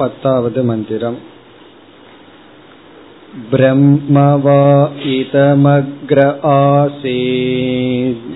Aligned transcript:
पतावद् 0.00 0.58
मन्दिरम् 0.68 1.14
ब्रह्म 3.52 4.24
वा 4.44 4.56
इदमग्र 5.12 6.26
आसीत् 6.48 8.26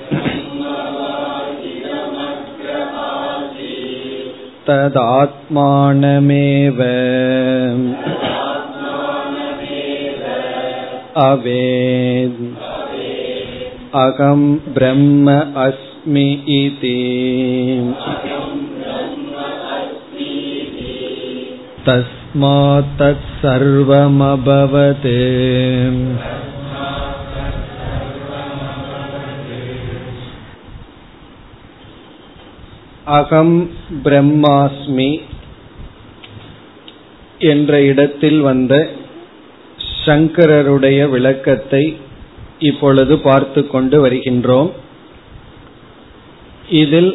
तदात्मानमेव 4.68 6.80
अवेद् 11.26 12.40
अहं 14.04 14.48
ब्रह्म 14.78 15.36
अस्मि 15.66 16.26
इति 16.58 16.96
तस्मात् 21.84 22.92
तत्सर्वमभवत् 23.00 23.50
அகம் 33.14 33.56
பிரம்மாஸ்மி 34.04 35.10
என்ற 37.44 37.80
இடத்தில் 37.82 38.40
வந்த 38.40 38.74
சங்கரருடைய 40.04 41.08
விளக்கத்தை 41.08 41.82
இப்பொழுது 42.60 43.14
பார்த்து 43.18 43.60
கொண்டு 43.66 43.98
வருகின்றோம் 44.00 44.70
இதில் 46.74 47.12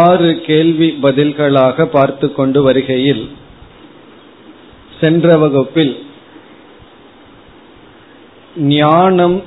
ஆறு 0.00 0.30
கேள்வி 0.46 0.88
பதில்களாக 1.02 1.86
பார்த்து 1.88 2.26
கொண்டு 2.32 2.60
வருகையில் 2.62 3.24
சென்ற 5.01 5.37
வகுப்பில் 5.37 6.05
ஞானம் 8.57 9.43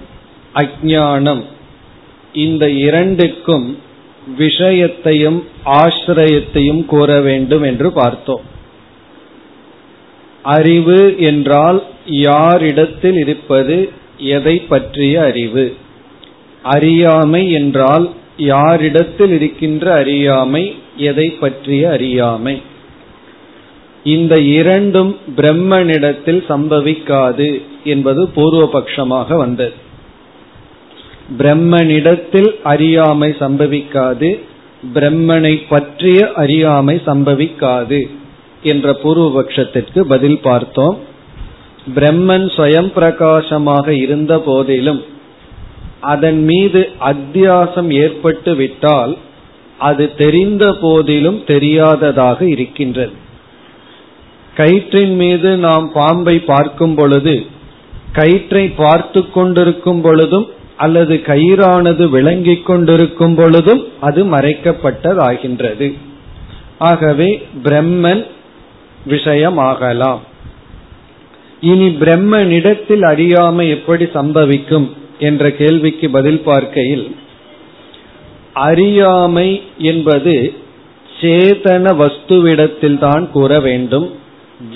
அஜானம் 0.55 1.45
இந்த 2.33 2.71
இரண்டுக்கும் 2.71 3.79
விஷயத்தையும் 4.37 5.45
ஆசிரியத்தையும் 5.65 6.85
கூற 6.85 7.21
வேண்டும் 7.21 7.63
என்று 7.63 7.93
பார்த்தோம். 7.93 8.41
அறிவு 10.43 11.19
என்றால் 11.19 11.85
யாரிடத்தில் 12.07 13.17
இருப்பது 13.17 13.93
எதை 14.19 14.59
பற்றிய 14.59 15.23
அறிவு? 15.23 15.77
அறியாமை 16.63 17.51
என்றால் 17.51 18.11
யாரிடத்தில் 18.37 19.31
இருக்கின்ற 19.31 19.95
அறியாமை 19.95 20.77
எதை 20.97 21.31
பற்றிய 21.31 21.91
அறியாமை? 21.91 22.63
இந்த 24.05 24.41
இரண்டும் 24.41 25.17
பிரம்மனிடத்தில் 25.37 26.43
சம்பவிக்காது 26.49 27.63
என்பது 27.85 28.31
பூர்வபக்ஷமாக 28.37 29.37
வந்தது. 29.37 29.73
பிரம்மனிடத்தில் 31.39 32.55
அறியாமை 32.63 33.35
சம்பவிக்காது 33.39 34.41
பிரம்மனை 34.95 35.63
பற்றிய 35.69 36.33
அறியாமை 36.35 37.01
சம்பவிக்காது 37.07 38.09
என்ற 38.63 38.99
பூர்வபக்ஷத்திற்கு 39.03 40.01
பதில் 40.01 40.41
பார்த்தோம். 40.41 40.99
பிரம்மன் 41.95 42.47
ஸ்வயம் 42.57 42.93
பிரகாசமாக 42.93 43.93
இருந்த 43.93 44.39
போதிலும் 44.39 45.05
அதன் 46.01 46.45
மீது 46.45 46.89
அத்தியாசம் 47.01 47.91
ஏற்பட்டு 47.91 48.55
விட்டால் 48.55 49.19
அது 49.79 50.15
தெரிந்த 50.15 50.77
போதிலும் 50.81 51.45
தெரியாததாக 51.45 52.49
இருக்கின்றது. 52.49 53.13
கயிற்றின் 54.59 55.15
மீது 55.23 55.51
நாம் 55.67 55.87
பாம்பை 55.93 56.37
பார்க்கும் 56.53 56.95
பொழுது 56.95 57.35
கயிற்றை 58.19 58.65
பார்த்து 58.83 59.21
கொண்டிருக்கும் 59.31 60.01
பொழுதும் 60.07 60.47
அல்லது 60.85 61.15
கயிறானது 61.27 62.05
விளங்கிக் 62.09 62.67
கொண்டிருக்கும் 62.67 63.35
பொழுதும் 63.35 63.83
அது 64.01 64.21
மறைக்கப்பட்டதாகின்றது. 64.35 65.89
ஆகவே 66.91 67.31
பிரம்மன் 67.65 68.23
விஷயமாகலாம். 69.09 70.21
இனி 71.71 71.89
பிரம்மனிடத்தில் 72.03 73.05
அறியாமை 73.13 73.65
எப்படி 73.69 74.05
சம்பவிக்கும் 74.19 74.89
என்ற 75.19 75.51
கேள்விக்கு 75.61 76.07
பதில் 76.11 76.41
பார்க்கையில் 76.41 77.07
அறியாமை 78.69 79.49
என்பது 79.91 80.37
சேதன 81.21 81.95
வஸ்துவிடத்தில் 82.03 82.99
தான் 82.99 83.25
கூற 83.33 83.53
வேண்டும். 83.61 84.09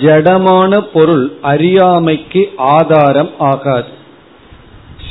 ஜடமான 0.01 0.79
பொருள் 0.93 1.33
அறியாமைக்கு 1.41 2.53
ஆதாரம் 2.57 3.31
ஆகாது. 3.37 4.01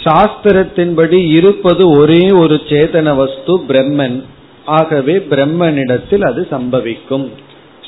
சாஸ்திரத்தின்படி 0.05 1.31
இருப்பது 1.31 1.91
ஒரே 1.91 2.31
ஒரு 2.31 2.60
சேதன 2.69 3.16
வஸ்து 3.16 3.59
பிரம்மன். 3.59 4.22
ஆகவே 4.65 5.16
பிரம்மனிடத்தில் 5.16 6.22
அது 6.22 6.47
சம்பவிக்கும். 6.50 7.31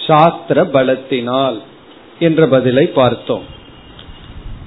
சாஸ்திர 0.07 0.65
பலத்தினால் 0.65 1.59
என்ற 2.19 2.47
பதிலை 2.47 2.87
பார்த்தோம். 2.87 3.45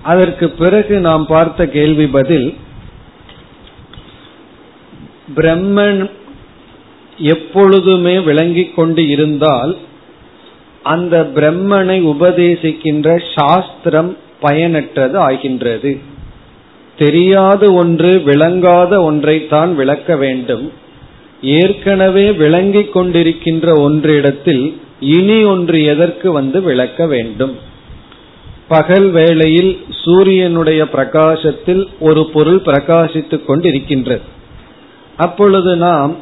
அதற்கு 0.02 0.50
பிறகு 0.50 1.00
நாம் 1.00 1.26
பார்த்த 1.26 1.68
கேள்வி 1.68 2.08
பதில் 2.08 2.58
பிரம்மன் 5.36 6.12
எப்பொழுதுமே 7.18 8.20
விளங்கிக் 8.20 8.76
கொண்டு 8.76 9.08
இருந்தால் 9.08 9.78
அந்த 10.88 11.16
பிரம்மனை 11.36 11.98
உபதேசிக்கின்ற 12.14 13.08
சாஸ்திரம் 13.36 14.12
பயனற்றது 14.42 15.18
ஆகின்றது. 15.30 15.92
தெரியாத 16.98 17.64
ஒன்று 17.72 18.12
விளங்காத 18.20 19.12
ஒன்றைத்தான் 19.12 19.72
விளக்க 19.76 20.16
வேண்டும். 20.16 20.66
ஏற்கனவே 21.42 22.26
விளங்கிக் 22.32 22.94
கொண்டிருக்கின்ற 22.96 23.66
ஒன்றிடத்தில் 23.88 24.66
இனி 25.00 25.40
ஒன்று 25.44 25.80
எதற்கு 25.84 26.28
வந்து 26.32 26.60
விளக்க 26.62 27.08
வேண்டும்? 27.08 27.56
பகல் 28.68 29.10
வேளையில் 29.10 29.74
சூரியனுடைய 30.04 30.82
பிரகாசத்தில் 30.90 31.84
ஒரு 32.00 32.24
பொருள் 32.34 32.62
பிரகாசித்துக் 32.66 33.48
கொண்டிருக்கின்றது. 33.48 34.26
அப்பொழுது 35.18 35.76
நாம் 35.76 36.14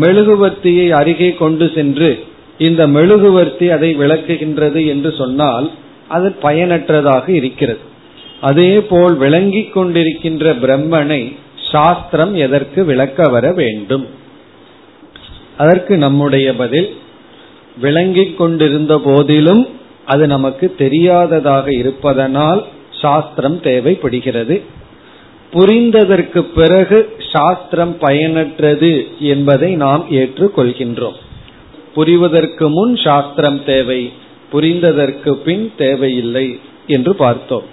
மெழுகுவர்த்தியை 0.00 0.86
அருகே 0.90 1.30
கொண்டு 1.34 1.66
சென்று 1.74 2.10
இந்த 2.58 2.86
மெழுகுவர்த்தி 2.86 3.70
அதை 3.70 3.96
விளக்குகின்றது 3.96 4.86
என்று 4.86 5.14
சொன்னால் 5.18 5.70
அது 6.08 6.32
பயனற்றதாக 6.32 7.32
இருக்கிறது. 7.32 7.78
அதே 8.40 8.80
போல் 8.80 9.14
விளங்கிக் 9.14 9.76
கொண்டிருக்கின்ற 9.76 10.54
பிரம்மனை 10.62 11.36
சாஸ்திரம் 11.72 12.34
எதற்கு 12.34 12.84
விளக்க 12.84 13.28
வர 13.28 13.52
வேண்டும்? 13.52 14.06
அதற்கு 15.56 15.96
நம்முடைய 15.96 16.54
பதில் 16.54 16.94
விளங்கிக் 17.80 18.38
கொண்டிருந்த 18.38 18.98
போதிலும் 19.04 19.68
அது 20.04 20.26
நமக்கு 20.26 20.74
தெரியாததாக 20.78 21.72
இருப்பதனால் 21.72 22.64
சாஸ்திரம் 22.90 23.60
தேவைப்படுகிறது. 23.60 24.62
புரிந்ததற்கு 25.52 26.40
பிறகு 26.40 27.16
சாஸ்திரம் 27.18 27.96
பயனற்றது 28.00 29.18
என்பதை 29.18 29.74
நாம் 29.74 30.06
ஏற்றுக்கொள்கின்றோம். 30.10 31.18
புரிவதற்கு 31.94 32.66
முன் 32.70 32.96
சாஸ்திரம் 32.96 33.60
தேவை 33.64 34.00
புரிந்ததற்கு 34.52 35.32
பின் 35.32 35.72
தேவையில்லை 35.76 36.46
என்று 36.86 37.12
பார்த்தோம். 37.14 37.66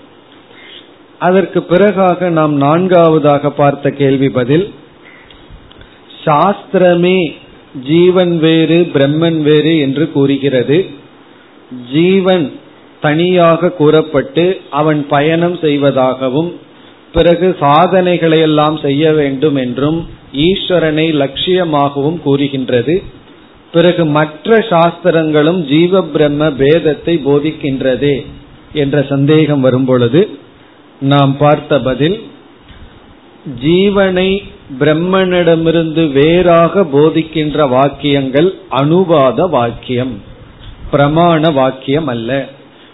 அதற்கு 1.20 1.60
பிறகாக 1.70 2.30
நாம் 2.30 2.54
நான்காவதாக 2.58 3.50
பார்த்த 3.52 3.90
கேள்வி 3.92 4.30
பதில் 4.30 4.74
சாஸ்திரமே 6.26 7.20
ஜீவன் 7.88 8.34
வேறு 8.40 8.78
பிரம்மன் 8.94 9.42
வேறு 9.42 9.74
என்று 9.80 10.12
கூறுகிறது. 10.12 10.78
ஜீவன் 11.92 12.46
தனியாக 13.02 13.72
கூறப்பட்டு 13.72 14.46
அவன் 14.70 15.02
பயணம் 15.08 15.58
செய்வதாகவும் 15.58 16.50
பிறகு 17.14 17.48
சாதனைகளை 17.60 18.40
எல்லாம் 18.40 18.78
செய்ய 18.78 19.12
வேண்டும் 19.12 19.56
என்றும் 19.56 20.00
ஈஸ்வரனை 20.34 21.06
லட்சியமாகவும் 21.22 22.20
கூறுகின்றது. 22.22 22.96
பிறகு 23.72 24.06
மற்ற 24.06 24.58
சாஸ்திரங்களும் 24.70 25.60
ஜீவ 25.68 26.02
பிரம்ம 26.04 26.48
பேதத்தை 26.48 27.16
போதிக்கின்றதே 27.28 28.26
என்ற 28.74 29.06
சந்தேகம் 29.10 29.62
வரும்பொழுது 29.62 30.30
நாம் 31.00 31.38
பார்த்த 31.38 31.80
பதில் 31.80 32.22
ஜீவனை 33.64 34.44
பிரம்மனிடமிருந்து 34.80 36.12
வேறாக 36.12 36.82
போதிக்கின்ற 36.84 37.70
வாக்கியங்கள் 37.70 38.56
அனுவாத 38.70 39.50
வாக்கியம் 39.50 40.22
பிரமாண 40.92 41.54
வாக்கியம் 41.54 42.08
அல்ல. 42.08 42.50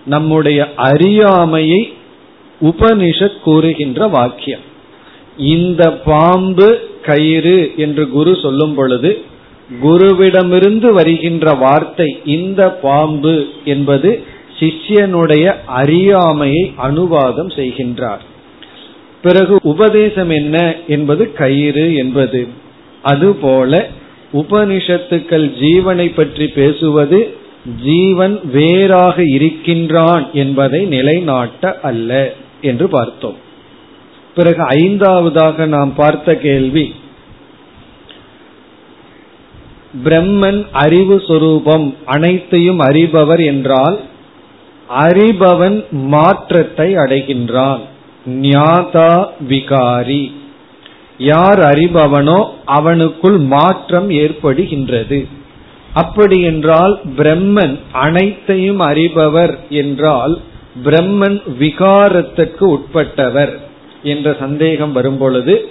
நம்முடைய 0.05 0.73
அறியாமையை 0.75 1.93
உபனிஷத் 2.61 3.39
கூறுகின்ற 3.43 4.07
வாக்கியம். 4.07 4.59
இந்த 5.37 5.91
பாம்பு 5.91 6.89
கயிறு 7.01 7.73
என்று 7.77 8.09
குரு 8.09 8.37
சொல்லும் 8.41 8.73
பொழுது 8.73 9.23
குருவிடமிருந்து 9.83 10.91
வருகின்ற 10.91 11.53
வார்த்தை 11.53 12.21
இந்த 12.25 12.71
பாம்பு 12.71 13.47
என்பது 13.65 14.23
சிஷ்யனுடைய 14.59 15.55
அறியாமையை 15.65 16.73
அனுவாதம் 16.77 17.47
செய்கின்றார். 17.47 18.23
பிறகு 19.21 19.59
உபதேசம் 19.61 20.29
என்ன 20.29 20.75
என்பது 20.87 21.33
கயிறு 21.33 21.95
என்பது. 21.95 22.47
அதுபோல 23.01 23.87
உபனிஷத்துக்கள் 24.33 25.45
ஜீவனை 25.61 26.11
பற்றி 26.15 26.47
பேசுவது 26.47 27.37
ஜீவன் 27.83 28.39
வேறாக 28.51 29.23
இருக்கின்றான் 29.23 30.29
என்பதை 30.33 30.85
நிலைநாட்ட 30.85 31.79
அல்ல 31.79 32.33
என்று 32.61 32.87
பார்த்தோம். 32.87 33.35
பிறகு 34.35 34.63
ஐந்தாவதாக 34.63 35.65
நாம் 35.65 35.93
பார்த்த 35.95 36.35
கேள்வி 36.35 36.93
பிரம்மன் 40.03 40.65
அறிவு 40.71 41.23
சொரூபம் 41.27 41.95
அனைத்தையும் 42.05 42.79
அறிபவர் 42.79 43.45
என்றால் 43.45 43.99
அறிபவன் 44.89 45.77
மாற்றத்தை 45.89 46.95
அடைகின்றான். 46.95 47.79
ஞாதா 48.25 49.27
விகாரி. 49.49 50.31
யார் 51.17 51.59
அறிபவனோ 51.59 52.39
அவனுக்குள் 52.67 53.37
மாற்றம் 53.47 54.09
ஏற்படுகின்றது. 54.09 55.27
அப்படி 55.93 56.41
என்றால் 56.41 56.99
பிரம்மன் 57.17 57.79
அனைத்தையும் 57.91 58.81
அறிபவர் 58.81 59.53
என்றால் 59.69 60.39
பிரம்மன் 60.83 61.37
விகாரத்துக்கு 61.59 62.65
உட்பட்டவர் 62.75 63.53
என்ற 64.03 64.35
சந்தேகம் 64.39 64.91
வரும்பொழுது 64.91 65.69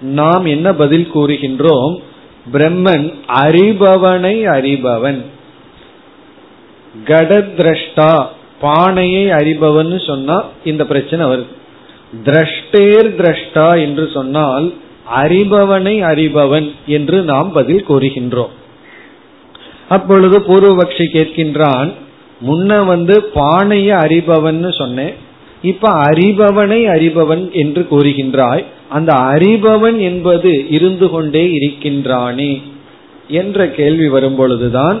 நாம் 0.00 0.44
என்ன 0.44 0.74
பதில் 0.74 1.08
கூறுகின்றோம்? 1.14 1.94
பிரம்மன் 2.52 3.14
அறிபவனை 3.28 4.34
அறிபவன். 4.56 5.20
கடத்ரஷ்டா 7.04 8.26
பானையை 8.60 9.26
அறிபவன் 9.30 10.06
சொன்னா 10.06 10.42
இந்த 10.64 10.86
பிரச்சனை 10.86 11.26
வருது. 11.26 11.52
திரஷ்டேர் 12.24 13.08
திரஷ்டா 13.20 13.80
என்று 13.80 14.10
சொன்னால் 14.14 14.72
அறிபவனை 15.22 15.96
அறிபவன் 16.02 16.72
என்று 16.86 17.22
நாம் 17.22 17.52
பதில் 17.52 17.84
கூறுகின்றோம். 17.88 18.52
அப்பொழுது 19.88 20.38
பூர்வபக்ஷி 20.38 21.06
கேட்கின்றான் 21.12 21.92
முன்ன 22.46 22.86
வந்து 22.86 23.22
பானையை 23.22 23.96
அறிபவன் 23.96 24.78
சொன்னேன் 24.78 25.14
இப்ப 25.64 25.90
அறிபவனை 26.04 26.80
அறிபவன் 26.94 27.44
என்று 27.52 27.82
கூறுகின்றாய் 27.90 28.64
அந்த 28.88 29.12
அறிபவன் 29.32 29.98
என்பது 30.00 30.52
இருந்து 30.68 31.06
கொண்டே 31.10 31.44
இருக்கின்றானே 31.58 32.52
என்ற 33.40 33.66
கேள்வி 33.68 34.08
வரும்பொழுதுதான் 34.08 34.98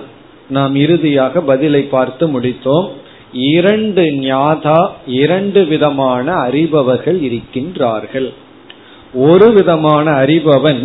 நாம் 0.48 0.74
இறுதியாக 0.74 1.40
பதிலை 1.40 1.82
பார்த்து 1.94 2.24
முடித்தோம். 2.34 2.88
இரண்டு 3.54 4.02
ஞாதா 4.24 4.80
இரண்டு 5.20 5.60
விதமான 5.64 6.26
அறிபவர்கள் 6.46 7.18
இருக்கின்றார்கள். 7.28 8.28
ஒரு 9.28 9.48
விதமான 9.52 10.06
அறிபவன் 10.22 10.82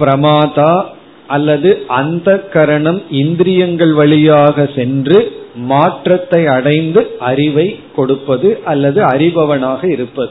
பிரமாதா 0.00 0.74
அல்லது 1.26 1.70
அந்த 2.00 2.28
கரணம் 2.54 3.00
இந்திரியங்கள் 3.10 3.92
வழியாக 3.92 4.66
சென்று 4.76 5.18
மாற்றத்தை 5.54 6.46
அடைந்து 6.46 7.16
அறிவை 7.18 7.80
கொடுப்பது 7.96 8.60
அல்லது 8.64 9.04
அறிபவனாக 9.04 9.90
இருப்பது. 9.90 10.30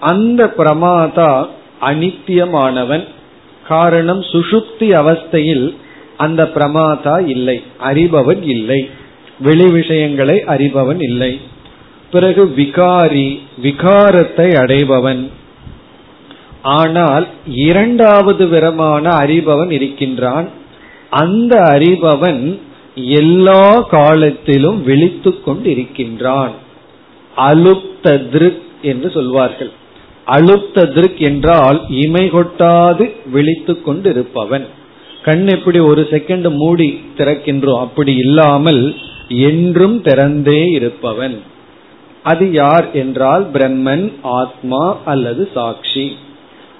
அந்த 0.00 0.54
பிரமாதா 0.58 1.46
அனித்தியமானவன். 1.80 3.04
காரணம் 3.68 4.20
சுசுப்தி 4.20 4.78
அவஸ்தையில் 4.78 5.74
அந்த 6.16 6.50
பிரமாதா 6.54 7.26
இல்லை 7.26 7.62
அறிபவன் 7.82 8.42
இல்லை. 8.42 8.88
வெளி 9.40 9.66
விஷயங்களை 9.66 10.42
அறிபவன் 10.46 11.02
இல்லை. 11.02 11.40
பிறகு 12.10 12.54
விகாரி 12.56 13.40
விகாரத்தை 13.62 14.48
அடைபவன். 14.54 15.28
ஆனால் 16.62 17.26
இரண்டாவது 17.46 18.48
விதமான 18.48 19.10
அறிபவன் 19.10 19.70
இருக்கின்றான். 19.70 20.48
அந்த 21.10 21.60
அறிபவன் 21.60 22.58
எல்லா 23.04 23.80
காலத்திலும் 23.80 24.84
விழித்து 24.84 25.34
கொண்டிருக்கின்றான். 25.46 26.50
அலுப்த 27.36 28.28
திருக் 28.28 28.62
என்று 28.82 29.10
சொல்வார்கள். 29.10 29.70
அலுப்த 30.26 30.92
திருக் 30.92 31.18
என்றால் 31.18 31.80
இமை 31.88 32.30
கொட்டாது 32.30 33.12
விழித்து 33.32 33.82
கொண்டிருப்பவன். 33.82 34.66
கண் 35.22 35.46
எப்படி 35.46 35.78
ஒரு 35.78 36.06
செகண்ட் 36.10 36.50
மூடி 36.50 37.04
திறக்கின்றோம் 37.16 37.78
அப்படி 37.78 38.16
இல்லாமல் 38.16 38.94
என்றும் 39.28 40.02
திறந்தே 40.02 40.70
இருப்பவன். 40.70 41.40
அது 42.22 42.52
யார் 42.52 42.92
என்றால் 42.92 43.50
பிரம்மன் 43.50 44.12
ஆத்மா 44.22 44.98
அல்லது 45.04 45.48
சாட்சி. 45.54 46.16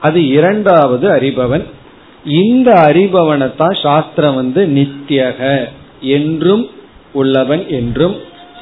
அது 0.01 0.27
இரண்டாவது 0.27 1.09
அறிபவன். 1.09 1.65
இந்த 2.25 2.73
அறிபவனைத்தான் 2.73 3.83
சாஸ்திரம் 3.83 4.35
வந்து 4.35 4.67
நித்தியக 4.67 5.69
என்றும் 6.07 6.65
உள்ளவன் 7.13 7.65
என்றும் 7.69 8.17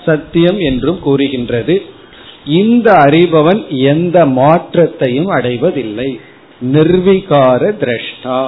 சத்தியம் 0.05 0.59
என்றும் 0.59 1.01
கூறுகின்றது. 1.01 1.77
இந்த 2.61 2.89
அறிபவன் 3.05 3.61
எந்த 3.93 4.27
மாற்றத்தையும் 4.39 5.31
அடைவதில்லை. 5.31 6.11
நிர்விகார 6.73 7.63
திரஷ்டா. 7.83 8.39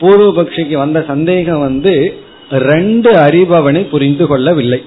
பூர்வபக்ஷிக்கு 0.00 0.76
வந்த 0.76 1.00
சந்தேகம் 1.06 1.58
வந்து 1.58 1.92
ரெண்டு 2.50 3.10
அறிபவனை 3.26 3.82
புரிந்து 3.90 4.24
கொள்ளவில்லை. 4.26 4.80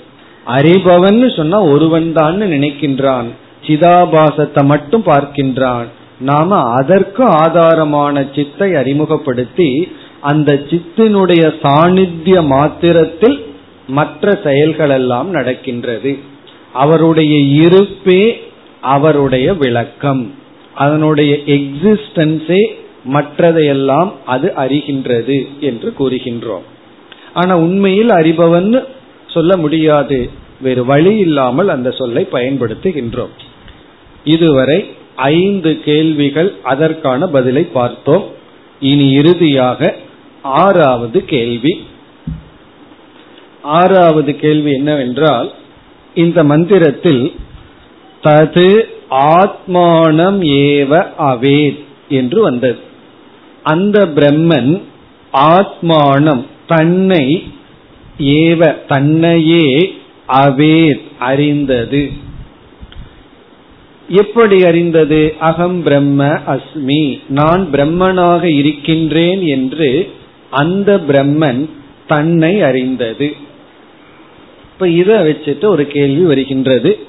அறிபவன் 0.47 1.21
சொன்னா 1.35 1.59
ஒருவன் 1.63 2.09
தான் 2.13 2.41
நினைக்கின்றான். 2.41 3.29
சிதாபாசத்தை 3.67 4.61
மட்டும் 4.63 5.03
பார்க்கின்றான். 5.05 5.87
நாம 6.19 6.59
அதற்கு 6.79 7.23
ஆதாரமான 7.41 8.15
சித்தை 8.35 8.69
அறிமுகப்படுத்தி 8.75 9.69
அந்த 10.27 10.53
சித்தினுடைய 10.69 11.43
சாநித்திய 11.63 12.45
மாத்திரத்தில் 12.45 13.37
மற்ற 13.87 14.39
செயல்கள் 14.43 14.89
எல்லாம் 14.89 15.29
நடக்கின்றது. 15.29 16.11
அவருடைய 16.73 17.35
இருப்பே 17.65 18.23
அவருடைய 18.81 19.47
விளக்கம். 19.53 20.23
அதனுடைய 20.75 21.33
எக்ஸிஸ்டன்ஸே 21.45 22.61
மற்றதையெல்லாம் 23.13 24.09
அது 24.25 24.47
அறிகின்றது 24.55 25.37
என்று 25.59 25.93
கூறுகின்றோம். 25.99 26.65
ஆனா 27.33 27.57
உண்மையில் 27.57 28.09
அறிபவன் 28.09 28.85
சொல்ல 29.27 29.57
முடியாது. 29.57 30.29
வேறு 30.61 30.85
வழி 30.85 31.13
இல்லாமல் 31.17 31.69
அந்த 31.69 31.91
சொல்லை 31.91 32.27
பயன்படுத்துகின்றோம். 32.31 33.33
இதுவரை 34.23 34.79
ஐந்து 35.15 35.71
கேள்விகள் 35.79 36.51
அதற்கான 36.63 37.27
பதிலை 37.27 37.63
பார்த்தோம். 37.63 38.25
இனி 38.79 39.07
இறுதியாக 39.11 39.95
ஆறாவது 40.47 41.25
கேள்வி. 41.25 41.85
ஆறாவது 43.61 44.35
கேள்வி 44.35 44.71
என்னவென்றால் 44.71 45.51
இந்த 46.15 46.43
மந்திரத்தில் 46.43 47.35
தது 48.23 48.81
ஆத்மானம் 49.09 50.39
ஏவ 50.41 51.07
அவேத் 51.19 51.83
என்று 52.09 52.41
வந்தது. 52.41 52.79
அந்த 53.63 54.05
பிரம்மன் 54.05 54.81
ஆத்மானம் 55.33 56.45
தன்னை 56.67 57.43
ஏவ 58.19 58.73
தன்னையே 58.87 59.93
அவேத் 60.27 61.01
அறிந்தது. 61.19 62.11
எப்படி 64.09 64.63
அறிந்தது? 64.63 65.35
அகம் 65.39 65.83
பிரம்ம 65.83 66.25
அஸ்மி. 66.25 67.19
நான் 67.29 67.67
பிரம்மனாக 67.71 68.43
இருக்கின்றேன் 68.43 69.41
என்று 69.41 70.15
அந்த 70.49 70.97
பிரம்மன் 70.97 71.69
தன்னை 72.07 72.61
அறிந்தது. 72.61 73.35
இப்ப 74.73 74.87
இதை 74.87 75.15
வச்சுட்டு 75.15 75.65
ஒரு 75.65 75.87
கேள்வி 75.87 76.23
வருகின்றது. 76.23 76.99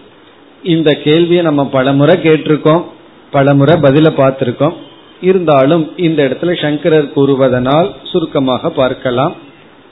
இந்த 0.63 0.95
கேள்வியை 0.95 1.43
நம்ம 1.43 1.67
பலமுறை 1.67 2.17
கேட்டிருக்கோம். 2.17 2.85
பலமுறை 3.31 3.77
பதில 3.77 4.11
பார்த்திருக்கோம். 4.11 4.73
இருந்தாலும் 5.21 5.97
இந்த 5.97 6.29
இடத்துல 6.29 6.61
சங்கரர் 6.61 7.13
கூறுவதனால் 7.17 7.91
சுருக்கமாக 8.05 8.71
பார்க்கலாம். 8.71 9.37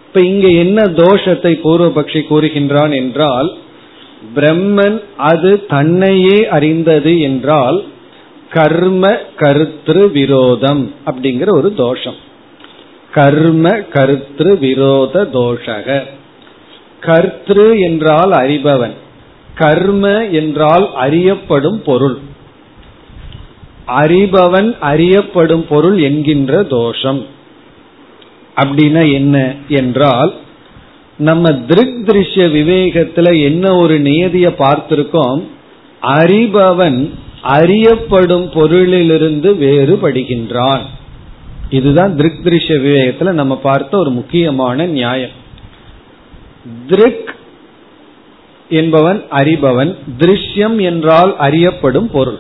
இப்ப 0.07 0.21
இங்க 0.21 0.49
என்ன 0.49 0.85
தோஷத்தை 0.85 1.53
பூர்வபக்ஷி 1.65 2.23
கூறுகின்றான் 2.31 2.95
என்றால் 2.95 3.53
பிரம்மன் 4.35 5.03
அது 5.17 5.67
தன்னையே 5.67 6.49
அறிந்தது 6.49 7.21
என்றால் 7.21 7.85
கர்ம 8.51 9.19
கருத்து 9.37 10.11
விரோதம் 10.11 10.93
அப்படிங்கிற 11.07 11.49
ஒரு 11.49 11.75
தோஷம். 11.75 12.25
கர்ம 13.17 13.69
கர்த்திரு 13.69 14.59
விரோத 14.59 15.23
தோஷக. 15.33 16.03
கர்த்திரு 17.01 17.79
என்றால் 17.79 18.31
அறிபவன். 18.31 18.95
கர்ம 19.55 20.25
என்றால் 20.25 20.95
அறியப்படும் 20.95 21.83
பொருள். 21.83 22.19
அறிபவன் 23.87 24.79
அறியப்படும் 24.79 25.67
பொருள் 25.69 25.99
என்கின்ற 25.99 26.63
தோஷம். 26.63 27.27
அப்படின்னா 28.57 29.13
என்ன 29.13 29.55
என்றால் 29.69 30.33
நம்ம 31.19 31.53
திருக் 31.53 32.03
திருஷ்ய 32.07 32.47
விவேகத்துல 32.59 33.43
என்ன 33.43 33.77
ஒரு 33.77 34.01
நியதியை 34.01 34.53
பார்த்திருக்கோம் 34.53 35.43
அறிபவன் 36.03 37.11
அறியப்படும் 37.43 38.47
பொருளிலிருந்து 38.51 39.51
வேறுபடுகின்றான். 39.65 40.85
இதுதான் 41.71 42.17
திருக் 42.17 42.41
திருஷ்ய 42.45 42.75
விவேகத்துல 42.77 43.33
நம்ம 43.33 43.59
பார்த்த 43.59 43.99
ஒரு 43.99 44.11
முக்கியமான 44.11 44.87
நியாயம். 44.87 45.31
திருக் 46.87 47.35
என்பவன் 48.69 49.25
அறிபவன் 49.31 49.97
திருஷ்யம் 50.19 50.81
என்றால் 50.81 51.37
அறியப்படும் 51.37 52.11
பொருள். 52.11 52.39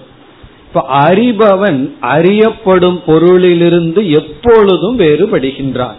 இப்ப 0.66 0.86
அறிபவன் 0.90 1.90
அறியப்படும் 2.00 3.02
பொருளிலிருந்து 3.06 4.10
எப்பொழுதும் 4.10 4.98
வேறுபடுகின்றான். 4.98 5.94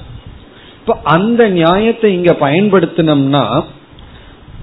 இப்ப 0.80 1.00
அந்த 1.04 1.50
நியாயத்தை 1.50 2.14
இங்க 2.14 2.38
பயன்படுத்தினோம்னா 2.40 3.64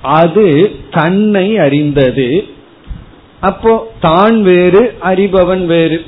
அது 0.03 0.77
தன்னை 0.91 1.59
அறிந்தது. 1.59 2.47
அப்போ 3.41 3.93
தான் 4.01 4.43
வேறு 4.43 4.97
அறிபவன் 5.03 5.67
வேறு. 5.67 6.07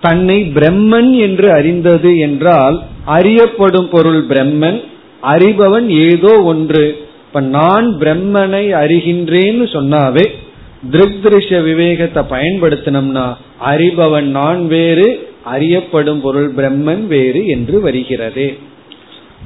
தன்னை 0.00 0.36
பிரம்மன் 0.56 1.10
என்று 1.26 1.48
அறிந்தது 1.52 2.10
என்றால் 2.26 2.76
அறியப்படும் 3.16 3.88
பொருள் 3.88 4.22
பிரம்மன் 4.30 4.78
அறிபவன் 5.32 5.88
ஏதோ 6.08 6.32
ஒன்று. 6.52 6.84
இப்ப 7.26 7.40
நான் 7.56 7.88
பிரம்மனை 8.02 8.64
அறிகின்றேன்னு 8.82 9.66
சொன்னாவே 9.76 10.24
திருஷ்ய 11.24 11.58
விவேகத்தை 11.62 12.22
பயன்படுத்தினோம்னா 12.30 13.24
அறிபவன் 13.70 14.28
நான் 14.38 14.60
வேறு 14.66 15.08
அறியப்படும் 15.54 16.20
பொருள் 16.20 16.48
பிரம்மன் 16.54 17.02
வேறு 17.06 17.42
என்று 17.54 17.76
வருகிறது. 17.80 18.46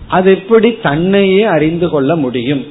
அது 0.09 0.31
எப்படி 0.31 0.69
தன்னையே 0.87 1.43
அறிந்து 1.57 1.87
கொள்ள 1.91 2.11
முடியும்? 2.17 2.63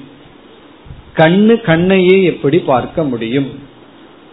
கண்ணு 1.20 1.56
கண்ணையே 1.70 2.18
எப்படி 2.32 2.58
பார்க்க 2.72 3.04
முடியும்? 3.04 3.50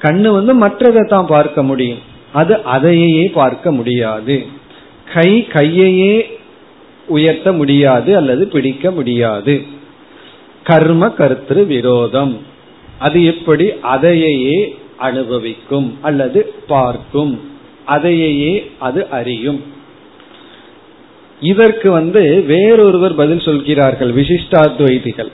கண்ணு 0.00 0.28
வந்து 0.38 0.52
மற்றதை 0.64 1.02
தான் 1.08 1.26
பார்க்க 1.26 1.62
முடியும். 1.62 2.00
அது 2.32 2.62
அதையே 2.62 3.28
பார்க்க 3.28 3.72
முடியாது. 3.72 4.46
கை 5.14 5.46
கையையே 5.52 6.38
உயர்த்த 7.06 7.52
முடியாது 7.52 8.16
அல்லது 8.16 8.48
பிடிக்க 8.48 8.90
முடியாது. 8.90 9.62
கர்ம 10.64 11.08
கருத்து 11.08 11.66
விரோதம். 11.66 12.38
அது 12.98 13.24
எப்படி 13.24 13.72
அதையே 13.82 14.76
அனுபவிக்கும் 14.96 15.98
அல்லது 16.00 16.54
பார்க்கும். 16.66 17.40
அதையே 17.84 18.70
அது 18.78 19.06
அறியும். 19.08 19.62
இதற்கு 21.40 21.90
வந்து 21.90 22.42
வேறொருவர் 22.46 23.14
பதில் 23.14 23.40
சொல்கிறார்கள் 23.40 24.14
விசிஷ்டாத்வைதிகள். 24.14 25.30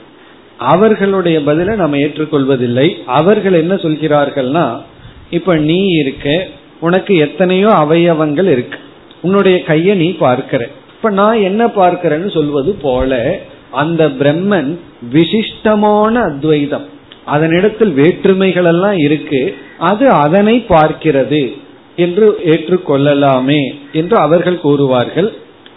அவர்களுடைய 0.57 1.41
பதிலை 1.41 1.75
நம்ம 1.75 1.97
ஏற்றுக்கொள்வதில்லை. 1.97 3.03
அவர்கள் 3.05 3.53
என்ன 3.53 3.75
சொல்கிறார்கள்னா 3.75 4.81
இப்ப 5.29 5.55
நீ 5.55 5.87
இருக்க 5.87 6.47
உனக்கு 6.79 7.15
எத்தனையோ 7.15 7.67
அவயவங்கள் 7.67 8.51
இருக்கு. 8.51 8.79
உன்னுடைய 9.21 9.63
கைய 9.67 9.93
நீ 9.93 10.11
பார்க்கிற. 10.11 10.69
இப்ப 10.95 11.09
நான் 11.09 11.41
என்ன 11.41 11.67
பார்க்கிறேன்னு 11.67 12.33
சொல்வது 12.33 12.73
போல 12.73 13.39
அந்த 13.71 14.07
பிரம்மன் 14.07 14.77
விசிஷ்டமான 15.13 16.13
அத்வைதம். 16.13 16.85
அதனிடத்தில் 17.27 17.93
வேற்றுமைகள் 17.93 18.65
எல்லாம் 18.65 18.97
இருக்கு. 18.97 19.55
அது 19.77 20.09
அதனை 20.09 20.65
பார்க்கிறது 20.69 21.57
என்று 21.95 22.39
ஏற்றுக்கொள்ளலாமே 22.45 23.79
என்று 23.91 24.17
அவர்கள் 24.17 24.59
கூறுவார்கள். 24.63 25.33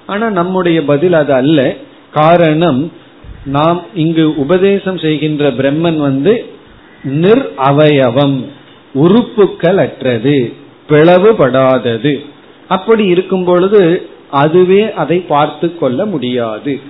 ஆனா 0.07 0.31
நம்முடைய 0.31 0.85
பதில் 0.85 1.13
அது 1.13 1.33
அல்ல. 1.33 1.75
காரணம் 2.11 2.93
நாம் 3.45 3.83
இங்கு 3.95 4.35
உபதேசம் 4.35 4.99
செய்கின்ற 4.99 5.51
பிரம்மன் 5.51 5.97
வந்து 5.97 6.45
நிர் 7.05 7.53
அவயவம் 7.57 8.45
உறுப்புக்கள் 8.95 9.77
அற்றது. 9.77 10.53
பிளவுபடாதது. 10.91 12.27
அப்படி 12.69 13.05
இருக்கும் 13.07 13.45
பொழுது 13.45 14.09
அதுவே 14.31 14.93
அதை 14.93 15.19
பார்த்து 15.19 15.79
கொள்ள 15.79 16.07
முடியாது. 16.07 16.81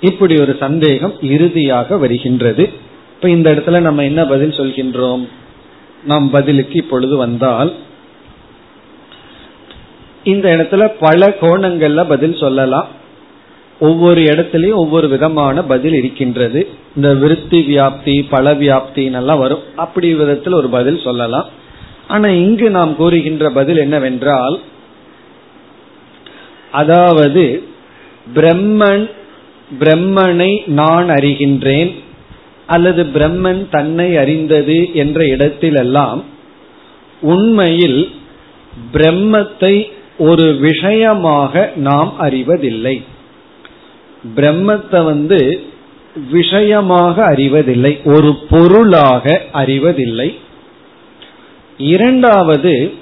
இப்படி 0.00 0.34
ஒரு 0.40 0.56
சந்தேகம் 0.60 1.14
இறுதியாக 1.22 1.96
வருகின்றது. 1.96 2.70
இப்ப 3.14 3.28
இந்த 3.28 3.50
இடத்துல 3.50 3.80
நம்ம 3.80 4.04
என்ன 4.04 4.26
பதில் 4.26 4.50
சொல்கின்றோம்? 4.50 5.28
நாம் 6.04 6.30
பதிலுக்கு 6.30 6.74
இப்பொழுது 6.74 7.16
வந்தால் 7.16 7.72
இந்த 10.24 10.56
இடத்துல 10.56 10.92
பல 11.00 11.34
கோணங்கள்ல 11.40 12.08
பதில் 12.08 12.36
சொல்லலாம். 12.36 12.86
ஒவ்வொரு 13.80 14.20
இடத்துலயும் 14.20 14.72
ஒவ்வொரு 14.72 15.08
விதமான 15.08 15.62
பதில் 15.62 15.92
இருக்கின்றது. 15.92 16.68
இந்த 16.96 17.14
விருத்தி 17.14 17.60
வியாப்தி 17.60 18.26
பல 18.30 18.54
வியாப்தின்னெல்லாம் 18.54 19.38
வரும். 19.38 19.62
அப்படி 19.76 20.14
விதத்தில் 20.14 20.52
ஒரு 20.52 20.68
பதில் 20.68 21.00
சொல்லலாம். 21.00 21.48
ஆனா 22.08 22.28
இங்கு 22.28 22.70
நாம் 22.70 22.96
கூறுகின்ற 22.96 23.50
பதில் 23.50 23.76
என்னவென்றால் 23.76 24.60
அதாவது 26.70 27.62
பிரம்மன் 28.34 29.10
பிரம்மனை 29.80 30.66
நான் 30.66 31.08
அறிகின்றேன் 31.08 31.92
அல்லது 32.66 33.02
பிரம்மன் 33.04 33.68
தன்னை 33.70 34.16
அறிந்தது 34.16 34.94
என்ற 34.94 35.24
இடத்திலெல்லாம் 35.24 36.22
உண்மையில் 37.20 38.08
பிரம்மத்தை 38.92 39.74
ஒரு 40.18 40.54
விஷயமாக 40.54 41.72
நாம் 41.76 42.18
அறிவதில்லை. 42.18 43.02
பிரம்மத்தை 44.36 45.04
வந்து 45.04 45.60
விஷயமாக 46.30 47.24
அறிவதில்லை 47.24 48.00
ஒரு 48.04 48.36
பொருளாக 48.50 49.42
அறிவதில்லை. 49.52 50.28
இரண்டாவது 51.78 52.92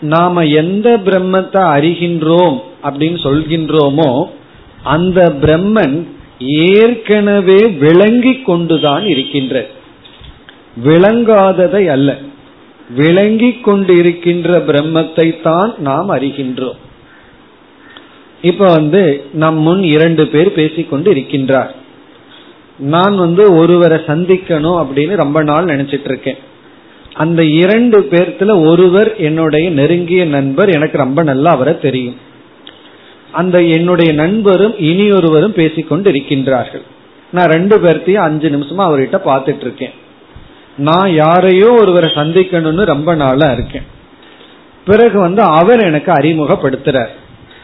நாம 0.00 0.44
எந்த 0.44 1.00
பிரம்மத்தை 1.04 1.62
அறிகின்றோம் 1.76 2.60
அப்படின்னு 2.82 3.18
சொல்கின்றோமோ 3.24 4.30
அந்த 4.82 5.32
பிரம்மன் 5.40 6.06
ஏற்கனவே 6.38 7.66
விளங்கி 7.66 8.40
கொண்டுதான் 8.40 9.06
இருக்கின்ற. 9.06 9.66
விளங்காததை 10.84 11.86
அல்ல. 11.86 12.18
விளங்கி 12.96 13.48
கொண்டிருக்கின்ற 13.48 14.62
பிரம்மத்தை 14.66 15.42
தான் 15.42 15.74
நாம் 15.78 16.10
அறிகின்றோம். 16.10 16.76
இப்ப 18.42 18.66
வந்து 18.66 19.24
நம் 19.32 19.58
முன் 19.58 19.82
இரண்டு 19.82 20.26
பேர் 20.26 20.52
பேசிக்கொண்டு 20.52 21.14
இருக்கின்றார். 21.14 21.70
நான் 22.78 23.16
வந்து 23.16 23.54
ஒருவரை 23.54 23.98
சந்திக்கணும் 23.98 24.86
அப்படின்னு 24.86 25.16
ரொம்ப 25.16 25.42
நாள் 25.42 25.64
நினைச்சிட்டு 25.64 26.04
இருக்கேன். 26.04 26.36
அந்த 27.12 27.44
இரண்டு 27.44 28.08
பேர்த்துல 28.10 28.66
ஒருவர் 28.66 29.16
என்னுடைய 29.16 29.70
நெருங்கிய 29.70 30.24
நண்பர் 30.24 30.68
எனக்கு 30.68 30.98
ரொம்ப 30.98 31.22
நல்லா 31.22 31.50
அவரை 31.50 31.78
தெரியும். 31.78 32.16
அந்த 33.32 33.62
என்னுடைய 33.62 34.12
நண்பரும் 34.12 34.74
இனி 34.78 35.10
ஒருவரும் 35.10 35.52
பேசிக்கொண்டு 35.52 36.12
இருக்கின்றார்கள் 36.12 36.82
நான் 37.32 37.50
ரெண்டு 37.50 37.78
பேர்த்தையும் 37.78 38.24
அஞ்சு 38.26 38.48
நிமிஷமா 38.48 38.80
அவர்கிட்ட 38.80 39.18
பாத்துட்டு 39.24 39.60
இருக்கேன் 39.60 39.90
நான் 40.76 41.14
யாரையோ 41.14 41.72
ஒருவரை 41.72 42.10
சந்திக்கணும்னு 42.14 42.84
ரொம்ப 42.84 43.14
நாளா 43.14 43.52
இருக்கேன். 43.52 43.82
பிறகு 44.84 45.18
வந்து 45.20 45.42
அவர் 45.42 45.80
எனக்கு 45.80 46.12
அறிமுகப்படுத்துறார். 46.12 47.08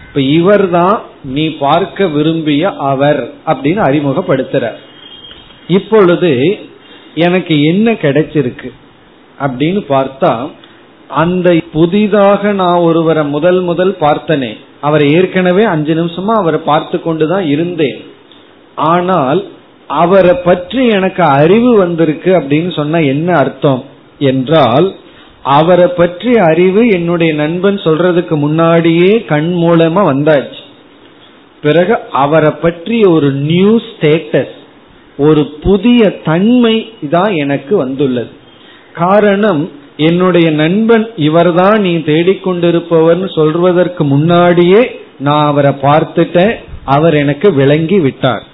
இப்ப 0.09 0.21
இவர் 0.21 0.71
தான் 0.71 1.03
நீ 1.25 1.57
பார்க்க 1.57 2.07
விரும்பிய 2.07 2.75
அவர் 2.77 3.33
அப்படின்னு 3.47 3.81
அறிமுகப்படுத்துறார். 3.89 4.77
இப்பொழுது 5.69 6.59
எனக்கு 7.15 7.63
என்ன 7.63 7.93
கிடைச்சிருக்கு? 7.93 8.71
அப்படின்னு 9.41 9.81
பார்த்தா 9.89 10.51
அந்த 11.09 11.49
புதிதாக 11.73 12.53
நான் 12.53 12.79
ஒருவரை 12.79 13.25
முதல் 13.25 13.61
முதல் 13.61 13.97
பார்த்தனே 14.01 14.53
அவரை 14.81 15.07
ஏற்கனவே 15.13 15.65
அஞ்சு 15.65 15.95
நிமிஷமா 15.95 16.35
அவரை 16.35 16.61
பார்த்து 16.61 17.03
கொண்டுதான் 17.03 17.47
இருந்தேன். 17.47 18.01
ஆனால் 18.75 19.45
அவரை 19.89 20.35
பற்றி 20.45 20.89
எனக்கு 20.89 21.23
அறிவு 21.23 21.77
வந்திருக்கு 21.77 22.31
அப்படின்னு 22.39 22.71
சொன்னா 22.75 22.99
என்ன 22.99 23.33
அர்த்தம்? 23.39 23.85
என்றால் 24.19 24.95
அவரை 25.43 25.89
பற்றி 25.89 26.33
அறிவு 26.39 26.89
என்னுடைய 26.89 27.35
நண்பன் 27.35 27.77
சொல்றதுக்கு 27.77 28.37
முன்னாடியே 28.37 29.25
கண் 29.25 29.51
மூலமா 29.57 30.03
வந்தாச்சு. 30.13 30.63
பிறகு 31.63 31.97
அவரை 32.11 32.51
பற்றி 32.51 33.01
ஒரு 33.03 33.31
நியூ 33.31 33.79
ஸ்டேட்டஸ் 33.91 34.57
ஒரு 35.19 35.45
புதிய 35.63 36.11
தன்மை 36.25 36.93
தான் 37.11 37.33
எனக்கு 37.35 37.77
வந்துள்ளது. 37.77 38.33
காரணம் 39.01 39.63
என்னுடைய 39.97 40.51
நண்பன் 40.51 41.05
இவர்தான் 41.29 41.81
நீ 41.81 41.93
தேடிக்கொண்டிருப்பவர்னு 41.97 43.29
சொல்வதற்கு 43.35 44.05
முன்னாடியே 44.05 44.83
நான் 45.19 45.47
அவரை 45.47 45.73
பார்த்துட்டேன். 45.83 46.55
அவர் 46.85 47.15
எனக்கு 47.15 47.49
விளங்கி 47.53 47.99
விட்டார். 47.99 48.45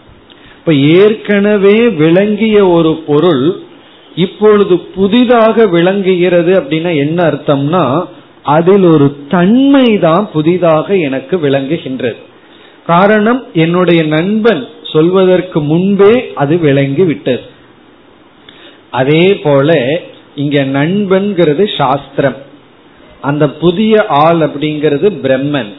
இப்ப 0.58 0.74
ஏற்கனவே 0.74 1.76
விளங்கிய 2.02 2.58
ஒரு 2.68 2.92
பொருள் 3.06 3.44
இப்பொழுது 4.16 4.74
புதிதாக 4.96 5.66
விளங்குகிறது 5.66 6.52
அப்படின்னா 6.60 6.90
என்ன 6.96 7.18
அர்த்தம்னா 7.30 7.84
அதில் 8.56 8.86
ஒரு 8.94 9.06
தன்மை 9.28 9.86
தான் 9.98 10.24
புதிதாக 10.32 10.96
எனக்கு 10.96 11.34
விளங்குகின்றது. 11.36 12.20
காரணம் 12.86 13.40
என்னுடைய 13.54 14.00
நண்பன் 14.16 14.62
சொல்வதற்கு 14.92 15.60
முன்பே 15.72 16.14
அது 16.34 16.54
விளங்கி 16.58 17.02
விட்டது. 17.02 17.44
அதே 18.90 19.26
போல 19.44 19.70
இங்க 20.34 20.58
நண்பன்கிறது 20.78 21.64
சாஸ்திரம். 21.80 22.38
அந்த 23.20 23.44
புதிய 23.62 23.94
ஆள் 24.24 24.40
அப்படிங்கிறது 24.46 25.08
பிரம்மன். 25.24 25.72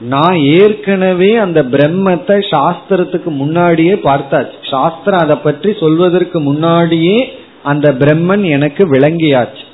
நான் 0.00 0.38
ஏற்கனவே 0.60 1.30
அந்த 1.36 1.60
பிரம்மத்தை 1.74 2.38
சாஸ்திரத்துக்கு 2.54 3.30
முன்னாடியே 3.42 3.94
பார்த்தாச்சு. 4.08 4.56
சாஸ்திரம் 4.70 5.22
அதை 5.24 5.36
பற்றி 5.36 5.72
சொல்வதற்கு 5.82 6.40
முன்னாடியே 6.40 7.18
அந்த 7.62 7.88
பிரம்மன் 7.92 8.44
எனக்கு 8.56 8.82
விளங்கியாச்சு. 8.94 9.64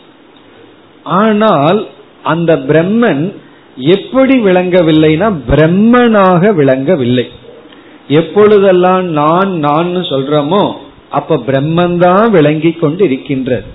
ஆனால் 1.05 1.79
அந்த 2.33 2.53
பிரம்மன் 2.71 3.23
எப்படி 3.77 4.35
விளங்கவில்லைனா 4.49 5.29
பிரம்மனாக 5.51 6.53
விளங்கவில்லை. 6.61 7.27
எப்பொழுதெல்லாம் 8.21 9.05
நான் 9.21 9.51
நான் 9.67 9.91
சொல்றோமோ 10.13 10.65
அப்ப 11.19 11.39
பிரம்மன் 11.49 11.99
தான் 11.99 12.25
விளங்கி 12.31 12.73
கொண்டு 12.73 13.03
இருக்கின்றது 13.05 13.69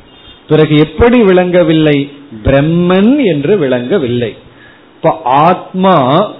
பிறகு 0.47 0.77
எப்படி 0.77 1.21
விளங்கவில்லை? 1.21 2.09
பிரம்மன் 2.43 3.25
என்று 3.25 3.57
விளங்கவில்லை. 3.57 4.35
இப்ப 4.95 5.21
ஆத்மா 5.23 6.31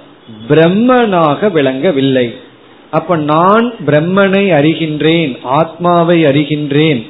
பிரம்மனாக 0.49 1.51
விளங்கவில்லை. 1.51 2.33
அப்ப 2.91 3.15
நான் 3.15 3.73
பிரம்மனை 3.85 4.43
அறிகின்றேன் 4.59 5.37
ஆத்மாவை 5.43 6.23
அறிகின்றேன். 6.23 7.09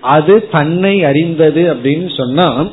அது 0.00 0.48
தன்னை 0.48 1.04
அறிந்தது 1.04 1.74
அப்படின்னு 1.74 2.16
சொன்னா 2.16 2.68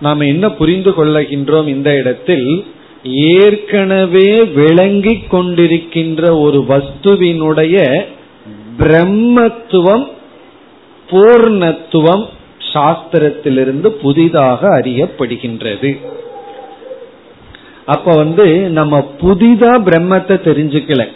நாம 0.00 0.24
என்ன 0.24 0.50
புரிந்து 0.50 0.90
கொள்ளுகின்றோம் 0.90 1.66
இந்த 1.66 1.96
இடத்தில்? 1.96 2.64
ஏற்கனவே 3.04 4.44
விளங்கி 4.44 5.22
கொண்டிருக்கின்ற 5.30 6.40
ஒரு 6.40 6.64
வஸ்துவினுடைய 6.68 8.04
பிரம்மத்துவம் 8.78 10.06
பூர்ணத்துவம் 11.10 12.26
சாஸ்திரத்திலிருந்து 12.74 13.88
புதிதாக 14.04 14.68
அறியப்படுகின்றது. 14.68 16.00
அப்ப 17.86 18.14
வந்து 18.14 18.46
நம்ம 18.70 18.98
புதிதா 19.20 19.72
பிரம்மத்தை 19.88 20.36
தெரிஞ்சுக்கல. 20.48 21.06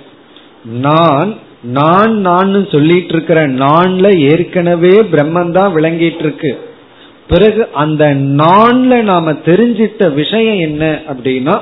நான் 0.64 1.38
நான் 1.62 2.14
நான் 2.18 2.68
சொல்லிட்டு 2.70 3.12
இருக்கிற 3.14 3.48
நான்ல 3.48 4.06
ஏற்கனவே 4.30 4.96
பிரம்மன் 5.12 5.50
தான் 5.50 5.74
விளங்கிட்டு 5.74 6.18
இருக்கு 6.18 6.58
பிறகு 7.28 7.68
அந்த 7.72 8.04
நான்ல 8.14 9.02
நாம 9.02 9.32
தெரிஞ்சிட்ட 9.32 10.14
விஷயம் 10.14 10.58
என்ன 10.58 11.00
அப்படின்னா 11.08 11.60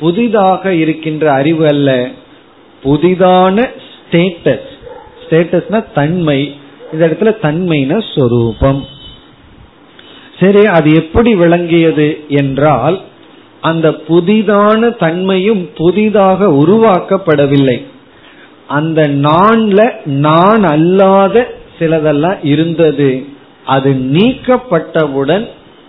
புதிதாக 0.00 0.72
இருக்கின்ற 0.74 1.32
அறிவு 1.32 1.66
அல்ல 1.66 1.90
புதிதான 2.84 3.66
ஸ்டேட்டஸ் 3.88 4.70
ஸ்டேட்டஸ்னா 5.22 5.84
தன்மை. 5.94 6.40
இந்த 6.92 7.06
இடத்துல 7.06 7.30
தன்மைன 7.42 8.02
சொரூபம். 8.14 8.82
சரி 10.44 10.62
அது 10.76 10.88
எப்படி 11.00 11.30
விளங்கியது 11.34 12.08
என்றால் 12.40 12.96
அந்த 13.68 13.88
புதிதான 14.08 14.80
தன்மையும் 15.02 15.62
புதிதாக 15.76 16.48
உருவாக்கப்படவில்லை. 16.62 17.76
அந்த 18.78 19.00
நான்ல 19.26 19.80
நான் 20.26 20.64
அல்லாத 20.72 21.46
சிலதெல்லாம் 21.78 22.40
இருந்தது. 22.52 23.10
அது 23.74 23.90
நீக்கப்பட்டவுடன் 24.16 25.44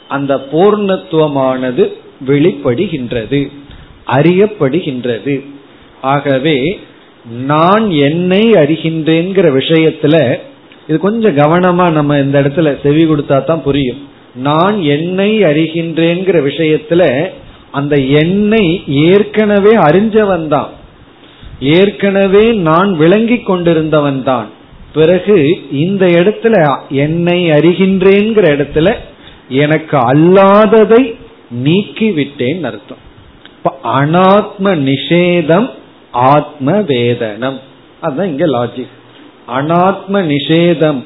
அந்த 0.07 0.33
பூர்ணத்துவமானது 0.51 1.83
வெளிப்படுகின்றது 2.27 3.41
அறியப்படுகின்றது. 4.15 5.35
ஆகவே 6.13 6.57
நான் 7.51 7.85
என்னை 8.07 8.43
அறிகின்றேங்கிற 8.62 9.47
விஷயத்துல 9.59 10.15
இது 10.87 10.98
கொஞ்சம் 11.00 11.39
கவனமா 11.44 11.85
நம்ம 11.91 12.20
இந்த 12.20 12.35
இடத்துல 12.41 12.72
செவி 12.83 13.03
கொடுத்தா 13.05 13.37
தான் 13.44 13.65
புரியும். 13.68 14.01
நான் 14.35 14.81
என்னை 14.81 15.43
அறிகின்றேங்கிற 15.43 16.37
விஷயத்துல 16.50 17.31
அந்த 17.71 18.00
என்னை 18.00 18.83
ஏற்கனவே 18.85 19.75
அறிஞ்சவன் 19.75 20.48
தான் 20.48 20.69
ஏற்கனவே 21.59 22.53
நான் 22.53 22.98
விளங்கி 22.98 23.37
கொண்டிருந்தவன் 23.37 24.24
தான் 24.24 24.50
பிறகு 24.93 25.61
இந்த 25.71 26.05
இடத்துல 26.05 26.77
என்னை 26.89 27.50
அறிகின்றேங்கிற 27.50 28.45
இடத்துல 28.55 28.95
எனக்கு 29.50 29.98
அல்லாததை 29.98 31.15
நீக்கிவிட்டேன் 31.63 32.63
அர்த்தம். 32.63 33.03
அனாத்ம 33.83 34.65
நிஷேதம் 34.89 35.69
ஆத்ம 36.11 36.71
வேதனம். 36.71 37.57
அதுதான் 38.01 38.27
இங்க 38.27 38.45
லாஜிக் 38.45 38.93
அனாத்ம 39.48 40.33
நிஷேதம் 40.33 41.03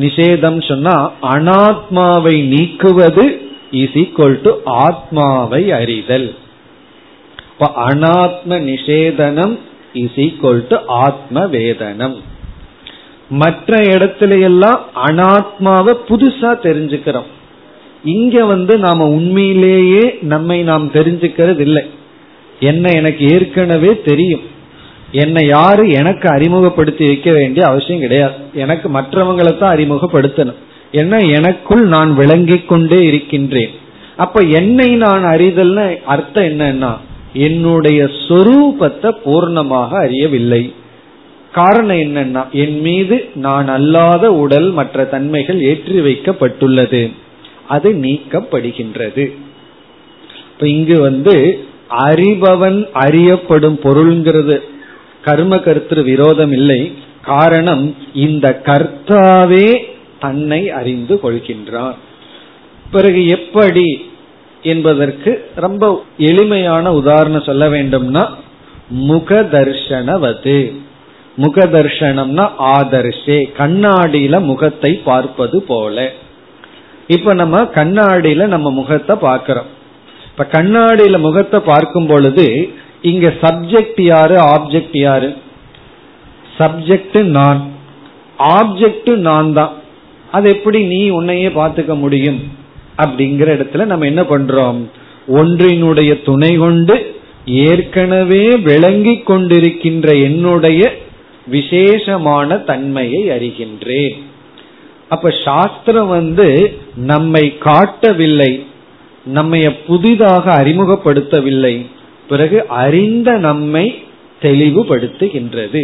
நிஷேதம் 0.00 0.68
சொன்னா 0.68 1.12
அனாத்மாவை 1.22 2.36
நீக்குவது 2.52 3.38
இஸ் 3.70 3.92
ஈக்வல் 3.92 4.40
டு 4.40 4.58
ஆத்மாவை 4.64 5.72
அறிதல். 5.72 6.34
அனாத்ம 7.60 8.48
நிஷேதனம் 8.48 9.58
இஸ் 9.92 10.16
ஈக்வல் 10.16 10.64
டு 10.68 10.76
ஆத்ம 10.86 11.46
வேதனம். 11.46 12.16
மற்ற 13.28 13.78
இடத்துல 13.78 14.40
எல்லாம் 14.40 14.80
அனாத்மாவை 15.06 15.96
புதுசா 16.08 16.50
தெரிஞ்சுக்கிறோம். 16.62 17.30
இங்க 18.04 18.44
வந்து 18.44 18.78
நாம 18.78 19.06
உண்மையிலேயே 19.06 20.18
நம்மை 20.22 20.62
நாம் 20.62 20.90
தெரிஞ்சுக்கிறது 20.92 21.58
இல்லை 21.58 21.84
என்ன 22.60 22.90
எனக்கு 22.90 23.26
ஏற்கனவே 23.26 24.00
தெரியும். 24.04 24.40
என்னை 25.12 25.46
யாரு 25.46 25.90
எனக்கு 25.90 26.28
அறிமுகப்படுத்தி 26.28 27.06
வைக்க 27.06 27.32
வேண்டிய 27.32 27.66
அவசியம் 27.66 28.00
கிடையாது. 28.00 28.34
எனக்கு 28.54 28.88
மற்றவங்களை 28.88 29.58
தான் 29.58 29.76
அறிமுகப்படுத்தணும். 29.76 30.60
ஏன்னா 30.92 31.34
எனக்குள் 31.34 31.82
நான் 31.86 32.14
விளங்கி 32.14 32.58
கொண்டே 32.58 33.06
இருக்கின்றேன். 33.06 33.70
அப்ப 34.16 34.40
என்னை 34.40 34.96
நான் 34.96 35.24
அறிதல்னு 35.24 36.02
அர்த்தம் 36.04 36.44
என்னன்னா 36.44 36.92
என்னுடைய 37.32 38.08
சொரூபத்தை 38.28 39.10
பூர்ணமாக 39.24 39.88
அறியவில்லை. 39.88 40.72
காரணம் 41.52 41.96
என்னன்னா 41.96 42.50
என் 42.50 42.80
மீது 42.80 43.28
நான் 43.34 43.68
அல்லாத 43.68 44.32
உடல் 44.32 44.70
மற்ற 44.70 45.04
தன்மைகள் 45.04 45.62
ஏற்றி 45.62 46.00
வைக்கப்பட்டுள்ளது. 46.00 47.12
அது 47.68 47.90
நீக்கப்படுகின்றது. 47.92 49.24
இப்ப 50.52 50.68
இங்கு 50.68 51.00
வந்து 51.00 51.64
அறிபவன் 51.98 52.88
அறியப்படும் 52.92 53.78
பொருள்ங்கிறது 53.82 54.70
கர்ம 55.22 55.58
கருத்து 55.58 56.02
விரோதம் 56.02 56.52
இல்லை. 56.52 56.80
காரணம் 57.24 57.96
இந்த 58.14 58.46
கர்த்தாவே 58.64 59.66
தன்னை 60.20 60.70
அறிந்து 60.70 61.14
கொள்கின்றான் 61.22 61.98
பிறகு 62.90 63.26
எப்படி 63.26 63.86
என்பதற்கு 64.62 65.30
ரொம்ப 65.56 65.84
எளிமையான 66.18 66.92
உதாரணம் 66.92 67.42
சொல்ல 67.42 67.68
வேண்டும்னா 67.68 68.24
முக 68.88 69.42
தர்ஷனவது 69.52 70.72
முக 71.36 71.66
தர்ஷனம்னா 71.66 72.44
ஆதர்ஷே. 72.78 73.38
கண்ணாடியில 73.58 74.40
முகத்தை 74.40 74.90
பார்ப்பது 75.04 75.62
போல. 75.62 75.96
இப்ப 77.06 77.34
நம்ம 77.34 77.62
கண்ணாடியில 77.74 78.46
நம்ம 78.46 78.70
முகத்தை 78.70 79.16
பார்க்கிறோம். 79.16 79.70
இப்ப 80.30 80.46
கண்ணாடியில 80.52 81.18
முகத்தை 81.18 81.60
பார்க்கும் 81.60 82.06
பொழுது 82.06 82.46
இங்க 83.02 83.28
சப்ஜெக்ட் 83.40 84.00
யாரு 84.02 84.34
ஆப்ஜெக்ட் 84.34 84.98
யாரு? 84.98 85.36
சப்ஜெக்ட் 86.58 87.22
நான். 87.22 87.70
ஆப்ஜெக்ட் 88.38 89.16
நான் 89.16 89.52
தான். 89.52 89.72
அது 90.32 90.48
எப்படி 90.48 90.84
நீ 90.84 91.08
உன்னையே 91.08 91.48
பார்த்துக்க 91.48 91.98
முடியும்? 91.98 92.40
அப்படிங்கிற 92.98 93.50
இடத்துல 93.56 93.84
நம்ம 93.84 94.06
என்ன 94.06 94.22
பண்றோம்? 94.22 94.84
ஒன்றினுடைய 95.28 96.22
துணை 96.24 96.56
கொண்டு 96.56 97.16
ஏற்கனவே 97.46 98.56
விளங்கி 98.56 99.22
கொண்டிருக்கின்ற 99.26 100.22
என்னுடைய 100.22 100.92
விசேஷமான 101.46 102.56
தன்மையை 102.56 103.28
அறிகின்றேன். 103.28 104.22
அப்ப 105.08 105.30
சாஸ்திரம் 105.44 106.06
வந்து 106.06 106.78
நம்மை 106.96 107.58
காட்டவில்லை 107.58 108.66
நம்மைய 109.34 109.76
புதிதாக 109.86 110.62
அறிமுகப்படுத்தவில்லை 110.62 111.86
பிறகு 112.28 112.66
அறிந்த 112.68 113.30
நம்மை 113.38 114.04
தெளிவுபடுத்துகின்றது. 114.42 115.82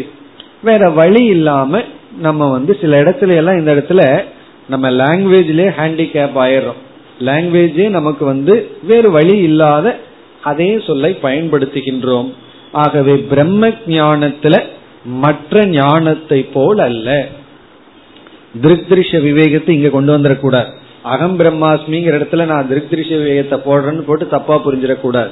வேற 0.63 0.91
வழி 0.91 1.25
இல்லாம 1.25 1.83
நம்ம 2.21 2.51
வந்து 2.51 2.79
சில 2.81 3.03
இடத்துல 3.03 3.35
எல்லாம் 3.35 3.59
இந்த 3.59 3.75
இடத்துல 3.75 4.25
நம்ம 4.69 4.91
லாங்குவேஜ்லயே 4.91 5.69
ஹேண்டிகேப் 5.79 6.39
ஆயிடுறோம். 6.45 6.81
லாங்குவேஜே 7.21 7.89
நமக்கு 7.89 8.25
வந்து 8.25 8.71
வேறு 8.83 9.11
வழி 9.11 9.37
இல்லாத 9.39 9.97
அதே 10.43 10.81
சொல்லை 10.87 11.19
பயன்படுத்துகின்றோம். 11.23 12.29
ஆகவே 12.73 13.17
பிரம்ம 13.17 13.69
ஞானத்துல 13.69 14.63
மற்ற 15.05 15.67
ஞானத்தை 15.67 16.43
போல் 16.43 16.79
அல்ல. 16.79 17.29
திருஷ்ய 18.91 19.23
விவேகத்தை 19.23 19.75
இங்க 19.77 19.89
கொண்டு 19.89 20.19
வந்துடக்கூடாது 20.19 20.71
அகம் 21.03 21.39
பிரம்மாஸ்மிங்கிற 21.39 22.15
இடத்துல 22.19 22.47
நான் 22.47 22.71
திருஷ்ய 22.71 23.17
விவேகத்தை 23.19 23.59
போடுறேன்னு 23.59 24.07
போட்டு 24.09 24.27
தப்பா 24.29 24.55
புரிஞ்சிடக்கூடாது 24.65 25.31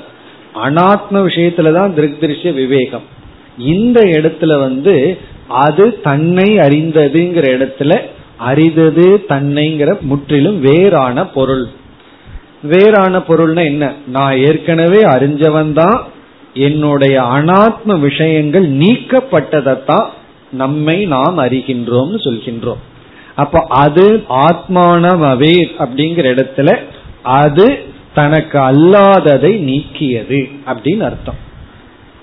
அனாத்ம 0.65 1.13
விஷயத்துலதான் 1.13 1.95
திருஷ்ய 1.95 2.53
விவேகம். 2.53 3.03
இந்த 3.59 4.01
இடத்துல 4.01 4.59
வந்து 4.59 5.19
அது 5.49 6.01
தன்னை 6.01 6.45
அறிந்ததுங்கிற 6.45 7.45
இடத்துல 7.57 8.01
அறிந்தது 8.37 9.25
தன்னைங்கிற 9.29 10.01
முற்றிலும் 10.01 10.61
வேறான 10.61 11.27
பொருள். 11.27 11.67
வேறான 12.63 13.19
பொருள்னா 13.19 13.65
என்ன? 13.65 13.93
நான் 14.07 14.37
ஏற்கனவே 14.37 15.03
அறிஞ்சவன் 15.03 15.73
தான். 15.73 16.07
என்னுடைய 16.55 17.21
அனாத்ம 17.23 18.01
விஷயங்கள் 18.01 18.71
நீக்கப்பட்டதைத்தான் 18.71 20.07
நம்மை 20.53 21.05
நாம் 21.05 21.39
அறிகின்றோம் 21.39 22.15
சொல்கின்றோம். 22.25 22.83
அப்ப 23.35 23.67
அது 23.69 24.25
ஆத்மானவே 24.29 25.67
அப்படிங்கிற 25.79 26.35
இடத்துல 26.35 26.79
அது 27.23 27.95
தனக்கு 28.17 28.59
அல்லாததை 28.59 29.53
நீக்கியது 29.61 30.51
அப்படின்னு 30.67 31.01
அர்த்தம். 31.01 31.39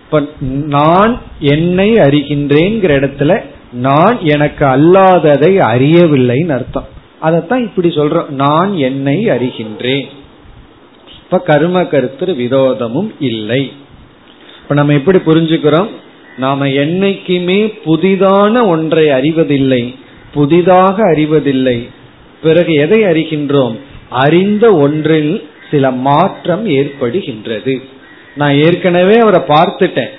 இப்ப 0.04 0.24
நான் 0.66 1.22
என்னை 1.40 1.94
அறிகின்றேங்கிற 1.94 2.92
இடத்துல 3.00 3.42
நான் 3.74 4.18
எனக்கு 4.22 4.66
அல்லாததை 4.66 5.58
அறியவில்லைன்னு 5.58 6.52
அர்த்தம். 6.52 6.88
அதைத்தான் 7.20 7.64
இப்படி 7.64 7.90
சொல்றோம். 7.90 8.30
நான் 8.30 8.76
என்னை 8.78 9.26
அறிகின்றேன். 9.26 10.06
இப்ப 11.24 11.40
கர்ம 11.40 11.86
கருத்து 11.86 12.26
விரோதமும் 12.26 13.12
இல்லை. 13.20 13.72
இப்ப 14.64 14.76
நம்ம 14.76 14.94
எப்படி 14.94 15.18
புரிஞ்சுக்கிறோம்? 15.18 15.88
நாம 16.38 16.68
என்னைக்குமே 16.68 17.74
புதிதான 17.86 18.68
ஒன்றை 18.68 19.10
அறிவதில்லை. 19.10 19.96
புதிதாக 20.34 21.04
அறிவதில்லை. 21.04 21.88
பிறகு 22.44 22.74
எதை 22.74 23.04
அறிகின்றோம்? 23.04 23.78
அறிந்த 24.10 24.76
ஒன்றில் 24.76 25.48
சில 25.74 25.92
மாற்றம் 26.08 26.66
ஏற்படுகின்றது. 26.80 27.76
நான் 28.36 28.56
ஏற்கனவே 28.66 29.16
அவரை 29.20 29.42
பார்த்துட்டேன். 29.54 30.12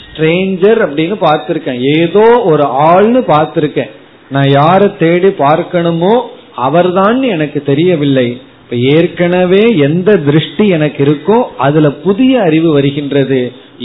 ஸ்ட்ரேஞ்சர் 0.00 0.80
அப்படின்னு 0.84 1.16
பார்த்திருக்கேன். 1.26 1.80
ஏதோ 1.96 2.26
ஒரு 2.44 2.64
ஆள்னு 2.90 3.22
பார்த்திருக்கேன். 3.32 3.90
நான் 4.28 4.50
யாரை 4.50 4.88
தேடி 4.98 5.30
பார்க்கணுமோ 5.38 6.14
அவர்தான் 6.56 7.18
எனக்கு 7.34 7.60
தெரியவில்லை. 7.62 8.28
இப்ப 8.62 8.76
ஏற்கனவே 8.96 9.62
எந்த 9.78 10.10
திருஷ்டி 10.26 10.64
எனக்கு 10.68 11.00
இருக்கோ 11.04 11.38
அதுல 11.58 11.88
புதிய 12.06 12.32
அறிவு 12.40 12.68
வருகின்றது. 12.72 13.40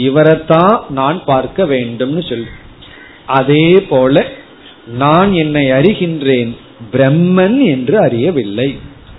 இவரைத்தான் 0.07 0.75
நான் 0.89 1.19
பார்க்க 1.25 1.63
வேண்டும்னு 1.63 2.23
சொல்லு 2.29 2.51
அதே 3.39 3.67
போல 3.89 4.25
நான் 4.97 5.31
என்னை 5.33 5.63
அறிகின்றேன். 5.77 6.51
பிரம்மன் 6.93 7.57
என்று 7.73 7.95
அறியவில்லை. 7.99 8.69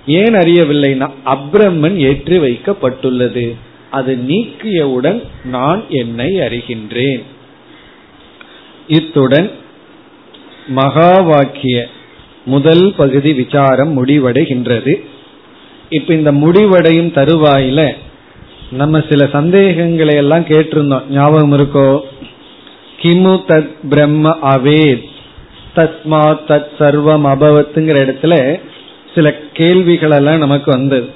ஏன் 0.07 0.35
அறியவில்லைன்னா 0.35 1.11
அப்ரம்மன் 1.27 1.97
ஏற்றி 1.97 2.39
வைக்கப்பட்டுள்ளது. 2.39 3.55
அது 3.91 4.19
நீக்கியவுடன் 4.29 5.23
நான் 5.45 5.85
என்னை 5.89 6.35
அறிகின்றேன். 6.35 7.23
இத்துடன் 8.87 9.51
மகா 10.69 11.21
வாக்கிய 11.21 11.87
முதல் 12.45 12.95
பகுதி 12.97 13.33
விசாரம் 13.33 14.07
முடிவடைகின்றது. 14.07 14.95
இப்ப 15.91 16.15
இந்த 16.15 16.33
முடிவடையும் 16.33 17.13
தருவாயில 17.13 17.95
நம்ம 18.71 19.03
சில 19.09 19.29
சந்தேகங்களை 19.33 20.15
எல்லாம் 20.15 20.45
கேட்டிருந்தோம். 20.45 21.03
ஞாபகம் 21.11 21.57
இருக்கோ? 21.57 22.01
கிமு 23.03 23.43
தத் 23.49 23.71
பிரம்ம 23.89 24.39
அவேத் 24.43 25.05
தத்மா 25.77 26.39
தத் 26.49 26.67
சர்வம் 26.79 27.27
அபவத்துங்கிற 27.27 27.97
இடத்துல 28.05 28.61
சில 29.17 29.29
கேள்விகள் 29.53 30.15
எல்லாம் 30.19 30.45
நமக்கு 30.45 30.71
வந்தது. 30.71 31.09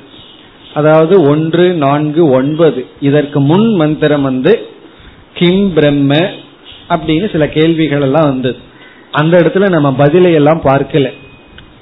அதாவது 0.74 1.14
ஒன்று 1.30 1.64
நான்கு 1.84 2.22
ஒன்பது. 2.30 2.80
இதற்கு 3.00 3.38
முன் 3.40 3.68
மந்திரம் 3.74 4.22
வந்து 4.22 4.52
கிம் 5.34 5.72
பிரம்ம 5.72 6.14
அப்படின்னு 6.94 7.26
சில 7.32 7.44
கேள்விகள் 7.48 8.00
எல்லாம் 8.00 8.28
வந்தது. 8.28 8.58
அந்த 9.10 9.34
இடத்துல 9.38 9.68
நம்ம 9.68 9.88
பதிலை 9.92 10.32
எல்லாம் 10.32 10.60
பார்க்கல. 10.64 11.08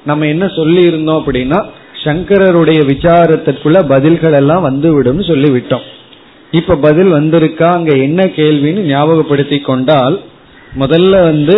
நம்ம 0.04 0.26
என்ன 0.26 0.44
சொல்லி 0.48 0.82
இருந்தோம் 0.82 1.22
அப்படின்னா 1.22 1.60
சங்கரருடைய 2.04 2.80
விசாரத்திற்குள்ள 2.92 3.78
பதில்கள் 3.88 4.32
எல்லாம் 4.32 4.62
வந்து 4.62 4.88
விடும் 4.94 5.22
சொல்லிவிட்டோம். 5.30 5.86
இப்ப 6.50 6.76
பதில் 6.76 7.10
வந்திருக்கா? 7.12 7.68
அங்க 7.78 7.92
என்ன 7.96 8.20
கேள்வின்னு 8.36 8.84
ஞாபகப்படுத்தி 8.92 9.58
கொண்டால் 9.60 10.16
முதல்ல 10.80 11.22
வந்து 11.22 11.56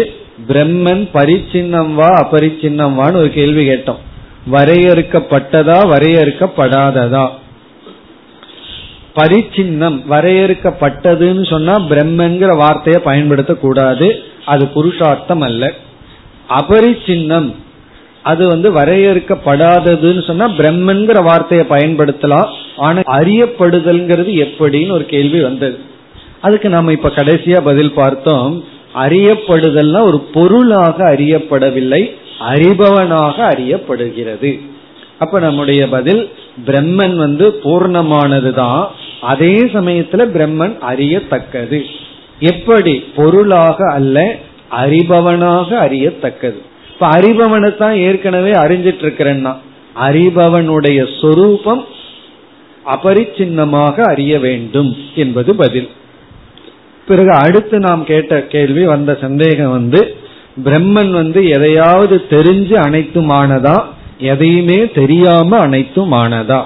பிரம்மன் 0.49 1.03
பரிச்சின்னம் 1.15 1.93
வா 1.95 2.11
அபரிச்சின்னம் 2.23 2.97
வான்னு 2.99 3.21
ஒரு 3.23 3.31
கேள்வி 3.31 3.65
கேட்டோம். 3.69 4.01
வரையறுக்கப்பட்டதா 4.47 5.79
வரையறுக்கப்படாததா? 5.93 7.29
பரிச்சின்னம் 9.17 10.03
வரையறுக்கப்பட்டதுன்னு 10.11 11.51
சொன்னா 11.51 11.81
பிரம்மங்கிற 11.81 12.57
வார்த்தையை 12.57 13.03
பயன்படுத்த 13.03 13.55
கூடாது 13.55 14.23
அது 14.47 14.67
புருஷார்த்தம் 14.67 15.41
அல்ல. 15.41 15.73
அபரிச்சின்னம் 16.49 17.55
அது 18.23 18.49
வந்து 18.49 18.75
வரையறுக்கப்படாததுன்னு 18.75 20.27
சொன்னா 20.27 20.49
பிரம்மன்கிற 20.49 21.23
வார்த்தையை 21.23 21.67
பயன்படுத்தலாம். 21.67 22.49
ஆனா 22.77 23.01
அறியப்படுதல்ங்கிறது 23.01 24.47
எப்படின்னு 24.47 24.91
ஒரு 24.91 25.05
கேள்வி 25.05 25.43
வந்தது. 25.43 25.79
அதுக்கு 26.41 26.69
நாம 26.69 26.93
இப்ப 26.93 27.09
கடைசியா 27.09 27.61
பதில் 27.61 27.95
பார்த்தோம். 27.95 28.65
அறியப்படுதல்னா 28.95 30.03
ஒரு 30.03 30.21
பொருளாக 30.21 31.05
அறியப்படவில்லை. 31.05 32.17
அறிபவனாக 32.41 33.37
அறியப்படுகிறது. 33.49 34.61
அப்ப 35.19 35.39
நம்முடைய 35.39 35.89
பதில் 35.89 36.31
பிரம்மன் 36.67 37.17
வந்து 37.17 37.61
பூர்ணமானதுதான். 37.65 38.87
அதே 39.21 39.57
சமயத்துல 39.57 40.27
பிரம்மன் 40.35 40.79
அறியத்தக்கது. 40.79 41.85
எப்படி? 42.39 43.05
பொருளாக 43.17 43.93
அல்ல 43.93 44.37
அறிபவனாக 44.71 45.69
அறியத்தக்கது. 45.69 46.63
இப்ப 46.93 47.09
அறிபவனை 47.09 47.77
தான் 47.77 47.97
ஏற்கனவே 47.97 48.51
அறிஞ்சிட்டு 48.51 49.03
இருக்கிறேன்னா 49.03 49.57
அறிபவனுடைய 50.09 51.21
சொரூபம் 51.21 51.85
அபரிச்சின்னமாக 52.87 54.01
அறிய 54.01 54.39
வேண்டும் 54.39 54.97
என்பது 55.15 55.57
பதில். 55.57 55.89
பிறகு 57.07 57.33
அடுத்து 57.33 57.79
நாம் 57.79 58.05
கேட்ட 58.05 58.43
கேள்வி 58.43 58.85
வந்த 58.85 59.19
சந்தேகம் 59.21 59.71
வந்து 59.71 60.17
பிரம்மன் 60.65 61.11
வந்து 61.11 61.49
எதையாவது 61.49 62.25
தெரிஞ்சு 62.31 62.75
அனைத்துமானதா? 62.87 63.85
எதையுமே 64.19 64.91
தெரியாம 64.91 65.67
அனைத்துமானதா? 65.67 66.65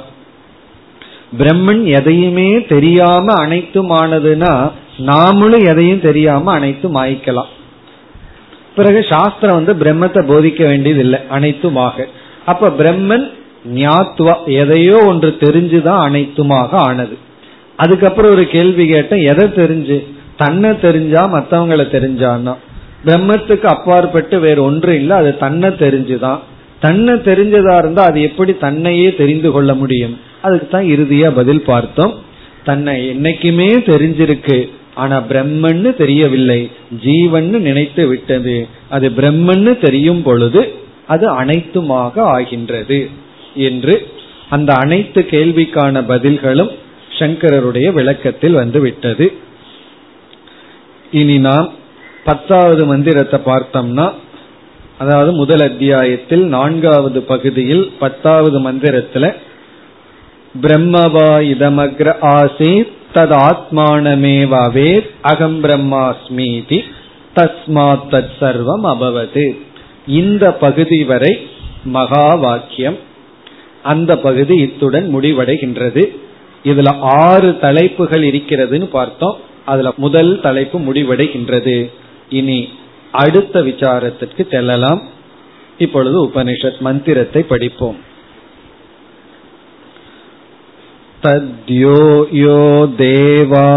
பிரம்மன் 1.38 1.85
எதையுமே 1.85 2.64
தெரியாம 2.64 3.46
அனைத்துமானதுன்னா 3.46 4.70
நாமளும் 4.98 5.64
எதையும் 5.64 6.00
தெரியாம 6.00 6.52
அனைத்தும் 6.52 6.94
ஆயிக்கலாம் 6.94 7.52
பிறகு 8.76 9.07
சாஸ்திரம் 9.09 9.64
வந்து 9.64 9.74
பிரம்மத்தை 9.74 10.22
போதிக்க 10.22 10.66
வேண்டியதில்லை 10.66 11.20
அனைத்துமாக. 11.30 12.04
அப்ப 12.46 12.68
பிரம்மன் 12.68 13.30
ஞாத்துவா 13.74 14.35
எதையோ 14.44 15.04
ஒன்று 15.07 15.37
தெரிஞ்சுதான் 15.40 16.02
அனைத்துமாக 16.07 16.70
ஆனது. 16.70 17.18
அதுக்கப்புறம் 17.76 18.30
ஒரு 18.30 18.46
கேள்வி 18.46 18.87
கேட்டேன் 18.87 19.24
எதை 19.24 19.44
தெரிஞ்சு? 19.44 20.04
தன்னை 20.37 20.80
தெரிஞ்சா 20.80 21.22
மற்றவங்களை 21.33 21.85
தெரிஞ்சான்னா? 21.96 22.54
பிரம்மத்துக்கு 23.07 23.64
அப்பாற்பட்டு 23.64 24.40
வேற 24.40 24.62
ஒன்று 24.62 24.95
இல்லை 24.95 25.17
அது 25.17 25.38
தன்னை 25.38 25.71
தெரிஞ்சுதான். 25.71 26.38
தன்னை 26.81 27.14
தெரிஞ்சதா 27.14 27.79
இருந்தா 27.79 28.05
அது 28.05 28.23
எப்படி 28.23 28.55
தன்னையே 28.55 29.14
தெரிந்து 29.14 29.51
கொள்ள 29.51 29.75
முடியும்? 29.75 30.21
அதுக்கு 30.43 30.69
தான் 30.69 30.85
இறுதியா 30.85 31.31
பதில் 31.35 31.64
பார்த்தோம். 31.64 32.14
தன்னை 32.64 32.95
என்னைக்குமே 33.11 33.69
தெரிஞ்சிருக்கு 33.90 34.71
ஆனா 34.95 35.23
பிரம்மன்னு 35.29 35.95
தெரியவில்லை. 35.95 36.71
ஜீவன்னு 37.05 37.59
நினைத்து 37.59 38.07
விட்டது. 38.07 38.69
அது 38.88 39.09
பிரம்மன்னு 39.09 39.79
தெரியும் 39.79 40.23
பொழுது 40.23 40.75
அது 41.07 41.43
அனைத்துமாக 41.43 42.19
ஆகின்றது 42.19 43.11
என்று 43.55 44.07
அந்த 44.49 44.73
அனைத்து 44.73 45.27
கேள்விக்கான 45.31 46.05
பதில்களும் 46.09 46.71
சங்கரருடைய 47.19 47.93
விளக்கத்தில் 47.93 48.53
வந்து 48.53 48.81
விட்டது. 48.81 49.33
இனி 51.11 51.38
நாம் 51.38 51.73
பத்தாவது 52.25 52.87
மந்திரத்தை 52.87 53.41
பார்த்தோம்னா 53.45 54.13
அதாவது 54.99 55.33
முதல் 55.33 55.61
அத்தியாயத்தில் 55.61 56.45
நான்காவது 56.45 57.23
பகுதியில் 57.23 57.93
பத்தாவது 57.99 58.73
மந்திரத்துல 58.73 59.35
பிரம்மவா 60.63 61.29
இதமக்ர 61.53 62.15
ஆசீத் 62.23 62.93
தத் 63.15 63.51
ஆத்மானமேவாவே 63.51 65.09
அகம் 65.21 65.63
பிரம்மாஸ்மீதி 65.63 66.85
தஸ்மாத் 67.37 68.07
தத் 68.11 68.31
சர்வம் 68.41 68.85
அபவது. 68.85 69.57
இந்த 70.07 70.53
பகுதி 70.53 71.05
வரை 71.05 71.49
மகா 71.85 72.35
வாக்கியம். 72.35 72.99
அந்த 73.83 74.19
பகுதி 74.19 74.57
இத்துடன் 74.57 75.15
முடிவடைகின்றது. 75.15 76.09
இதுல 76.65 76.99
ஆறு 77.01 77.59
தலைப்புகள் 77.59 78.23
இருக்கிறதுன்னு 78.23 78.85
பார்த்தோம். 78.85 79.37
அதுல 79.65 79.93
முதல் 79.97 80.41
தலைப்பு 80.41 80.79
முடிவடைகின்றது. 80.79 81.91
இனி 82.29 82.69
அடுத்த 83.13 83.61
விசாரத்திற்கு 83.61 84.51
செல்லலாம். 84.51 85.03
இப்பொழுது 85.79 86.27
உபனிஷத் 86.27 86.79
மந்திரத்தை 86.79 87.43
படிப்போம். 87.43 88.13
तद्यो 91.27 92.29
यो 92.33 92.87
देवानाम् 92.99 93.73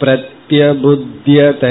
प्रत्यबुध्यत 0.00 1.64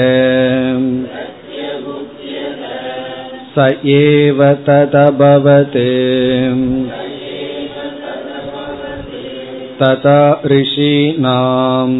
स 3.54 3.66
एव 3.84 4.44
तदभवत् 4.66 5.78
तथा 9.83 10.19
ऋषीणाम् 10.53 11.97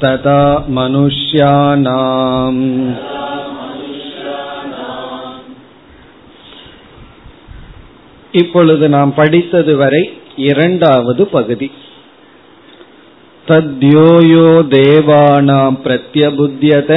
तथा 0.00 0.40
मनुष्याणाम् 0.76 2.60
இப்பொழுது 8.34 8.84
நாம் 8.88 9.12
படித்தது 9.14 9.72
வரை 9.76 10.02
இரண்டாவது 10.44 11.22
பகுதி 11.34 11.68
தத்யோயோ 13.46 14.46
தேவானாம் 14.74 15.76
பிரத்யபுத்தியத 15.84 16.92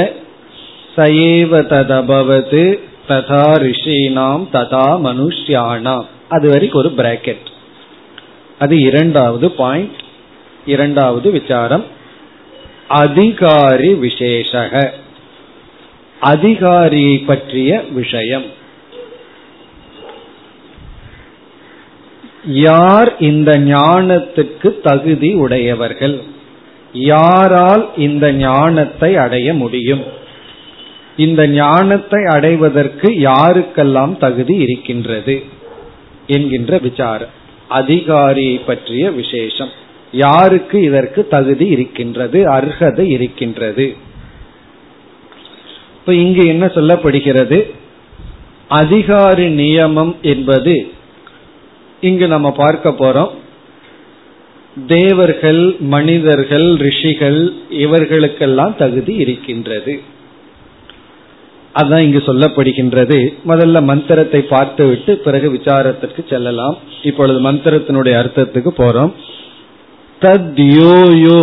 சயேவ 0.96 1.60
ததபவது 1.72 2.64
ததா 3.08 3.46
ரிஷீனாம் 3.64 4.44
ததா 4.54 4.86
மனுஷ்யானாம் 5.06 6.06
அது 6.28 6.46
வரைக்கும் 6.54 6.82
ஒரு 6.82 6.92
பிராக்கெட் 7.00 7.46
அது 8.61 8.79
இரண்டாவது 8.79 9.51
பாயிண்ட் 9.51 10.03
இரண்டாவது 10.65 11.31
விசாரம். 11.31 11.85
அதிகாரி 12.87 13.93
விசேஷக. 13.93 14.89
அதிகாரியை 16.19 17.17
பற்றிய 17.17 17.83
விஷயம். 17.91 18.45
யார் 22.45 23.17
இந்த 23.17 23.59
ஞானத்துக்கு 23.59 24.81
தகுதி 24.81 25.33
உடையவர்கள்? 25.33 26.21
யாரால் 26.93 27.89
இந்த 27.97 28.31
ஞானத்தை 28.33 29.17
அடைய 29.17 29.53
முடியும்? 29.53 30.03
இந்த 31.17 31.47
ஞானத்தை 31.47 32.25
அடைவதற்கு 32.25 33.09
யாருக்கெல்லாம் 33.09 34.17
தகுதி 34.17 34.55
இருக்கின்றது? 34.55 35.43
என்கின்ற 36.27 36.77
விசாரம். 36.77 37.39
அதிகாரியை 37.71 38.55
பற்றிய 38.57 39.11
விசேஷம். 39.11 39.71
யாருக்கு 40.11 40.81
இதற்கு 40.81 41.27
தகுதி 41.27 41.67
இருக்கின்றது 41.67 42.39
அர்ஹதை 42.51 43.05
இருக்கின்றது. 43.07 43.85
இப்ப 45.99 46.13
இங்கு 46.13 46.47
என்ன 46.47 46.65
சொல்லப்படுகிறது? 46.65 47.59
அதிகாரி 48.67 49.47
நியமம் 49.55 50.13
என்பது 50.21 50.75
இங்கு 52.01 52.27
நம்ம 52.27 52.51
பார்க்க 52.51 52.89
போறோம். 52.89 53.31
தேவர்கள் 54.87 55.63
மனிதர்கள் 55.79 56.67
ரிஷிகள் 56.75 57.39
இவர்களுக்கெல்லாம் 57.69 58.75
தகுதி 58.75 59.13
இருக்கின்றது. 59.15 60.01
அதான் 61.75 62.05
இங்கு 62.05 62.21
சொல்லப்படுகின்றது. 62.25 63.17
முதல்ல 63.47 63.83
மந்திரத்தை 63.83 64.41
பார்த்துவிட்டு 64.41 65.11
பிறகு 65.17 65.47
விசாரத்திற்கு 65.51 66.21
செல்லலாம். 66.29 66.77
இப்பொழுது 67.01 67.39
மந்திரத்தினுடைய 67.51 68.15
அர்த்தத்துக்கு 68.21 68.71
போறோம். 68.77 69.13
தத்யோயோ 70.21 71.41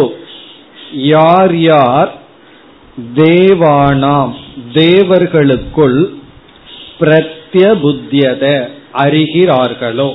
யார் 0.93 1.57
யார் 1.57 2.11
தேவானாம் 3.15 4.33
தேவர்களுக்குள் 4.73 5.99
பிரத்யபுத்தியத 7.01 8.45
அறிகிறார்களோ? 8.95 10.11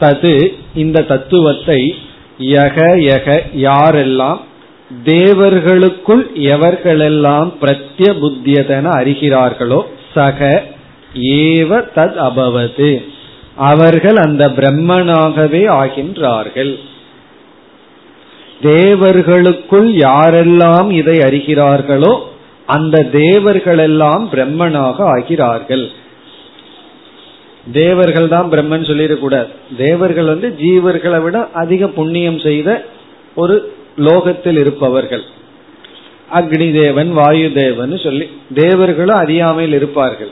தது 0.00 0.34
இந்த 0.74 1.02
தத்துவத்தை 1.02 1.80
யக 2.38 2.78
யக 3.10 3.28
யாரெல்லாம் 3.68 4.40
தேவர்களுக்குள் 4.90 6.30
எவர்களெல்லாம் 6.34 7.52
பிரத்ய 7.60 8.08
புத்தியதென 8.22 8.86
அறிகிறார்களோ 9.00 9.82
சக 10.14 10.62
ஏவ 11.14 11.70
தத் 11.96 12.18
அபவது. 12.28 13.02
அவர்கள் 13.54 14.16
அந்த 14.16 14.48
பிரம்மனாகவே 14.48 15.62
ஆகின்றார்கள். 15.80 16.78
தேவர்களுக்குள் 18.60 19.92
யாரெல்லாம் 19.92 20.90
இதை 20.90 21.18
அறிகிறார்களோ 21.18 22.20
அந்த 22.66 23.08
தேவர்களெல்லாம் 23.12 24.24
பிரம்மனாக 24.32 24.96
ஆகிறார்கள். 25.16 25.90
தேவர்கள் 27.72 28.28
தான் 28.28 28.50
பிரம்மன் 28.50 28.88
சொல்லிடக்கூடாது. 28.90 29.48
தேவர்கள் 29.76 30.24
வந்து 30.24 30.56
ஜீவர்களை 30.58 31.22
விட 31.22 31.48
அதிக 31.52 31.86
புண்ணியம் 31.86 32.38
செய்த 32.38 32.84
ஒரு 33.34 33.72
லோகத்தில் 33.96 34.58
இருப்பவர்கள். 34.58 35.22
அக்னி 36.32 36.82
தேவன் 36.82 37.12
வாயு 37.12 37.52
தேவன் 37.52 37.98
சொல்லி 37.98 38.30
தேவர்களும் 38.54 39.16
அறியாமையில் 39.16 39.74
இருப்பார்கள். 39.74 40.30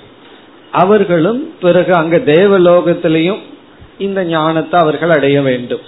அவர்களும் 0.70 1.55
பிறகு 1.61 1.94
அங்க 1.94 2.16
தேவலோகத்திலையும் 2.16 3.38
இந்த 3.98 4.25
ஞானத்தை 4.25 4.81
அவர்கள் 4.81 5.11
அடைய 5.11 5.42
வேண்டும். 5.42 5.81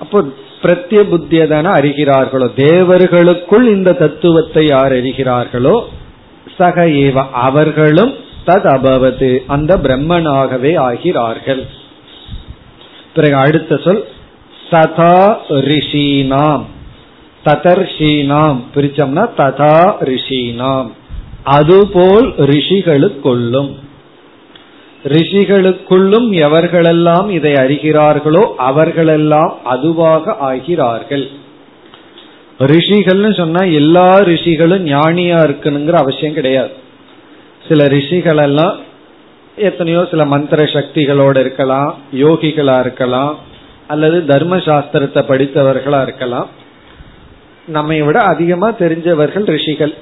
அப்போ 0.00 0.22
பிரத்ய 0.62 1.02
புத்தியதான 1.10 1.72
அறிகிறார்களோ? 1.72 2.50
தேவர்களுக்குள் 2.56 3.66
இந்த 3.66 3.92
தத்துவத்தை 3.92 4.66
யார் 4.66 4.92
அறிகிறார்களோ? 4.92 5.84
சக 6.56 6.84
ஏவ 6.84 7.30
அவர்களும் 7.32 8.14
தத் 8.46 8.68
அபவது 8.68 9.42
அந்த 9.46 9.76
பிரம்மனாகவே 9.76 10.72
ஆகிறார்கள். 10.76 11.66
பிறகு 13.14 13.34
அடுத்த 13.34 13.76
சொல் 13.76 14.04
ததா 14.70 15.36
ரிஷீனாம். 15.48 16.64
ததர்ஷீனாம். 17.44 18.58
பிரிச்சோம்னா 18.74 19.24
ததா 19.36 19.76
ரிஷீனாம். 20.10 20.88
அதுபோல் 21.44 22.34
ரிஷிகளுக்குள்ளும் 22.38 23.70
ரிஷிகளுக்குள்ளும் 25.04 26.28
எவர்களெல்லாம் 26.44 27.30
இதை 27.30 27.52
அறிகிறார்களோ 27.52 28.54
அவர்களெல்லாம் 28.56 29.52
அதுவாக 29.64 30.36
ஆகிறார்கள். 30.40 31.26
ரிஷிகள்னு 32.58 33.36
சொன்னா 33.36 33.62
எல்லா 33.64 34.18
ரிஷிகளும் 34.18 34.86
ஞானியா 34.86 35.38
இருக்கணுங்கிற 35.48 35.92
அவசியம் 35.92 36.34
கிடையாது. 36.34 36.70
சில 37.68 37.84
ரிஷிகள் 37.86 38.36
எல்லாம் 38.36 38.76
எத்தனையோ 39.56 40.06
சில 40.10 40.24
மந்திர 40.24 40.64
சக்திகளோடு 40.64 41.38
இருக்கலாம் 41.40 41.94
யோகிகளா 42.14 42.80
இருக்கலாம் 42.80 43.38
அல்லது 43.88 44.24
தர்ம 44.24 44.56
சாஸ்திரத்தை 44.56 45.22
படித்தவர்களா 45.30 46.02
இருக்கலாம். 46.02 46.48
நம்மை 47.66 48.02
விட 48.02 48.18
அதிகமா 48.20 48.68
தெரிஞ்சவர்கள் 48.70 49.46
ரிஷிகள். 49.46 49.94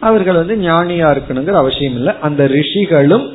அவர்கள் 0.00 0.34
வந்து 0.34 0.54
ஞானியா 0.56 1.08
இருக்கணுங்கிற 1.12 1.52
அவசியம் 1.52 1.94
இல்லை. 1.94 2.12
அந்த 2.20 2.46
ரிஷிகளும் 2.46 3.26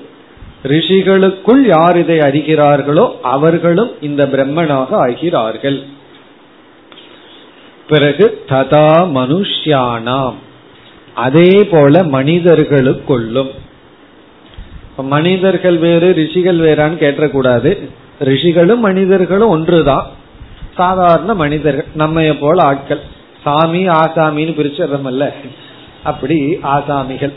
ரிஷிகளுக்குள் 0.63 1.62
யார் 1.67 1.98
இதை 1.98 2.17
அறிகிறார்களோ 2.19 3.06
அவர்களும் 3.21 3.91
இந்த 4.02 4.26
பிரம்மனாக 4.26 4.88
ஆகிறார்கள். 5.08 5.78
பிறகு 7.89 8.43
ததா 8.50 8.88
மனுஷ்யானாம். 9.17 10.39
அதே 11.15 11.63
போல 11.71 12.04
மனிதர்களுக்குள்ளும். 12.04 13.52
மனிதர்கள் 14.98 15.78
வேறு 15.78 16.13
ரிஷிகள் 16.13 16.58
வேறான்னு 16.58 17.02
கேட்டக்கூடாது 17.04 17.71
ரிஷிகளும் 18.19 18.80
மனிதர்களும் 18.80 19.49
ஒன்றுதான். 19.49 20.08
சாதாரண 20.75 21.34
மனிதர்கள் 21.34 21.86
நம்ம 21.95 22.34
போல 22.39 22.63
ஆட்கள். 22.63 22.99
சாமி 23.43 23.88
ஆசாமின்னு 23.88 24.56
பிரிச்சிடறமல்ல 24.56 25.34
அப்படி 26.04 26.60
ஆசாமிகள். 26.63 27.34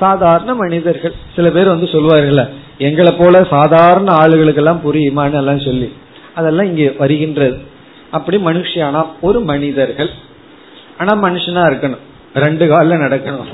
சாதாரண 0.00 0.54
மனிதர்கள். 0.54 1.12
சில 1.36 1.50
பேர் 1.50 1.66
வந்து 1.66 1.86
சொல்லுவார்கள் 1.86 2.48
எங்களை 2.78 3.12
போல 3.12 3.44
சாதாரண 3.44 4.14
ஆளுகளுக்கெல்லாம் 4.14 4.80
புரியுமான்னு 4.84 5.34
எல்லாம் 5.34 5.60
சொல்லி. 5.60 5.92
அதெல்லாம் 6.34 6.66
இங்கே 6.66 6.94
வருகின்றது. 6.98 7.58
அப்படி 8.10 8.36
மனுஷியானா 8.36 9.06
ஒரு 9.20 9.40
மனிதர்கள். 9.40 10.10
ஆனா 10.98 11.22
மனுஷனா 11.22 11.62
இருக்கணும். 11.72 11.98
ரெண்டு 12.34 12.68
காலில் 12.68 12.98
நடக்கணும். 12.98 13.52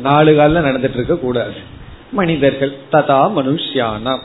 நாலு 0.00 0.36
காலில் 0.36 0.62
நடந்துட்டு 0.62 0.94
இருக்க 0.94 1.16
கூடாது. 1.16 1.54
மனிதர்கள். 2.12 2.76
ததா 2.92 3.32
மனுஷியானா 3.36 4.18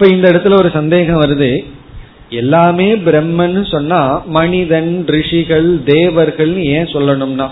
இப்ப 0.00 0.14
இந்த 0.14 0.32
இடத்துல 0.32 0.58
ஒரு 0.58 0.70
சந்தேகம் 0.70 1.20
வருது. 1.20 1.64
எல்லாமே 2.30 2.94
பிரம்மன் 2.94 3.70
சொன்னா 3.70 4.22
மனிதன் 4.26 5.04
ரிஷிகள் 5.06 5.82
தேவர்கள் 5.84 6.56
ஏன் 6.56 6.84
சொல்லணும்னா? 6.84 7.48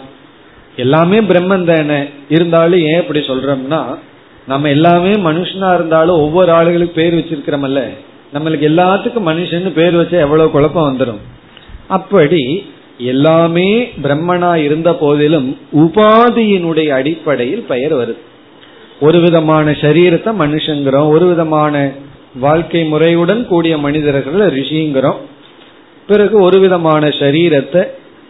எல்லாமே 0.76 1.20
பிரம்மன் 1.20 1.64
தானே. 1.64 2.04
இருந்தாலும் 2.28 2.80
ஏன் 2.80 3.00
இப்படி 3.00 3.18
சொல்றோம்னா 3.18 3.98
நம்ம 4.46 4.68
எல்லாமே 4.68 5.12
மனுஷனா 5.12 5.74
இருந்தாலும் 5.74 6.16
ஒவ்வொரு 6.16 6.52
ஆளுகளுக்கு 6.52 6.90
பேர் 6.90 7.14
வச்சிருக்கிறோம்ல 7.14 7.88
நம்மளுக்கு 8.34 8.68
எல்லாத்துக்கும் 8.70 9.26
மனுஷன் 9.26 9.70
பேர் 9.70 9.94
வச்சா 9.94 10.20
எவ்வளவு 10.20 10.50
குழப்பம் 10.50 10.98
வந்துடும் 10.98 11.20
அப்படி 11.88 12.70
எல்லாமே 12.98 13.90
பிரம்மனா 14.02 14.54
இருந்த 14.54 14.92
போதிலும் 14.92 15.58
உபாதியினுடைய 15.76 16.88
அடிப்படையில் 16.88 17.66
பெயர் 17.68 17.94
வருது. 17.94 18.18
ஒரு 19.00 19.20
விதமான 19.20 19.70
சரீரத்தை 19.70 20.32
மனுஷங்கிறோம் 20.38 21.08
ஒரு 21.08 21.26
விதமான 21.26 21.92
வாழ்க்கை 22.40 22.84
முறையுடன் 22.84 23.46
கூடிய 23.46 23.78
மனிதர்களை 23.78 24.46
ரிஷிங்கிறோம். 24.46 25.20
பிறகு 26.06 26.42
ஒரு 26.42 26.60
விதமான 26.60 27.08
சரீரத்தை 27.08 27.82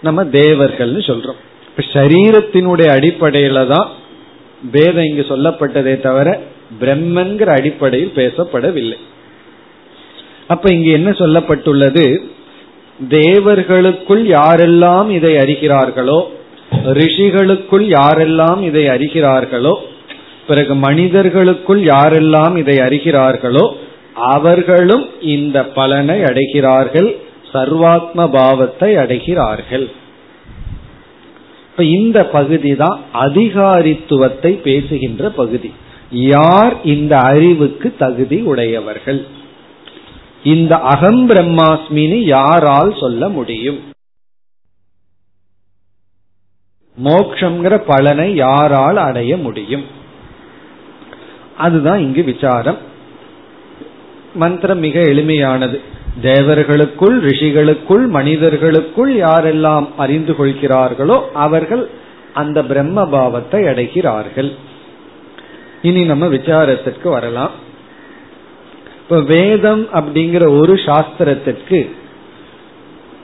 நம்ம 0.03 0.25
தேவர்கள்னு 0.25 1.03
சொல்றோம். 1.11 1.41
இப்ப 1.69 1.85
சரீரத்தினுடைய 1.93 2.89
அடிப்படையில 2.97 3.67
தான் 3.67 3.89
வேதம் 4.73 5.05
இங்கு 5.05 5.25
சொல்லப்பட்டதே 5.29 6.01
தவிர 6.01 6.41
பிரம்மன்கிற 6.81 7.49
அடிப்படையில் 7.59 8.17
பேசப்படவில்லை. 8.17 8.99
அப்ப 10.47 10.73
இங்கு 10.73 10.91
என்ன 10.91 11.11
சொல்லப்பட்டுள்ளது? 11.11 12.07
தேவர்களுக்குள் 13.09 14.23
யாரெல்லாம் 14.29 15.09
இதை 15.11 15.33
அறிகிறார்களோ 15.37 16.19
ரிஷிகளுக்குள் 17.01 17.85
யாரெல்லாம் 17.99 18.61
இதை 18.63 18.85
அறிகிறார்களோ 18.87 19.75
பிறகு 20.47 20.75
மனிதர்களுக்குள் 20.75 21.81
யாரெல்லாம் 21.85 22.57
இதை 22.57 22.77
அறிகிறார்களோ 22.77 23.65
அவர்களும் 24.17 25.21
இந்த 25.21 25.65
பலனை 25.65 26.21
அடைகிறார்கள் 26.21 27.17
சர்வாத்ம 27.53 28.33
பாவத்தை 28.33 28.97
அடைகிறார்கள். 28.97 29.91
இப்ப 31.71 31.85
இந்த 31.85 32.27
பகுதி 32.27 32.77
தான் 32.77 33.01
அதிகாரித்துவத்தை 33.15 34.53
பேசுகின்ற 34.61 35.31
பகுதி. 35.31 35.73
யார் 36.11 36.83
இந்த 36.83 37.19
அறிவுக்கு 37.19 37.95
தகுதி 37.99 38.43
உடையவர்கள்? 38.43 39.27
இந்த 40.43 40.77
அகம் 40.77 41.31
பிரம்மாஸ்மினி 41.31 42.19
யாரால் 42.19 42.95
சொல்ல 42.95 43.29
முடியும்? 43.29 43.81
மோக்ஷங்கிற 47.05 47.83
பலனை 47.87 48.35
யாரால் 48.35 48.97
அடைய 48.97 49.37
முடியும்? 49.37 49.85
அதுதான் 51.57 51.99
இங்கு 51.99 52.23
விசாரம். 52.23 52.95
மந்திரம் 54.37 54.79
மிக 54.79 55.01
எளிமையானது. 55.01 55.79
தேவர்களுக்குள் 56.21 57.17
ரிஷிகளுக்குள் 57.25 58.05
மனிதர்களுக்குள் 58.09 59.13
யாரெல்லாம் 59.17 59.87
அறிந்து 59.97 60.37
கொள்கிறார்களோ 60.37 61.31
அவர்கள் 61.35 61.85
அந்த 62.33 62.65
பிரம்ம 62.65 63.07
பாவத்தை 63.07 63.63
அடைகிறார்கள். 63.63 64.51
இனி 65.83 66.05
நம்ம 66.05 66.27
விசாரத்திற்கு 66.27 67.09
வரலாம். 67.17 67.51
இப்ப 69.03 69.21
வேதம் 69.21 69.85
அப்படிங்கிற 69.93 70.59
ஒரு 70.59 70.75
சாஸ்திரத்திற்கு 70.75 71.81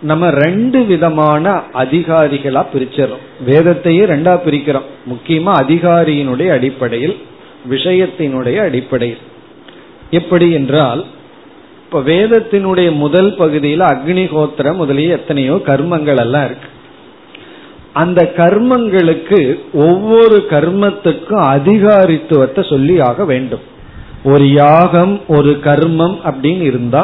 நம்ம 0.03 0.31
ரெண்டு 0.31 0.85
விதமான 0.85 1.63
அதிகாரிகளா 1.75 2.63
பிரிச்சிடறோம். 2.75 3.27
வேதத்தையே 3.47 4.05
ரெண்டா 4.13 4.35
பிரிக்கிறோம். 4.47 4.89
முக்கியமா 5.11 5.53
அதிகாரியினுடைய 5.63 6.51
அடிப்படையில் 6.51 7.17
விஷயத்தினுடைய 7.71 8.57
அடிப்படையில். 8.61 9.23
எப்படி 10.19 10.47
என்றால் 10.53 11.03
இப்ப 11.85 12.01
வேதத்தினுடைய 12.13 12.89
முதல் 12.97 13.31
பகுதியில் 13.35 13.85
அக்னிஹோத்திரம் 13.89 14.79
முதலிய 14.83 15.17
எத்தனையோ 15.19 15.57
கர்மங்கள் 15.67 16.21
எல்லாம் 16.25 16.45
இருக்கு. 16.45 16.69
அந்த 17.93 18.21
கர்மங்களுக்கு 18.37 19.41
ஒவ்வொரு 19.87 20.37
கர்மத்துக்கும் 20.51 21.43
அதிகாரித்துவத்தை 21.55 22.63
சொல்லி 22.69 22.95
ஆக 23.01 23.25
வேண்டும். 23.25 23.65
ஒரு 24.25 24.47
யாகம் 24.53 25.15
ஒரு 25.29 25.53
கர்மம் 25.65 26.17
அப்படின்னு 26.31 26.65
இருந்தா 26.71 27.03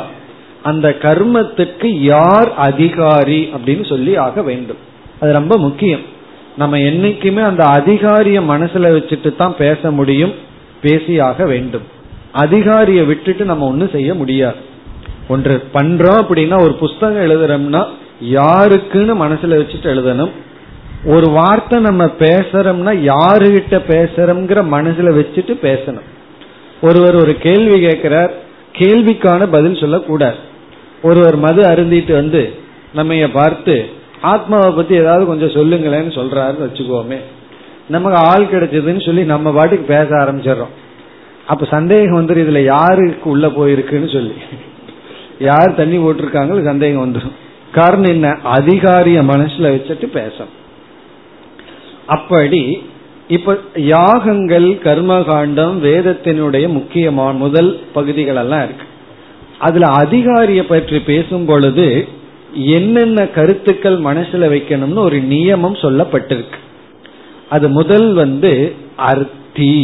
அந்த 0.63 0.89
கர்மத்துக்கு 1.03 1.89
யார் 2.15 2.51
அதிகாரி 2.69 3.41
அப்படின்னு 3.55 3.85
சொல்லி 3.89 4.15
ஆக 4.27 4.43
வேண்டும். 4.43 4.81
அது 5.21 5.31
ரொம்ப 5.33 5.55
முக்கியம். 5.57 6.05
நம்ம 6.57 6.77
என்னைக்குமே 6.91 7.43
அந்த 7.51 7.65
அதிகாரிய 7.79 8.39
மனசுல 8.53 8.91
வச்சுட்டு 8.97 9.31
தான் 9.37 9.55
பேச 9.59 9.91
முடியும் 9.91 10.35
பேசியாக 10.83 11.47
வேண்டும். 11.47 11.87
அதிகாரியை 12.33 13.05
விட்டுட்டு 13.05 13.45
நம்ம 13.45 13.67
ஒன்னும் 13.67 13.89
செய்ய 13.89 14.15
முடியாது. 14.15 14.57
ஒன்று 15.29 15.63
பண்றோம் 15.75 16.23
அப்படின்னா 16.23 16.63
ஒரு 16.63 16.75
புஸ்தகம் 16.75 17.31
எழுதுறோம்னா 17.31 17.87
யாருக்குன்னு 18.25 19.13
மனசுல 19.25 19.57
வச்சுட்டு 19.61 19.83
எழுதணும். 19.83 20.31
ஒரு 21.05 21.31
வார்த்தை 21.31 21.81
நம்ம 21.81 22.05
பேசுறோம்னா 22.05 23.13
யாருகிட்ட 23.13 23.81
பேசுறோம்ங்கிற 23.89 24.63
மனசுல 24.73 25.09
வச்சுட்டு 25.19 25.59
பேசணும். 25.63 26.07
ஒருவர் 26.83 27.15
ஒரு 27.15 27.37
கேள்வி 27.37 27.81
கேட்கிறார் 27.81 28.33
கேள்விக்கான 28.79 29.47
பதில் 29.51 29.77
சொல்லக்கூடாது. 29.77 30.37
ஒருவர் 31.03 31.37
மது 31.37 31.63
அருந்திட்டு 31.63 32.13
வந்து 32.13 32.53
நம்ம 32.95 33.27
பார்த்து 33.33 33.89
ஆத்மாவை 34.21 34.71
பத்தி 34.71 34.95
ஏதாவது 34.95 35.27
கொஞ்சம் 35.27 35.49
சொல்லுங்களேன்னு 35.49 36.17
சொல்றாருன்னு 36.19 36.69
வச்சுக்கோமே. 36.69 37.17
நமக்கு 37.89 38.19
ஆள் 38.19 38.45
கிடைச்சதுன்னு 38.45 39.05
சொல்லி 39.05 39.23
நம்ம 39.23 39.53
பாட்டுக்கு 39.53 39.85
பேச 39.85 40.05
ஆரம்பிச்சிடறோம். 40.05 40.75
அப்ப 41.49 41.67
சந்தேகம் 41.71 42.19
வந்துடும் 42.19 42.45
இதுல 42.47 42.63
யாருக்கு 42.65 43.27
உள்ள 43.31 43.47
போயிருக்குன்னு 43.49 44.13
சொல்லி. 44.13 44.37
யார் 45.41 45.77
தண்ணி 45.77 45.99
போட்டிருக்காங்களோ 45.99 46.63
சந்தேகம் 46.65 47.05
வந்துடும் 47.05 47.37
காரணம் 47.73 48.11
என்ன? 48.11 48.29
அதிகாரிய 48.57 49.19
மனசுல 49.31 49.73
வச்சுட்டு 49.75 50.07
பேசும் 50.13 50.53
அப்படி 52.07 52.63
இப்ப 53.29 53.55
யாகங்கள் 53.75 54.67
கர்மகாண்டம் 54.85 55.75
வேதத்தினுடைய 55.87 56.67
முக்கியமான 56.69 57.33
முதல் 57.37 57.71
பகுதிகள் 57.93 58.41
எல்லாம் 58.43 58.65
இருக்கு. 58.65 58.87
அதுல 59.59 59.87
அதிகாரிய 59.87 60.63
பற்றி 60.63 60.99
பேசும் 61.01 61.45
பொழுது 61.45 61.87
என்னென்ன 62.75 63.27
கருத்துக்கள் 63.27 63.99
மனசுல 64.01 64.49
வைக்கணும்னு 64.53 65.07
ஒரு 65.09 65.19
நியமம் 65.33 65.77
சொல்லப்பட்டிருக்கு. 65.85 66.61
அது 67.49 67.67
முதல் 67.69 68.09
வந்து 68.15 68.53
அர்த்தி. 69.11 69.75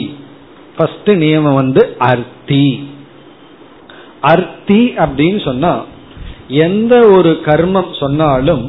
ஃபர்ஸ்ட் 0.76 1.10
நியமம் 1.10 1.54
வந்து 1.54 1.82
அர்த்தி. 1.98 2.88
அர்த்தி 4.20 4.80
அப்படின்னு 5.04 5.44
சொன்னா 5.44 5.72
எந்த 6.48 6.94
ஒரு 7.08 7.30
கர்மம் 7.44 7.92
சொன்னாலும் 7.98 8.64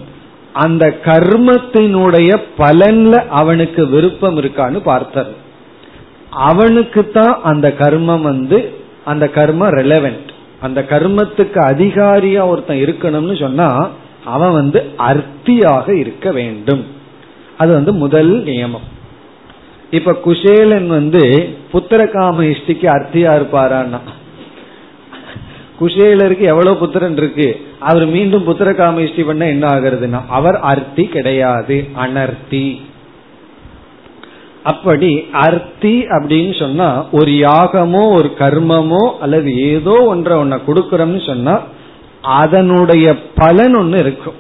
அந்த 0.53 0.85
கர்மத்தினுடைய 1.03 2.41
பலன்ல 2.57 3.27
அவனுக்கு 3.29 3.87
விருப்பம் 3.87 4.37
இருக்கான்னு 4.37 4.79
பார்த்தார் 4.83 5.33
அவனுக்கு 6.29 7.11
தான் 7.11 7.39
அந்த 7.43 7.73
கர்மம் 7.79 8.21
வந்து 8.21 8.73
அந்த 9.05 9.25
கர்மம் 9.35 9.73
ரெலவென்ட் 9.81 10.31
அந்த 10.61 10.85
கர்மத்துக்கு 10.89 11.59
அதிகாரியா 11.71 12.47
ஒருத்தன் 12.47 12.77
இருக்கணும்னு 12.77 13.39
சொன்னா 13.39 13.89
அவன் 14.25 14.51
வந்து 14.51 14.79
அர்த்தியாக 14.97 15.99
இருக்க 15.99 16.31
வேண்டும். 16.31 16.83
அது 17.57 17.73
வந்து 17.73 17.93
முதல் 17.93 18.43
நியமம். 18.43 18.87
இப்ப 19.91 20.11
குஷேலன் 20.25 20.85
வந்து 20.85 21.55
புத்திரகாம 21.73 22.55
இஷ்டிக்கு 22.55 22.87
அர்த்தியா 22.87 23.31
இருப்பாரான்னா? 23.35 23.99
குஷேலருக்கு 25.81 26.39
எவ்வளவு 26.39 26.77
புத்திரன் 26.77 27.17
இருக்கு? 27.17 27.59
அவர் 27.79 28.05
மீண்டும் 28.05 28.47
புத்திர 28.47 28.71
காமேஷ்டி 28.71 29.25
பண்ண 29.25 29.47
என்ன 29.47 29.67
ஆகுறதுன்னா 29.67 30.21
அவர் 30.29 30.55
அர்த்தி 30.55 31.03
கிடையாது 31.03 31.87
அனர்த்தி. 31.95 32.81
அப்படி 34.63 35.25
அர்த்தி 35.31 36.01
அப்படின்னு 36.01 36.59
சொன்னா 36.59 37.09
ஒரு 37.11 37.31
யாகமோ 37.31 38.07
ஒரு 38.07 38.31
கர்மமோ 38.39 39.11
அல்லது 39.19 39.57
ஏதோ 39.57 39.91
ஒன்றை 39.91 40.37
ஒன்ன 40.37 40.59
கொடுக்கறோம்னு 40.67 41.25
சொன்னா 41.27 41.61
அதனுடைய 42.21 43.15
பலன் 43.35 43.75
ஒன்னு 43.75 43.97
இருக்கும். 43.97 44.33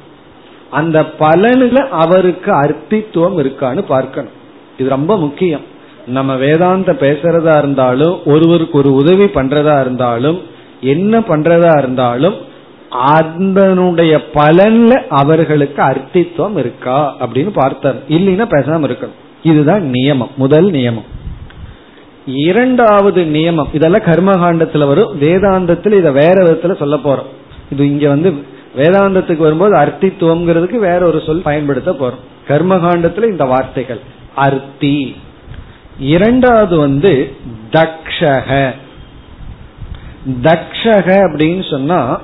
அந்த 0.71 1.01
பலனுல 1.01 1.87
அவருக்கு 1.87 2.51
அர்த்தித்துவம் 2.51 3.37
இருக்கான்னு 3.37 3.81
பார்க்கணும். 3.81 4.43
இது 4.77 4.89
ரொம்ப 4.89 5.17
முக்கியம். 5.17 5.61
நம்ம 6.07 6.35
வேதாந்த 6.35 6.93
பேசுறதா 6.93 7.57
இருந்தாலும் 7.57 8.19
ஒருவருக்கு 8.25 8.77
ஒரு 8.77 8.93
உதவி 8.93 9.23
பண்றதா 9.23 9.81
இருந்தாலும் 9.81 10.41
என்ன 10.81 11.19
பண்றதா 11.19 11.77
இருந்தாலும் 11.77 12.35
அதனுடைய 12.89 14.21
பலன்ல 14.33 14.91
அவர்களுக்கு 15.09 15.83
அர்த்தித்துவம் 15.83 16.57
இருக்கா 16.57 17.15
அப்படின்னு 17.19 17.49
பார்த்தார் 17.53 17.95
இல்லைன்னா 18.09 18.47
பேசாம 18.49 18.87
இருக்கணும். 18.89 19.15
இதுதான் 19.43 19.91
நியமம் 19.91 20.35
முதல் 20.37 20.71
நியமம். 20.71 21.07
இரண்டாவது 22.25 23.23
நியமம் 23.23 23.73
இதெல்லாம் 23.73 24.01
கர்மகாண்டத்துல 24.01 24.87
வரும். 24.87 25.21
வேதாந்தத்தில் 25.21 25.97
இதை 25.97 26.11
வேற 26.11 26.33
விதத்துல 26.33 26.77
சொல்ல 26.77 26.95
போறோம். 26.95 27.31
இது 27.71 27.85
இங்க 27.87 28.07
வந்து 28.07 28.33
வேதாந்தத்துக்கு 28.77 29.37
வரும்போது 29.37 29.75
அர்த்தித்துவம்ங்கிறதுக்கு 29.75 30.75
வேற 30.75 31.05
ஒரு 31.05 31.21
சொல் 31.25 31.41
பயன்படுத்த 31.41 31.91
போறோம். 31.91 32.23
கர்மகாண்டத்துல 32.47 33.23
இந்த 33.23 33.45
வார்த்தைகள். 33.45 33.99
அர்த்தி. 34.35 35.15
இரண்டாவது 35.99 36.77
வந்து 36.77 37.35
தக்ஷக. 37.71 38.71
தக்ஷக 40.41 41.07
அப்படின்னு 41.07 41.69
சொன்னா 41.69 42.21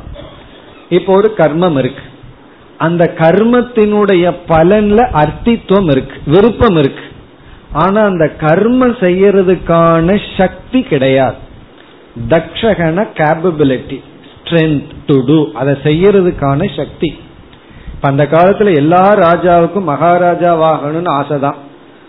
இப்போ 0.90 1.14
ஒரு 1.14 1.34
கர்மம் 1.38 1.78
இருக்கு. 1.78 2.04
அந்த 2.78 3.14
கர்மத்தினுடைய 3.18 4.36
பலன்ல 4.48 5.10
அர்த்தித்துவம் 5.14 5.92
இருக்கு 5.92 6.18
விருப்பம் 6.26 6.78
இருக்கு. 6.78 7.04
ஆனா 7.72 8.02
அந்த 8.02 8.32
கர்மம் 8.40 8.96
செய்யறதுக்கான 9.00 10.20
சக்தி 10.38 10.84
கிடையாது. 10.84 11.36
தக்ஷகன 12.30 13.08
கேபபிலிட்டி 13.14 14.02
ஸ்ட்ரென்த் 14.44 14.86
டு 15.08 15.22
டூ 15.26 15.52
அதை 15.54 15.74
செய்யறதுக்கான 15.84 16.78
சக்தி. 16.78 17.20
இப்ப 17.94 18.08
அந்த 18.08 18.28
காலத்துல 18.32 18.76
எல்லா 18.76 19.16
ராஜாவுக்கும் 19.16 19.88
மகாராஜாவாகணும்னு 19.88 21.10
ஆசைதான். 21.10 21.56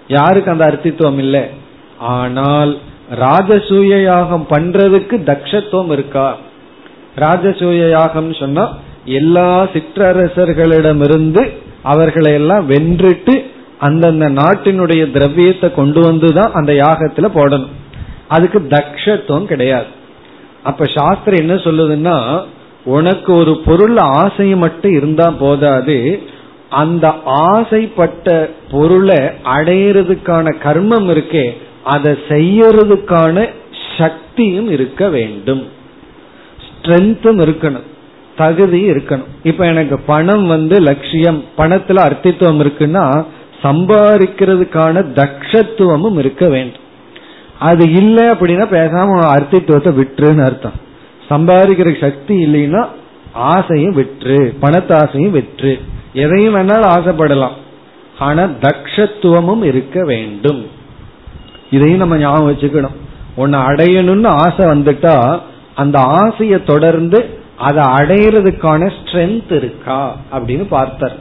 யாருக்கு 0.09 0.51
அந்த 0.51 0.65
அர்த்தித்துவம் 0.71 1.19
இல்லை? 1.19 1.45
ஆனால் 1.99 2.79
ராஜசூய 3.21 4.03
யாகம் 4.03 4.47
பண்றதுக்கு 4.51 5.17
தக்ஷத்துவம் 5.31 5.91
இருக்கா? 5.91 6.37
ராஜசூய 7.17 7.91
யாகம் 7.91 8.33
சொன்னா 8.33 8.69
எல்லா 9.05 9.63
சிற்றரசர்களிடமிருந்து 9.63 11.53
அவர்களை 11.83 12.33
எல்லாம் 12.33 12.71
வென்றுட்டு 12.71 13.45
அந்தந்த 13.79 14.29
நாட்டினுடைய 14.31 15.11
திரவியத்தை 15.11 15.75
கொண்டு 15.75 16.01
வந்துதான் 16.11 16.53
அந்த 16.53 16.73
யாகத்துல 16.73 17.29
போடணும். 17.35 17.73
அதுக்கு 18.29 18.61
தக்ஷத்துவம் 18.61 19.45
கிடையாது. 19.45 19.87
அப்ப 20.63 20.85
சாஸ்திரம் 20.85 21.41
என்ன 21.41 21.55
சொல்லுதுன்னா 21.55 22.45
உனக்கு 22.85 23.35
ஒரு 23.35 23.61
பொருள் 23.65 23.97
ஆசை 23.97 24.55
மட்டும் 24.55 24.93
இருந்தா 24.93 25.31
போதாது 25.31 26.23
அந்த 26.73 27.15
ஆசைப்பட்ட 27.25 28.51
பொருளை 28.71 29.17
அடையிறதுக்கான 29.57 30.47
கர்மம் 30.65 31.09
இருக்கே 31.11 31.47
அதை 31.85 32.13
செய்யறதுக்கான 32.29 33.49
சக்தியும் 33.99 34.71
இருக்க 34.71 35.09
வேண்டும். 35.09 35.69
ஸ்ட்ரென்த்தும் 36.67 37.41
இருக்கணும். 37.41 37.87
தகுதி 38.37 38.91
இருக்கணும். 38.91 39.31
இப்ப 39.43 39.67
எனக்கு 39.67 40.01
பணம் 40.01 40.47
வந்து 40.47 40.81
லட்சியம் 40.81 41.45
பணத்துல 41.59 41.99
அர்த்தித்துவம் 42.07 42.61
இருக்குன்னா 42.61 43.25
சம்பாதிக்கிறதுக்கான 43.63 45.05
தக்ஷத்துவமும் 45.15 46.19
இருக்க 46.19 46.49
வேண்டும். 46.49 46.81
அது 47.59 47.93
இல்லை 47.93 48.25
அப்படின்னா 48.25 48.67
பேசாம 48.77 49.11
அர்த்தித்துவத்தை 49.35 49.91
விட்டுருன்னு 50.01 50.45
அர்த்தம். 50.45 50.79
சம்பாதிக்கிற 51.31 52.01
சக்தி 52.01 52.47
இல்லைன்னா 52.47 52.87
ஆசையும் 53.33 53.95
விற்று 53.95 54.55
பணத்தாசையும் 54.63 55.31
விற்று 55.31 55.79
எதையும் 56.13 56.55
வேணாலும் 56.55 56.93
ஆசைப்படலாம். 56.97 57.57
ஆனா 58.19 58.43
தக்ஷத்துவமும் 58.43 59.65
இருக்க 59.65 60.05
வேண்டும். 60.05 60.67
இதையும் 61.71 61.99
நம்ம 61.99 62.17
ஞாபகம் 62.17 62.53
வச்சுக்கணும். 62.53 62.97
உன்னை 63.35 63.61
அடையணும்னு 63.61 64.27
ஆசை 64.27 64.67
வந்துட்டா 64.67 65.41
அந்த 65.75 66.01
ஆசையை 66.01 66.65
தொடர்ந்து 66.65 67.39
அதை 67.57 67.85
அடையிறதுக்கான 67.85 68.93
ஸ்ட்ரென்த் 68.99 69.53
இருக்கா 69.53 70.17
அப்படின்னு 70.33 70.67
பார்த்தார். 70.69 71.17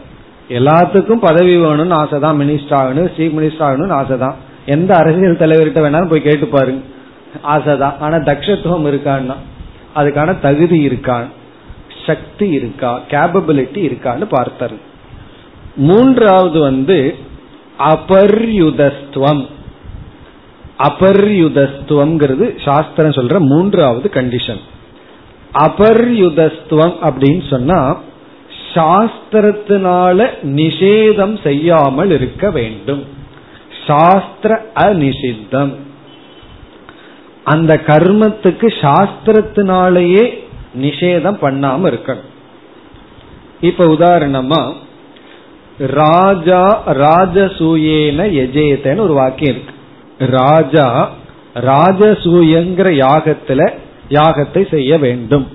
எல்லாத்துக்கும் 0.49 1.21
பதவி 1.21 1.57
வேணும்னு 1.57 1.91
ஆசை 1.91 2.19
தான் 2.19 2.39
மினிஸ்டர் 2.39 2.81
ஆகணும் 2.81 3.11
சீஃப் 3.17 3.35
மினிஸ்டர் 3.39 3.65
ஆகணும்னு 3.69 3.91
ஆசை 3.91 4.17
தான் 4.17 4.35
எந்த 4.65 4.95
அரசியல் 4.95 5.37
தலைவர்கிட்ட 5.37 5.79
வேணாலும் 5.83 6.09
போய் 6.09 6.21
கேட்டு 6.21 6.47
பாருங்க 6.47 6.81
ஆசைதான். 7.43 7.97
ஆனா 7.99 8.15
தக்ஷத்துவம் 8.15 8.89
இருக்கான்னா 8.91 9.35
அதுக்கான 9.95 10.39
தகுதி 10.39 10.87
இருக்கான். 10.87 11.25
சக்தி 12.05 12.49
இருக்கா 12.49 13.01
கேபபிலிட்டி 13.09 13.81
இருக்கான்னு 13.81 14.25
பார்த்தர் 14.29 14.89
மூன்றாவது 15.75 16.59
வந்து 16.59 17.15
அபர்யுதஸ்துவம். 17.79 19.45
அபர்யுதஸ்துவம்ங்கிறது 20.83 22.63
சாஸ்திரம் 22.65 23.11
சொல்ற 23.11 23.39
மூன்றாவது 23.39 24.09
கண்டிஷன் 24.13 24.59
அபர்யுதஸ்துவம் 25.53 26.95
அப்படின்னு 27.01 27.49
சொன்னா 27.49 28.01
சாஸ்திரத்தினால 28.73 30.29
நிஷேதம் 30.43 31.41
செய்யாமல் 31.43 32.11
இருக்க 32.11 32.51
வேண்டும். 32.51 33.05
சாஸ்திர 33.87 34.65
அநிஷித்தம். 34.75 35.75
அந்த 37.43 37.81
கர்மத்துக்கு 37.85 38.67
சாஸ்திரத்தினாலேயே 38.81 40.49
நிஷேதம் 40.77 41.37
பண்ணாம 41.41 41.91
இருக்கணும். 41.91 42.29
இப்ப 43.61 43.85
உதாரணமா 43.85 44.73
ராஜா 45.77 46.87
ராஜசூயேன 46.87 48.19
எஜேதன்னு 48.31 48.99
ஒரு 48.99 49.13
வாக்கியம் 49.13 49.55
இருக்கு. 49.55 49.73
ராஜா 50.17 51.11
ராஜசூயங்கிற 51.53 52.89
யாகத்துல 52.97 53.73
யாகத்தை 54.09 54.69
செய்ய 54.69 54.97
வேண்டும். 54.97 55.47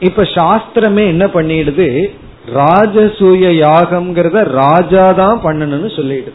இப்ப 0.00 0.22
சாஸ்திரமே 0.22 1.06
என்ன 1.06 1.26
பண்ணிடுது? 1.26 2.14
ராஜசூய 2.54 3.50
யாகம்ங்கிறத 3.64 4.44
ராஜா 4.44 5.12
தான் 5.12 5.40
பண்ணணும்னு 5.42 5.90
சொல்லிடுது. 5.96 6.32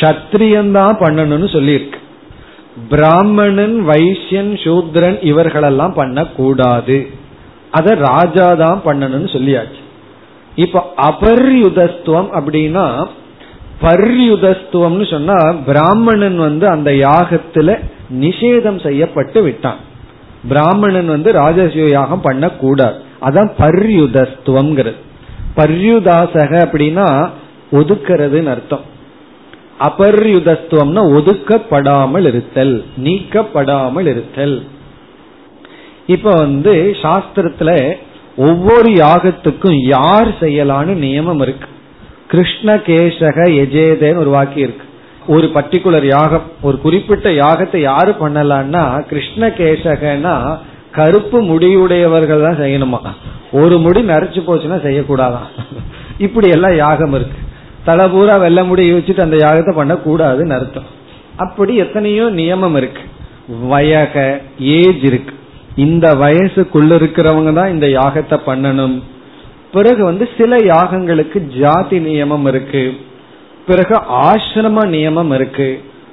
கத்திரியந்தான் 0.00 0.94
பண்ணணும்னு 1.00 1.48
சொல்லியிருக்கு. 1.54 2.04
பிராமணன் 2.88 3.88
வைசியன் 3.88 4.52
சூத்ரன் 4.64 5.24
இவர்களெல்லாம் 5.24 5.92
பண்ணக்கூடாது. 5.92 7.06
அத 7.70 7.94
ராஜா 7.94 8.54
தான் 8.54 8.82
பண்ணணும்னு 8.84 9.28
சொல்லியாச்சு. 9.36 9.82
இப்ப 10.54 10.92
அபர்யுதஸ்துவம் 10.96 12.28
அப்படின்னா 12.38 13.06
பர்யுதஸ்துவம்னு 13.82 15.10
சொன்னா 15.10 15.52
பிராமணன் 15.52 16.36
வந்து 16.36 16.68
அந்த 16.68 16.90
யாகத்துல 16.90 17.78
நிஷேதம் 18.20 18.82
செய்யப்பட்டு 18.82 19.42
விட்டான். 19.42 19.76
பிராமணன் 20.48 21.06
வந்து 21.06 21.32
ராஜசிய 21.32 21.88
யாகம் 21.88 22.20
பண்ணக்கூடாது. 22.20 23.00
அதான் 23.22 23.50
பர்யுதஸ்துவம்ங்கிறது. 23.58 24.94
பர்யுதாசக 25.56 26.52
அப்படின்னா 26.64 27.30
ஒதுக்கிறதுன்னு 27.72 28.46
அர்த்தம். 28.46 28.94
அபர்யுதத்துவம்னா 29.80 31.02
ஒதுக்கப்படாமல் 31.16 32.26
இருத்தல் 32.26 32.84
நீக்கப்படாமல் 33.04 34.08
இருத்தல். 34.12 34.56
இப்ப 36.06 36.30
வந்து 36.30 36.96
சாஸ்திரத்துல 37.02 37.70
ஒவ்வொரு 38.36 38.90
யாகத்துக்கும் 38.92 39.78
யார் 39.86 40.28
செய்யலான்னு 40.40 40.94
நியமம் 41.04 41.42
இருக்கு. 41.42 41.68
கிருஷ்ண 42.28 42.74
கேசக 42.74 43.38
எஜேதேன்னு 43.62 44.22
ஒரு 44.24 44.30
வாக்கியம் 44.30 44.68
இருக்கு. 44.68 44.86
ஒரு 45.26 45.46
பர்டிகுலர் 45.54 46.06
யாகம் 46.06 46.48
ஒரு 46.62 46.76
குறிப்பிட்ட 46.78 47.28
யாகத்தை 47.30 47.76
யாரு 47.76 48.12
பண்ணலான்னா 48.20 48.84
கிருஷ்ண 49.06 49.48
கேசகனா 49.48 50.58
கருப்பு 50.92 51.38
முடியுடையவர்கள் 51.42 52.44
தான் 52.46 52.60
செய்யணுமா? 52.60 53.00
ஒரு 53.52 53.78
முடி 53.78 54.00
நரைச்சு 54.00 54.40
போச்சுன்னா 54.46 54.78
செய்யக்கூடாதான் 54.86 55.48
இப்படி 56.18 56.48
எல்லாம் 56.48 56.76
யாகம் 56.76 57.12
இருக்கு. 57.12 57.40
தலை 57.86 58.08
பூரா 58.08 58.36
வெள்ள 58.36 58.64
முடிய 58.64 58.94
வச்சுட்டு 58.94 59.26
அந்த 59.26 59.36
யாகத்தை 59.36 59.72
பண்ணக்கூடாதுன்னு 59.80 60.56
அர்த்தம். 60.58 60.88
அப்படி 61.36 61.72
எத்தனையோ 61.76 62.24
நியமம் 62.40 62.76
இருக்கு. 62.76 63.02
வயக 63.72 64.14
ஏஜ் 64.76 65.02
இருக்கு. 65.10 65.34
இந்த 65.84 66.06
வயசுக்குள்ள 66.14 66.92
இருக்கிறவங்க 67.00 67.52
தான் 67.52 67.72
இந்த 67.74 67.86
யாகத்தை 67.86 68.36
பண்ணணும். 68.46 68.96
பிறகு 69.72 70.04
வந்து 70.04 70.24
சில 70.38 70.56
யாகங்களுக்கு 70.56 71.38
ஜாதி 71.60 71.98
நியமம் 71.98 72.46
இருக்கு. 72.46 72.84
பிறகு 73.66 73.96
ஆசிரம 74.28 74.84
நியமம் 74.94 75.32
இருக்கு. 75.34 75.68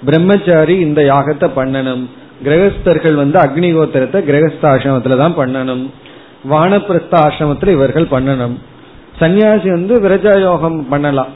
பிரம்மச்சாரி 0.05 0.75
இந்த 0.79 1.01
யாகத்தை 1.01 1.47
பண்ணணும். 1.59 2.03
கிரகஸ்தர்கள் 2.45 3.15
வந்து 3.15 3.37
அக்னிகோத்திரத்தை 3.39 4.19
கிரகஸ்தாசிரமத்துல 4.29 5.17
தான் 5.17 5.37
பண்ணணும். 5.37 5.83
வானப்பிரஸ்த 6.51 7.13
ஆசிரமத்துல 7.25 7.75
இவர்கள் 7.77 8.11
பண்ணணும். 8.15 8.55
சன்னியாசி 9.19 9.69
வந்து 9.77 9.95
விரஜா 10.05 10.33
யோகம் 10.41 10.79
பண்ணலாம். 10.89 11.31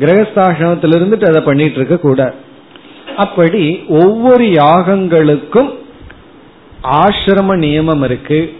கிரகஸ்தாசிரமத்தில் 0.00 0.96
இருந்துட்டு 0.98 1.28
அதை 1.28 1.40
பண்ணிட்டு 1.40 1.76
இருக்க 1.76 1.96
கூட. 1.96 2.34
அப்படி 3.16 3.84
ஒவ்வொரு 3.88 4.44
யாகங்களுக்கும் 4.44 5.70
ஆசிரம 6.82 7.56
நியமம் 7.56 8.04
இருக்கு. 8.04 8.52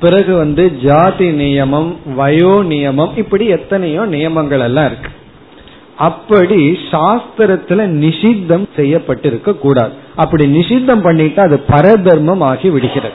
பிறகு 0.00 0.36
வந்து 0.36 0.78
ஜாதி 0.78 1.28
நியமம் 1.30 1.96
வயோ 2.16 2.54
நியமம் 2.68 3.16
இப்படி 3.16 3.46
எத்தனையோ 3.46 4.04
நியமங்கள் 4.04 4.60
எல்லாம் 4.60 4.86
இருக்கு. 4.86 5.10
அப்படி 5.96 6.78
சாஸ்திரத்துல 6.90 7.86
நிஷித்தம் 7.86 8.66
செய்யப்பட்டிருக்க 8.76 9.58
கூடாது. 9.58 9.92
அப்படி 10.14 10.46
நிஷித்தம் 10.46 11.04
பண்ணிட்டா 11.04 11.40
அது 11.40 11.62
பரதர்மம் 11.68 12.40
ஆகி 12.40 12.70
விடுகிறது. 12.70 13.14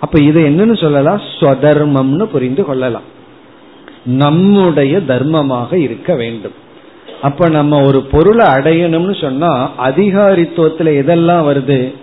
அப்ப 0.00 0.20
இது 0.20 0.48
என்னன்னு 0.48 0.80
சொல்லலாம்? 0.80 1.20
ஸ்வதர்மம்னு 1.40 2.24
புரிந்து 2.24 2.64
கொள்ளலாம். 2.64 3.16
நம்முடைய 4.04 4.98
தர்மமாக 4.98 5.72
இருக்க 5.72 6.14
வேண்டும். 6.14 6.52
அப்ப 7.22 7.48
நம்ம 7.48 7.82
ஒரு 7.82 8.02
பொருளை 8.02 8.46
அடையணும்னு 8.46 9.20
சொன்னா 9.20 9.70
அதிகாரித்துவத்துல 9.86 10.90
எதெல்லாம் 11.00 11.46
வருது? 11.50 11.94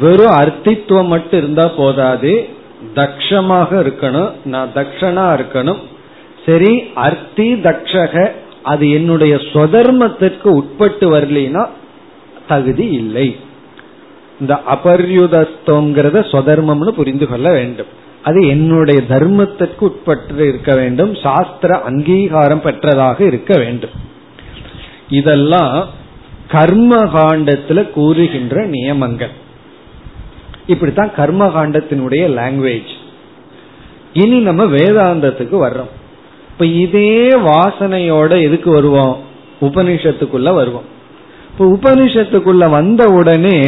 வெறும் 0.00 0.36
அர்த்தித்துவம் 0.36 1.06
மட்டும் 1.06 1.38
இருந்தா 1.38 1.68
போதாது. 1.76 2.48
தக்ஷமாக 2.94 3.68
இருக்கணும். 3.70 4.30
நான் 4.44 4.70
தக்ஷனா 4.74 5.40
இருக்கணும். 5.40 5.78
சரி 6.46 6.82
அர்த்தி 6.94 7.54
தக்ஷக 7.54 8.30
அது 8.62 8.90
என்னுடைய 8.90 9.34
சொதர்மத்திற்கு 9.34 10.46
உட்பட்டு 10.46 11.18
வரலினா 11.18 11.68
தகுதி 12.48 12.86
இல்லை. 12.86 13.36
இந்த 14.40 14.60
அபர்யுதஸ்தோங்கிறத 14.70 16.20
சொதர்மம்னு 16.32 16.88
புரிந்து 16.88 17.26
கொள்ள 17.26 17.52
வேண்டும். 17.52 17.86
அது 18.22 18.46
என்னுடைய 18.46 19.00
தர்மத்திற்கு 19.08 19.78
உட்பட்டு 19.78 20.48
இருக்க 20.48 20.74
வேண்டும். 20.74 21.14
சாஸ்திர 21.14 21.80
அங்கீகாரம் 21.80 22.62
பெற்றதாக 22.62 23.20
இருக்க 23.20 23.58
வேண்டும். 23.58 24.12
இதெல்லாம் 25.14 25.88
கர்ம 26.48 26.96
காண்டத்துல 27.04 27.90
கூறுகின்ற 27.90 28.66
நியமங்கள். 28.66 29.34
இப்படித்தான் 30.66 31.14
கர்ம 31.14 31.46
காண்டத்தினுடைய 31.46 32.22
லாங்குவேஜ் 32.38 32.92
இனி 34.12 34.38
நம்ம 34.38 34.64
வேதாந்தத்துக்கு 34.64 35.56
வர்றோம். 35.66 35.92
இப்ப 36.50 36.66
இதே 36.66 37.28
வாசனையோட 37.28 38.32
எதுக்கு 38.42 38.70
வருவோம்? 38.70 39.16
உபனிஷத்துக்குள்ள 39.60 40.54
வருவோம். 40.54 40.86
இப்ப 41.50 41.64
உபனிஷத்துக்குள்ள 41.66 42.70
வந்த 42.70 43.08
உடனே 43.08 43.60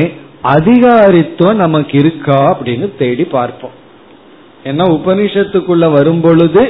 அதிகாரித்துவம் 0.44 1.62
நமக்கு 1.64 1.99
இருக்கா 1.99 2.59
அப்படின்னு 2.59 2.97
தேடி 2.99 3.24
பார்ப்போம். 3.24 3.74
ஏன்னா 4.64 4.84
உபனிஷத்துக்குள்ள 4.99 5.92
வரும் 5.92 6.20
பொழுது 6.20 6.62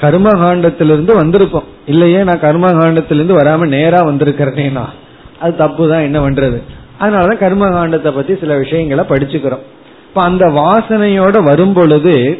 கர்மகாண்டத்திலிருந்து 0.00 1.12
வந்திருப்போம் 1.20 1.68
இல்லையே 1.86 2.22
நான் 2.22 2.40
கர்மகாண்டத்திலிருந்து 2.40 3.38
வராம 3.40 3.66
நேரா 3.66 4.00
வந்திருக்கிறேனா 4.02 4.84
அது 5.38 5.56
தப்பு 5.56 5.88
தான் 5.88 6.02
என்ன 6.02 6.18
பண்றது? 6.28 6.58
அதனாலதான் 7.00 7.42
கர்மகாண்டத்தை 7.44 8.10
பத்தி 8.14 8.36
சில 8.36 8.56
விஷயங்களை 8.56 9.04
படிச்சுக்கிறோம். 9.04 9.64
இப்ப 10.08 10.22
அந்த 10.22 10.46
வாசனையோட 10.46 11.42
வரும் 11.42 11.72
பொழுது 11.72 12.38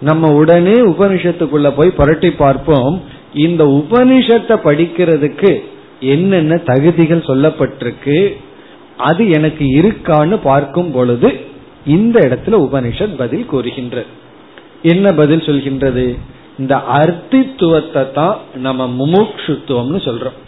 நம்ம 0.00 0.32
உடனே 0.32 0.72
உபனிஷத்துக்குள்ள 0.72 1.70
போய் 1.76 1.90
புரட்டி 1.90 2.30
பார்ப்போம். 2.30 3.02
இந்த 3.34 3.64
உபனிஷத்தை 3.64 4.56
படிக்கிறதுக்கு 4.64 5.50
என்னென்ன 6.00 6.56
தகுதிகள் 6.56 7.28
சொல்லப்பட்டிருக்கு? 7.28 8.36
அது 8.96 9.30
எனக்கு 9.30 9.64
இருக்கான்னு 9.80 10.38
பார்க்கும் 10.42 10.92
பொழுது 10.92 11.40
இந்த 11.86 12.20
இடத்துல 12.20 12.56
உபனிஷத் 12.66 13.16
பதில் 13.16 13.46
கூறுகின்றது 13.46 14.06
என்ன 14.82 15.12
பதில் 15.12 15.40
சொல்கின்றது? 15.40 16.18
இந்த 16.58 16.76
அர்த்தித்துவத்தை 16.76 18.12
தான் 18.12 18.38
நம்ம 18.54 19.06
முமுட்சுத்துவம்னு 19.06 20.00
சொல்றோம். 20.06 20.38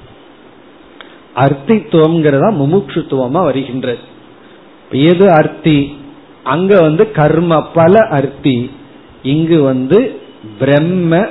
அர்த்தித்துவம்ங்கிறதா 1.36 2.54
முமுட்சுத்துவமா 2.62 3.42
வருகின்றது. 3.44 3.98
எது 4.90 5.30
அர்த்தி? 5.30 5.96
அங்க 6.42 6.80
வந்து 6.80 7.11
கர்ம 7.11 7.62
பல 7.62 8.06
அர்த்தி. 8.06 8.70
இங்கு 9.22 9.62
வந்து 9.62 10.20
பிரம்ம 10.58 11.26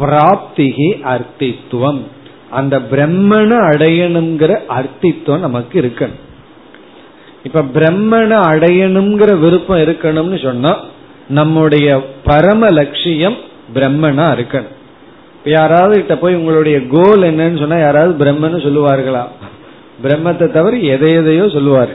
பிராப்திகி 0.00 0.88
அர்த்தித்துவம். 1.02 2.00
அந்த 2.50 2.78
பிரம்மனை 2.78 3.56
அடையணுங்கிற 3.70 4.58
அர்த்தித்துவம் 4.68 5.38
நமக்கு 5.38 5.80
இருக்கணும். 5.80 6.20
இப்ப 7.44 7.62
பிரம்மனை 7.62 8.36
அடையணுங்கிற 8.40 9.38
விருப்பம் 9.38 9.78
இருக்கணும்னு 9.78 10.42
சொன்னா 10.42 10.76
நம்முடைய 11.28 12.04
பரம 12.24 12.68
லட்சியம் 12.68 13.36
பிரம்மனா 13.74 14.26
இருக்கணும். 14.36 14.76
யாராவது 15.44 15.94
கிட்ட 15.96 16.14
போய் 16.16 16.38
உங்களுடைய 16.40 16.86
கோல் 16.86 17.22
என்னன்னு 17.30 17.60
சொன்னா 17.60 17.78
யாராவது 17.78 18.12
பிரம்மன்னு 18.24 18.58
சொல்லுவார்களா? 18.66 19.24
பிரம்மத்தை 20.04 20.46
தவிர 20.50 20.76
எதை 20.94 21.10
எதையோ 21.20 21.44
சொல்லுவாரு. 21.56 21.94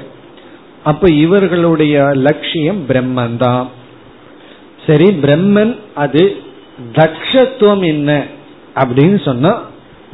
அப்ப 0.84 1.10
இவர்களுடைய 1.24 1.96
லட்சியம் 2.28 2.82
பிரம்மன் 2.90 3.38
தான் 3.38 3.66
சரி 4.88 5.08
பிரம்மன் 5.24 5.74
அது 6.04 6.24
தக்ஷத்துவம் 7.00 7.84
என்ன 7.86 8.12
அப்படின்னு 8.76 9.20
சொன்னா 9.26 9.52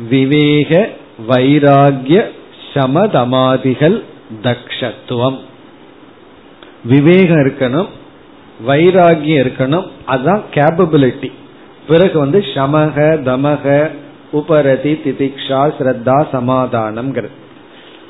விவேக 0.09 0.89
வைராகிய 1.29 2.19
சமதமாதிகள் 2.73 3.97
தக்ஷத்துவம். 4.43 5.37
விவேகம் 6.85 7.41
இருக்கணும் 7.45 7.89
வைராகியம் 8.67 9.41
இருக்கணும் 9.43 9.87
அதுதான் 10.05 10.43
கேபபிலிட்டி 10.55 11.29
பிறகு 11.87 12.19
வந்து 12.19 12.39
சமக 12.39 12.97
தமக 13.29 13.89
உபரதி 14.31 14.93
திதிக்ஷா 15.03 15.61
ஸ்ரத்தா 15.77 16.25
சமாதானம் 16.31 17.11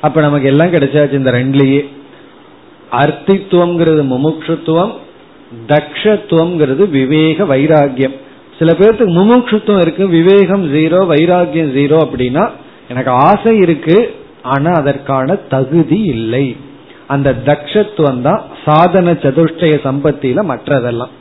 அப்ப 0.00 0.20
நமக்கு 0.20 0.48
எல்லாம் 0.48 0.72
கிடைச்சாச்சு 0.72 1.12
இந்த 1.12 1.30
ரெண்டுலயே. 1.30 1.82
அர்த்தித்துவம்ங்கிறது 2.92 4.02
முமுட்சுத்துவம் 4.12 4.92
தக்ஷத்துவம்ங்கிறது 5.66 6.88
விவேக 6.88 7.44
வைராகியம் 7.44 8.16
சில 8.58 8.72
பேர்த்துக்கு 8.72 9.14
முமுட்சுத்துவம் 9.20 9.80
இருக்கு 9.80 10.08
விவேகம் 10.08 10.64
ஜீரோ 10.74 11.00
வைராகியம் 11.12 11.72
ஜீரோ 11.78 11.96
அப்படின்னா 12.06 12.50
எனக்கு 12.88 13.10
ஆசை 13.10 13.56
இருக்கு 13.56 14.14
ஆனா 14.42 14.72
அதற்கான 14.72 15.34
தகுதி 15.34 16.00
இல்லை. 16.02 16.56
அந்த 17.06 17.34
தக்ஷத்துவம் 17.46 18.20
தான் 18.20 18.42
சாதன 18.64 19.12
சதுஷ்டய 19.12 19.74
சம்பத்தியில 19.84 20.42
மற்றதெல்லாம். 20.52 21.12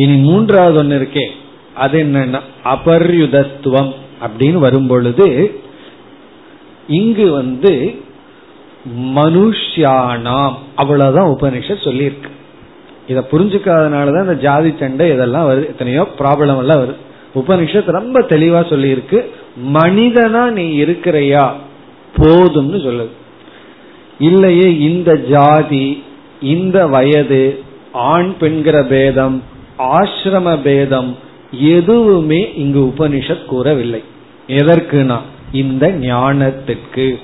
இனி 0.00 0.16
மூன்றாவது 0.16 0.78
ஒன்று 0.78 0.98
இருக்கே. 0.98 1.28
அது 1.74 2.02
என்னன்னா 2.02 2.40
அபர்யுதத்துவம் 2.64 3.94
அப்படின்னு 4.20 4.52
வரும்பொழுது 4.52 5.60
இங்கு 6.88 7.30
வந்து 7.30 7.94
மனுஷியானாம் 9.00 10.54
அவ்வளவுதான் 10.74 11.36
உபனிஷத் 11.40 11.84
சொல்லியிருக்கு. 11.84 12.30
இதை 13.08 13.22
புரிஞ்சுக்காதனாலதான் 13.30 14.20
இந்த 14.20 14.34
ஜாதி 14.34 14.74
சண்டை 14.78 15.10
இதெல்லாம் 15.10 15.48
வருது. 15.48 15.66
எத்தனையோ 15.66 16.08
ப்ராப்ளம் 16.18 16.58
எல்லாம் 16.58 16.84
வருது. 16.84 16.94
உபனிஷத் 17.34 17.90
ரொம்ப 17.90 18.20
தெளிவா 18.20 18.62
சொல்லியிருக்கு. 18.72 19.24
மனிதனா 19.72 20.50
நீ 20.50 20.82
இருக்கிறையா? 20.82 21.52
போதும்னு 22.16 22.80
சொல்லுது. 22.86 23.08
இல்லையே 24.18 24.78
இந்த 24.78 25.16
ஜாதி 25.16 26.02
இந்த 26.40 26.86
வயது 26.86 27.62
ஆண் 27.92 28.32
பெண்கிற 28.38 28.82
பேதம் 28.82 29.49
ஆசிரம 29.80 30.62
பேதம் 30.62 31.16
எதுவுமே 31.52 32.52
இங்கு 32.54 32.80
உபனிஷத் 32.80 33.44
கூறவில்லை. 33.44 34.02
எதற்குனா? 34.48 35.18
இந்த 35.52 35.88
ஞானத்துக்கு 35.88 37.16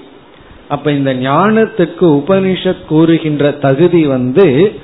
அப்ப 0.69 0.93
இந்த 0.93 1.15
ஞானத்துக்கு 1.15 2.01
உபனிஷத் 2.01 2.85
கூறுகின்ற 2.85 3.51
தகுதி 3.51 4.07
வந்து 4.07 4.75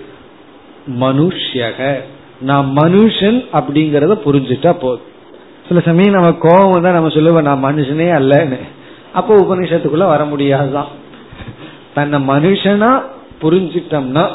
மனுஷக 1.00 1.96
நான் 2.40 2.72
மனுஷன் 2.76 3.44
அப்படிங்கறத 3.52 4.18
புரிஞ்சுட்டா 4.26 4.72
போதும். 4.72 5.10
சில 5.68 5.80
சமயம் 5.80 6.12
நம்ம 6.12 6.32
கோபம் 6.32 6.82
தான் 6.82 6.92
நம்ம 6.92 7.08
சொல்லுவோம் 7.08 7.42
நான் 7.42 7.64
மனுஷனே 7.64 8.08
அல்லன்னு. 8.20 8.58
அப்போ 9.12 9.36
உபனிஷத்துக்குள்ள 9.36 10.06
வர 10.06 10.24
முடியாதுதான். 10.24 10.86
தன்னை 11.94 12.28
மனுஷனா 12.28 13.02
புரிஞ்சிட்டோம்னா 13.42 14.28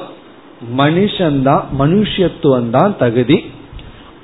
மனுஷன்தான் 0.78 1.64
மனுஷத்துவம் 1.80 2.70
தான் 2.70 2.98
தகுதி. 2.98 3.46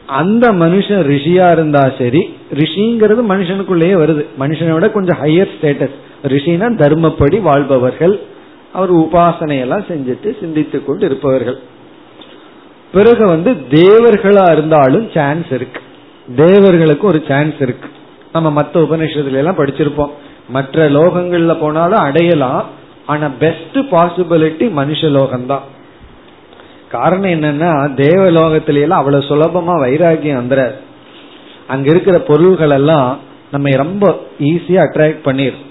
அந்த 0.07 0.51
மனுஷன் 0.51 1.07
ரிஷியா 1.07 1.51
இருந்தா 1.51 1.91
சரி 1.97 2.33
ரிஷிங்கிறது 2.53 3.21
மனுஷனுக்குள்ளேயே 3.29 3.95
வருது. 4.03 4.25
மனுஷனை 4.39 4.71
விட 4.71 4.89
கொஞ்சம் 4.89 5.17
ஹையர் 5.23 5.49
ஸ்டேட்டஸ் 5.61 5.93
ரிஷினா 6.23 6.67
தர்மப்படி 6.75 7.41
வாழ்பவர்கள். 7.41 8.19
அவர் 8.73 8.93
உபாசனையெல்லாம் 8.93 9.85
செஞ்சுட்டு 9.91 10.39
சிந்தித்து 10.39 10.85
கொண்டு 10.85 11.05
இருப்பவர்கள். 11.05 11.59
பிறகு 12.93 13.25
வந்து 13.27 13.51
தேவர்களா 13.53 14.51
இருந்தாலும் 14.51 15.09
சான்ஸ் 15.13 15.51
இருக்கு. 15.51 15.81
தேவர்களுக்கு 16.35 17.07
ஒரு 17.07 17.23
சான்ஸ் 17.27 17.53
இருக்கு. 17.59 17.89
நம்ம 18.33 18.51
மற்ற 18.51 18.81
உபநிஷத்துல 18.81 19.31
எல்லாம் 19.31 19.57
படிச்சிருப்போம். 19.57 20.11
மற்ற 20.49 20.89
லோகங்கள்ல 20.89 21.59
போனாலும் 21.59 21.99
அடையலாம். 21.99 22.65
ஆனா 23.05 23.27
பெஸ்ட் 23.27 23.75
பாசிபிலிட்டி 23.75 24.71
மனுஷ 24.77 25.01
லோகம்தான் 25.01 25.61
காரணம் 26.95 27.33
என்னன்னா 27.35 27.71
தேவ 28.01 28.23
லோகத்திலேயெல்லாம் 28.37 29.01
அவ்வளவு 29.01 29.29
சுலபமா 29.29 29.75
வைராகியம் 29.85 30.41
வந்துற 30.41 30.61
அங்க 31.67 31.87
இருக்கிற 31.89 32.17
பொருள்கள் 32.29 32.73
எல்லாம் 32.79 33.11
நம்ம 33.51 33.75
ரொம்ப 33.83 34.05
ஈஸியா 34.49 34.81
அட்ராக்ட் 34.85 35.27
பண்ணிடும் 35.27 35.63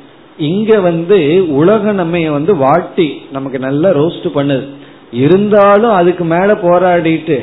இங்க 0.51 0.73
வந்து 0.81 1.19
உலக 1.61 1.93
நம்ம 1.93 2.21
வந்து 2.31 2.53
வாட்டி 2.63 3.09
நமக்கு 3.33 3.59
நல்லா 3.67 3.89
ரோஸ்ட் 3.99 4.29
பண்ணுது. 4.37 4.67
இருந்தாலும் 5.23 5.95
அதுக்கு 6.01 6.25
மேல 6.25 6.51
போராடிட்டு 6.63 7.39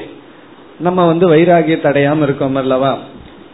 நம்ம 0.79 1.05
வந்து 1.07 1.25
வைராகியத்தை 1.33 1.87
அடையாம 1.91 2.25
இருக்கோம் 2.27 2.59
அல்லவா? 2.61 2.91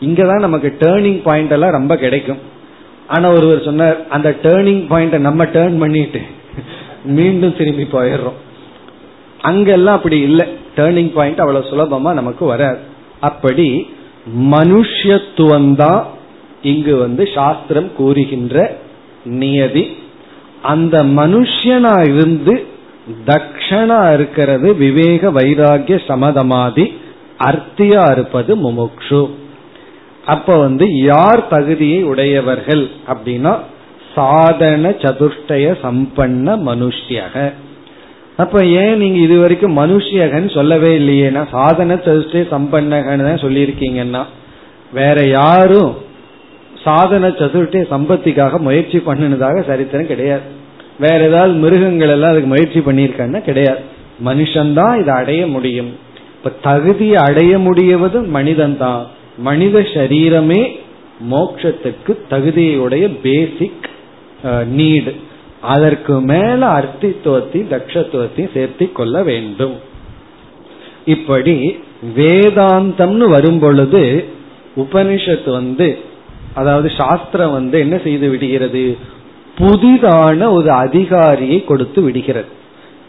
இங்கதான் 0.01 0.45
நமக்கு 0.45 0.69
டேர்னிங் 0.79 1.19
பாயிண்ட் 1.27 1.53
எல்லாம் 1.57 1.75
ரொம்ப 1.77 1.93
கிடைக்கும். 2.03 2.41
ஆனா 3.07 3.27
ஒருவர் 3.37 3.67
சொன்னார் 3.67 3.97
அந்த 4.09 4.29
டேர்னிங் 4.43 4.83
பாயிண்ட 4.91 5.17
நம்ம 5.27 5.45
டேர்ன் 5.57 5.77
பண்ணிட்டு 5.79 6.21
மீண்டும் 7.17 7.57
திரும்பி 7.57 7.85
போயிடுறோம். 7.91 8.39
அங்கெல்லாம் 9.47 9.97
அப்படி 9.99 10.17
இல்லை. 10.27 10.45
டேர்னிங் 10.77 11.11
பாயிண்ட் 11.17 11.41
அவ்வளவு 11.43 11.69
சுலபமா 11.71 12.11
நமக்கு 12.19 12.45
வராது. 12.53 12.81
அப்படி 13.29 13.67
மனுஷத்துவம் 14.53 15.71
தான் 15.81 16.01
இங்கு 16.71 16.93
வந்து 16.97 17.23
சாஸ்திரம் 17.33 17.89
கூறுகின்ற 17.97 18.55
நியதி 19.41 19.83
அந்த 20.73 20.95
மனுஷனா 21.19 21.95
இருந்து 22.11 22.53
தக்ஷனா 23.27 23.99
இருக்கிறது 24.15 24.67
விவேக 24.83 25.31
வைராகிய 25.37 25.97
சமதமாதி 26.09 26.85
அர்த்தியா 27.49 28.03
இருப்பது 28.11 28.51
முமுக்ஷு. 28.63 29.21
அப்ப 30.33 30.57
வந்து 30.57 30.85
யார் 31.03 31.41
தகுதியை 31.47 31.99
உடையவர்கள் 32.11 32.83
அப்படின்னா 33.11 33.53
சாதன 34.13 34.89
சதுஷ்டய 35.03 35.65
சம்பன்ன 35.83 36.57
மனுஷ்யக. 36.69 37.35
அப்ப 38.43 38.63
ஏன் 38.81 38.97
நீங்க 39.01 39.19
இது 39.25 39.35
வரைக்கும் 39.41 39.77
மனுஷியகன் 39.81 40.47
சொல்லவே 40.55 40.91
இல்லையேனா 41.01 41.41
சாதன 41.55 41.95
சதுஷ்டய 42.07 42.45
சம்பன்னகன்னு 42.53 43.27
தான் 43.27 43.43
சொல்லியிருக்கீங்கன்னா 43.45 44.23
வேற 44.93 45.17
யாரும் 45.39 45.93
சாதன 46.85 47.29
சதுர்த்தி 47.41 47.79
சம்பத்திக்காக 47.93 48.57
முயற்சி 48.65 48.97
பண்ணினதாக 49.05 49.61
சரித்திரம் 49.69 50.11
கிடையாது. 50.11 50.45
வேற 51.03 51.19
ஏதாவது 51.29 51.53
மிருகங்கள் 51.63 52.11
எல்லாம் 52.15 52.33
அதுக்கு 52.33 52.51
முயற்சி 52.53 52.79
பண்ணியிருக்காங்கன்னா 52.79 53.41
கிடையாது. 53.49 53.81
மனுஷன்தான் 54.27 54.99
இதை 55.01 55.13
அடைய 55.21 55.41
முடியும். 55.55 55.91
இப்ப 56.37 56.51
தகுதியை 56.67 57.17
அடைய 57.29 57.53
முடியவது 57.67 58.17
மனிதன் 58.37 58.77
தான் 58.83 59.01
மனித 59.47 59.77
சரீரமே 59.93 60.61
மோட்சத்துக்கு 61.31 62.13
தகுதியுடைய 62.33 63.05
பேசிக் 63.25 63.87
நீடு 64.77 65.13
அதற்கு 65.65 66.21
மேல 66.21 66.67
அர்த்தித்துவத்தையும் 66.77 67.71
தட்சத்துவத்தையும் 67.73 68.53
சேர்த்தி 68.55 68.91
கொள்ள 68.91 69.23
வேண்டும். 69.23 69.75
இப்படி 71.05 71.55
வேதாந்தம்னு 72.15 73.29
வரும் 73.29 73.59
பொழுது 73.59 74.03
உபனிஷத்து 74.77 75.51
வந்து 75.51 75.87
அதாவது 76.53 76.89
சாஸ்திரம் 76.97 77.51
வந்து 77.51 77.79
என்ன 77.79 77.97
செய்து 78.03 78.29
விடுகிறது? 78.29 78.97
புதிதான 79.57 80.51
ஒரு 80.51 80.71
அதிகாரியை 80.71 81.63
கொடுத்து 81.63 82.01
விடுகிறது. 82.01 82.49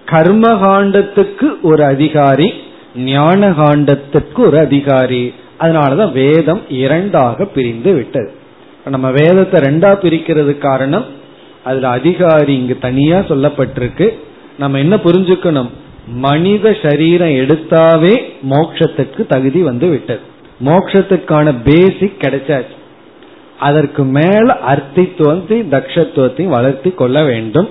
கர்மகாண்டத்துக்கு 0.07 1.49
ஒரு 1.63 1.85
அதிகாரி 1.85 2.49
ஞான 2.97 3.51
காண்டத்துக்கு 3.51 4.41
ஒரு 4.47 4.59
அதிகாரி. 4.59 5.35
அதனாலதான் 5.61 6.13
வேதம் 6.13 6.63
இரண்டாக 6.69 7.45
பிரிந்து 7.45 7.93
விட்டது. 7.93 8.31
நம்ம 8.85 9.11
வேதத்தை 9.11 9.61
ரெண்டா 9.61 9.91
பிரிக்கிறது 10.05 10.59
காரணம் 10.59 11.05
அதுல 11.67 11.89
அதிகாரி 11.89 12.55
இங்கு 12.55 12.79
தனியா 12.81 13.19
சொல்லப்பட்டிருக்கு. 13.19 14.09
நம்ம 14.59 14.79
என்ன 14.79 14.97
புரிஞ்சுக்கணும்? 14.97 15.71
மனித 16.07 16.77
சரீரம் 16.83 17.37
எடுத்தாவே 17.43 18.15
மோட்சத்துக்கு 18.51 19.27
தகுதி 19.27 19.63
வந்து 19.63 19.89
விட்டது. 19.89 20.21
மோட்சத்துக்கான 20.65 21.55
பேசிக் 21.65 22.21
கிடைச்சாச்சு. 22.21 22.77
அதற்கு 23.59 24.05
மேல 24.05 24.59
அர்த்தித்துவத்தையும் 24.69 25.73
தக்ஷத்துவத்தையும் 25.75 26.55
வளர்த்தி 26.57 26.91
கொள்ள 26.91 27.25
வேண்டும். 27.25 27.69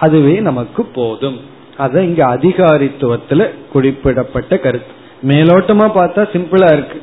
அதுவே 0.00 0.40
நமக்கு 0.40 0.84
போதும். 0.84 1.40
அதை 1.76 2.04
இங்க 2.04 2.24
அதிகாரித்துவத்துல 2.26 3.50
குறிப்பிடப்பட்ட 3.72 4.58
கருத்து. 4.58 4.92
மேலோட்டமா 5.28 5.86
பார்த்தா 5.94 6.22
சிம்பிளா 6.32 6.72
இருக்கு. 6.72 6.98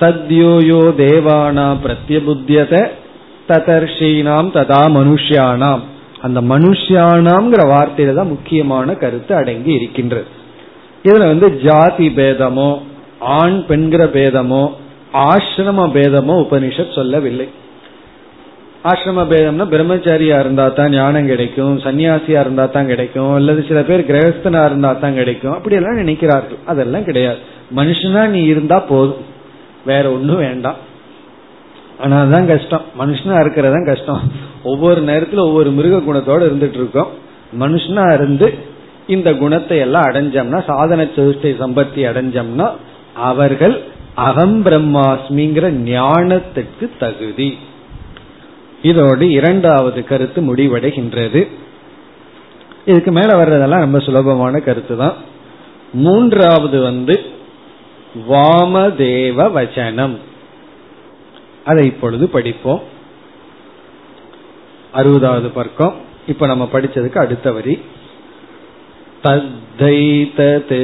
தத்யோயோ 0.00 0.82
தேவானா 1.00 1.66
பிரத்யபுத்தியத 1.84 2.88
ததர்ஷீனாம் 3.50 4.50
ததா 4.58 4.82
மனுஷியானாம். 4.98 5.82
அந்த 6.26 6.40
மனுஷியானாம்ங்கிற 6.40 7.62
வார்த்தையில 7.74 8.14
தான் 8.14 8.32
முக்கியமான 8.34 8.94
கருத்து 8.94 9.34
அடங்கி 9.34 9.72
இருக்கின்றது. 9.72 10.28
இதுல 11.04 11.26
வந்து 11.32 11.48
ஜாதி 11.66 12.08
பேதமோ 12.18 12.70
ஆண் 13.38 13.58
பெண்கிற 13.70 14.04
பேதமோ 14.04 14.62
ஆசிரம 15.30 15.80
பேதமோ 15.96 16.34
உபனிஷத் 16.44 16.96
சொல்லவில்லை. 16.98 17.48
ஆசிரம 18.90 19.24
பேதம்னா 19.32 19.66
பிரம்மச்சாரியா 19.72 20.38
இருந்தா 20.38 20.68
தான் 20.68 20.90
ஞானம் 20.90 21.26
கிடைக்கும் 21.26 21.74
சன்னியாசியா 21.84 22.40
இருந்தா 22.40 22.66
தான் 22.66 22.86
கிடைக்கும் 22.86 23.34
அல்லது 23.34 23.60
சில 23.68 23.82
பேர் 23.82 24.08
கிரகஸ்தனா 24.10 24.64
இருந்தா 24.64 24.92
தான் 24.92 25.14
கிடைக்கும் 25.14 25.52
அப்படி 25.52 25.76
எல்லாம் 25.80 26.00
நினைக்கிறார்கள். 26.02 26.60
அதெல்லாம் 26.66 27.04
கிடையாது. 27.04 27.38
மனுஷனா 27.76 28.28
நீ 28.28 28.44
இருந்தா 28.44 28.78
போதும். 28.92 29.22
வேற 29.84 30.04
ஒன்னும் 30.12 30.42
வேண்டாம். 30.46 30.76
ஆனா 32.02 32.20
அதுதான் 32.20 32.46
கஷ்டம். 32.46 32.84
மனுஷனா 33.00 33.34
இருக்கிறதான் 33.42 33.86
கஷ்டம். 33.86 34.22
ஒவ்வொரு 34.62 35.00
நேரத்துல 35.02 35.42
ஒவ்வொரு 35.48 35.70
மிருக 35.70 35.96
குணத்தோட 35.98 36.40
இருந்துட்டு 36.40 36.78
இருக்கோம். 36.80 37.10
மனுஷனா 37.60 38.14
இருந்து 38.14 38.54
இந்த 39.06 39.34
குணத்தை 39.34 39.78
எல்லாம் 39.78 40.02
அடைஞ்சோம்னா 40.02 40.64
சாதன 40.64 41.04
சதுஷ்டை 41.04 41.52
சம்பத்தி 41.62 42.00
அடைஞ்சோம்னா 42.10 42.70
அவர்கள் 43.14 43.82
அகம் 44.14 44.64
பிரம்மாஸ்மிங்கிற 44.64 45.66
ஞானத்துக்கு 45.90 46.86
தகுதி. 46.98 47.58
இதோடு 48.82 49.30
இரண்டாவது 49.30 50.04
கருத்து 50.04 50.54
முடிவடைகின்றது. 50.54 51.40
இதுக்கு 52.86 53.12
மேல 53.12 53.44
வர்றதெல்லாம் 53.44 53.84
ரொம்ப 53.86 53.98
சுலபமான 53.98 54.58
கருத்து 54.58 54.96
தான் 54.96 55.14
மூன்றாவது 55.92 56.82
வந்து 56.82 57.20
வாமதேவ 58.30 59.38
வச்சனம். 59.58 60.16
அதை 61.65 61.85
இப்பொழுது 61.85 62.27
படிப்போம் 62.27 62.83
அறுபதாவது 64.93 65.49
பர்க்கம் 65.55 65.95
இப்ப 66.27 66.45
நம்ம 66.45 66.69
படிச்சதுக்கு 66.73 67.17
அடுத்த 67.17 67.51
வரி 67.51 67.75
தத்தைதத் 69.23 70.75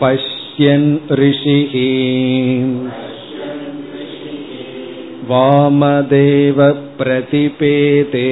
பஷ்யன் 0.00 0.90
ரிஷிஹி 1.20 1.90
वामदेव 5.28 6.58
प्रतिपेते 6.98 8.26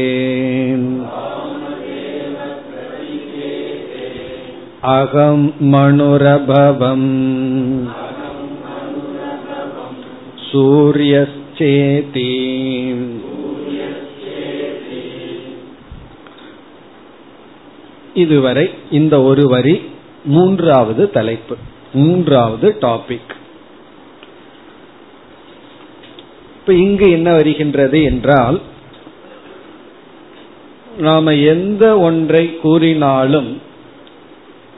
अहं 4.89 5.41
मणुरभवम् 5.73 7.09
சூரியச்சேதி. 10.52 12.30
இதுவரை 18.14 18.70
இந்த 18.92 19.22
ஒரு 19.22 19.48
வரி 19.48 19.82
மூன்றாவது 20.26 21.10
தலைப்பு 21.10 21.56
மூன்றாவது 21.94 22.76
டாபிக் 22.82 23.32
இப்ப 26.54 26.74
இங்கு 26.74 27.12
என்ன 27.12 27.34
வருகின்றது 27.34 28.04
என்றால் 28.04 28.62
நாம 31.00 31.34
எந்த 31.36 32.00
ஒன்றை 32.00 32.56
கூறினாலும் 32.56 33.62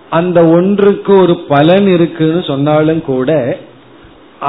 அந்த 0.09 0.45
ஒன்றுக்கு 0.45 1.13
ஒரு 1.21 1.35
பலன் 1.37 1.87
இருக்குன்னு 1.87 2.43
சொன்னாலும் 2.43 3.01
கூட 3.01 3.57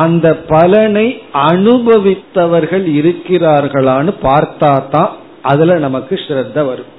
அந்த 0.02 0.26
பலனை 0.52 1.06
அனுபவித்தவர்கள் 1.48 2.86
இருக்கிறார்களான்னு 3.00 4.12
பார்த்தா 4.22 4.72
தான் 4.94 5.10
அதுல 5.42 5.78
நமக்கு 5.78 6.14
ஸ்ரத்த 6.24 6.58
வரும். 6.66 6.90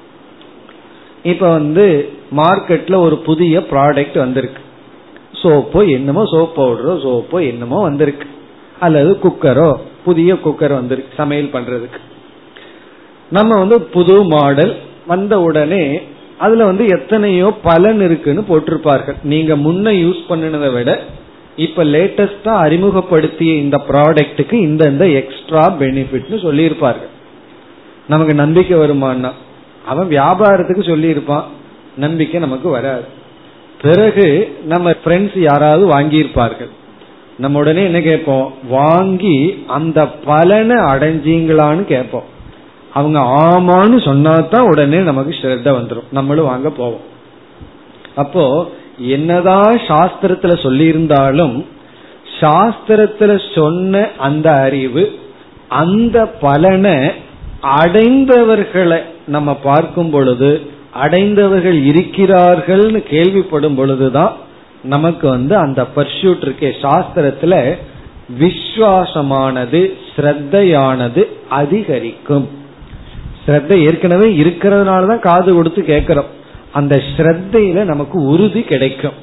இப்ப 1.32 1.50
வந்து 1.50 1.86
மார்க்கெட்ல 2.40 2.96
ஒரு 3.06 3.18
புதிய 3.18 3.60
ப்ராடக்ட் 3.72 4.18
வந்திருக்கு. 4.18 4.62
சோப்போ 5.42 5.82
என்னமோ 5.96 6.24
சோப் 6.34 6.56
பவுடரோ 6.60 6.94
சோப்போ 7.06 7.38
என்னமோ 7.52 7.82
வந்திருக்கு. 7.82 8.28
அல்லது 8.80 9.12
குக்கரோ 9.24 9.70
புதிய 10.06 10.34
குக்கர் 10.46 10.74
வந்திருக்கு 10.74 11.20
சமையல் 11.22 11.54
பண்றதுக்கு. 11.54 12.00
நம்ம 13.32 13.52
வந்து 13.58 13.78
புது 13.96 14.16
மாடல் 14.24 14.74
வந்த 15.08 15.34
உடனே 15.42 15.84
அதுல 16.38 16.66
வந்து 16.66 16.86
எத்தனையோ 16.88 17.48
பலன் 17.64 18.02
இருக்குன்னு 18.02 18.44
போட்டிருப்பார்கள். 18.50 19.18
நீங்க 19.24 19.56
முன்ன 19.56 19.94
யூஸ் 20.04 20.22
பண்ணினதை 20.30 20.72
விட 20.74 20.92
இப்ப 21.56 21.84
லேட்டஸ்டா 21.84 22.48
அறிமுகப்படுத்திய 22.48 23.54
இந்த 23.54 23.82
ப்ராடக்ட்டுக்கு 23.88 24.54
இந்த 24.54 24.90
இந்த 24.90 25.08
எக்ஸ்ட்ரா 25.08 25.72
பெனிஃபிட்னு 25.80 26.38
சொல்லியிருப்பார்கள். 26.44 27.12
நமக்கு 28.08 28.34
நம்பிக்கை 28.34 28.78
வருமானா 28.78 29.32
அவன் 29.86 30.08
வியாபாரத்துக்கு 30.08 30.82
சொல்லியிருப்பான். 30.82 31.44
நம்பிக்கை 31.98 32.40
நமக்கு 32.40 32.70
வராது. 32.70 33.04
பிறகு 33.82 34.58
நம்ம 34.66 34.92
ஃப்ரெண்ட்ஸ் 34.92 35.40
யாராவது 35.40 35.88
வாங்கியிருப்பார்கள். 35.88 36.70
நம்ம 37.38 37.60
உடனே 37.60 37.84
என்ன 37.84 38.02
கேட்போம்? 38.02 38.54
வாங்கி 38.70 39.64
அந்த 39.68 40.08
பலனை 40.08 40.76
அடைஞ்சீங்களான்னு 40.76 41.84
கேட்போம். 41.84 42.24
அவங்க 42.94 43.20
ஆமான்னு 43.20 44.00
சொன்னாதான் 44.00 44.60
உடனே 44.60 44.98
நமக்கு 44.98 45.36
ஸ்ரத்த 45.42 45.68
வந்துடும் 45.68 46.12
நம்மளும் 46.12 46.46
வாங்க 46.46 46.70
போவோம். 46.70 47.12
அப்போ 48.16 48.72
என்னதான் 48.98 49.78
சாஸ்திரத்துல 49.78 50.54
சொல்லியிருந்தாலும் 50.62 51.66
சாஸ்திரத்துல 52.40 53.56
சொன்ன 53.56 54.10
அந்த 54.18 54.52
அறிவு 54.52 55.20
அந்த 55.68 56.26
பலனை 56.26 57.12
அடைந்தவர்களை 57.62 59.02
நம்ம 59.28 59.54
பார்க்கும் 59.54 60.10
பொழுது 60.10 60.62
அடைந்தவர்கள் 60.94 61.80
இருக்கிறார்கள்னு 61.80 63.04
கேள்விப்படும் 63.10 63.76
பொழுதுதான் 63.76 64.34
நமக்கு 64.84 65.28
வந்து 65.28 65.58
அந்த 65.58 65.88
பர்சியூட் 65.96 66.44
இருக்கே. 66.46 66.74
சாஸ்திரத்துல 66.82 67.78
விஸ்வாசமானது 68.40 69.94
ஸ்ரத்தையானது 70.16 71.24
அதிகரிக்கும். 71.50 72.50
ஸ்ரத்த 73.46 73.78
ஏற்கனவே 73.78 74.42
இருக்கிறதுனால 74.42 75.08
தான் 75.08 75.20
காது 75.20 75.56
கொடுத்து 75.56 75.84
கேட்கிறோம். 75.84 76.42
அந்த 76.74 77.02
ஸ்ரத்தையில 77.18 77.84
நமக்கு 77.84 78.18
உறுதி 78.24 78.62
கிடைக்கும். 78.62 79.18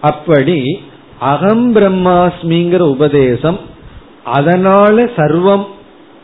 அப்படி 0.00 0.80
அகம் 1.18 1.74
பிரம்மாஸ்மிங்கிற 1.74 2.78
உபதேசம் 2.78 3.58
அதனால 4.24 5.04
சர்வம் 5.16 5.66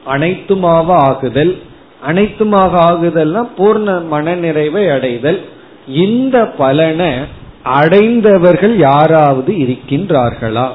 அனைத்துமாக 0.07 0.88
ஆகுதல் 1.09 1.59
அனைத்துமாக 2.07 2.72
ஆகுதல்னா 2.88 3.42
பூர்ண 3.59 3.88
மனநிறைவை 4.12 4.82
அடைதல். 4.94 5.40
இந்த 5.86 6.36
பலனை 6.46 7.11
அடைந்தவர்கள் 7.64 8.76
யாராவது 8.76 9.52
இருக்கின்றார்களா? 9.52 10.66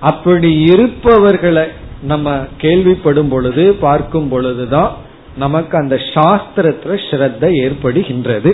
அப்படி 0.00 0.50
இருப்பவர்களை 0.60 1.66
நம்ம 2.02 2.32
கேள்விப்படும் 2.60 3.28
பொழுது 3.28 3.64
பார்க்கும் 3.74 4.28
பொழுதுதான் 4.28 4.92
நமக்கு 5.36 5.78
அந்த 5.78 5.96
சாஸ்திரத்துல 6.14 6.94
ஸ்ரத்த 7.08 7.44
ஏற்படுகின்றது. 7.64 8.52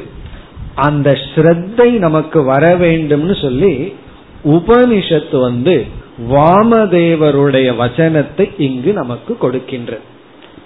அந்த 0.75 1.11
ஸ்ரத்தை 1.11 1.91
நமக்கு 1.99 2.45
வர 2.45 2.77
வேண்டும்னு 2.77 3.41
சொல்லி 3.41 3.95
உபனிஷத்து 4.45 5.41
வந்து 5.41 5.87
வாமதேவருடைய 6.31 7.69
வச்சனத்தை 7.83 8.51
இங்கு 8.59 8.93
நமக்கு 8.93 9.37
கொடுக்கின்றது 9.43 10.05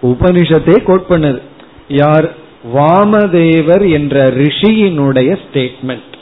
உபனிஷத்தை 0.02 0.82
கோட் 0.82 1.08
பண்ணது. 1.08 1.40
யார்? 1.88 2.28
வாமதேவர் 2.74 3.84
என்ற 3.90 4.16
ரிஷியினுடைய 4.26 5.30
ஸ்டேட்மெண்ட் 5.44 6.14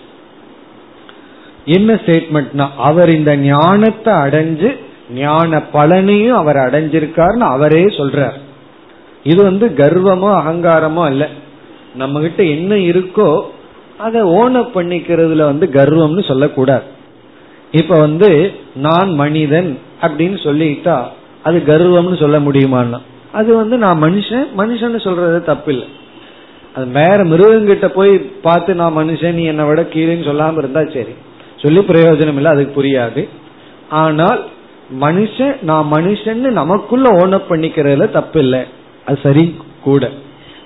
என்ன 1.65 1.95
ஸ்டேட்மெண்ட்னா 1.95 2.67
அவர் 2.77 3.11
இந்த 3.11 3.37
ஞானத்தை 3.37 4.15
அடைஞ்சு 4.15 4.71
ஞான 5.15 5.63
பலனையும் 5.73 6.37
அவர் 6.37 6.57
அடைஞ்சிருக்காருன்னு 6.57 7.47
அவரே 7.49 7.85
சொல்றார். 7.85 8.39
இது 9.25 9.43
வந்து 9.43 9.67
கர்வமோ 9.77 10.31
அகங்காரமோ 10.41 11.03
அல்ல. 11.05 11.29
நம்ம 11.95 12.21
கிட்ட 12.21 12.43
என்ன 12.43 12.75
இருக்கோ 12.75 13.29
அதை 13.99 14.21
ஓன 14.23 14.63
பண்ணிக்கிறதுல 14.75 15.45
வந்து 15.45 15.67
கர்வம்னு 15.73 16.23
சொல்லக்கூடாது. 16.25 16.87
இப்ப 17.71 17.99
வந்து 17.99 18.53
நான் 18.75 19.11
மனிதன் 19.15 19.79
அப்படின்னு 20.03 20.39
சொல்லிட்டா 20.45 20.97
அது 21.43 21.59
கர்வம்னு 21.67 22.19
சொல்ல 22.19 22.39
முடியுமான்னா? 22.39 22.99
அது 23.33 23.51
வந்து 23.55 23.77
நான் 23.77 24.03
மனுஷன் 24.03 24.47
மனுஷன் 24.59 25.05
சொல்றது 25.07 25.39
தப்பில்லை. 25.47 25.87
அது 26.75 26.87
வேற 26.91 27.19
மிருகங்கிட்ட 27.25 27.89
போய் 27.89 28.13
பார்த்து 28.19 28.75
நான் 28.75 28.97
மனுஷன் 28.97 29.33
நீ 29.33 29.45
என்னை 29.45 29.65
விட 29.65 29.83
கீழேன்னு 29.83 30.29
சொல்லாம 30.29 30.59
இருந்தா 30.59 30.83
சரி. 30.85 31.15
சொல்லி 31.57 31.81
பிரயோஜனம் 31.81 32.39
இல்லை 32.39 32.53
அதுக்கு 32.53 32.83
புரியாது. 32.83 33.23
ஆனால் 33.89 34.41
மனுஷன் 35.01 35.55
நான் 35.63 35.87
மனுஷன்னு 35.93 36.51
நமக்குள்ள 36.61 37.09
ஓன 37.11 37.41
பண்ணிக்கிறதுல 37.51 38.11
தப்பு 38.11 38.41
இல்லை 38.41 38.63
அது 39.07 39.19
சரி 39.23 39.57
கூட. 39.83 40.11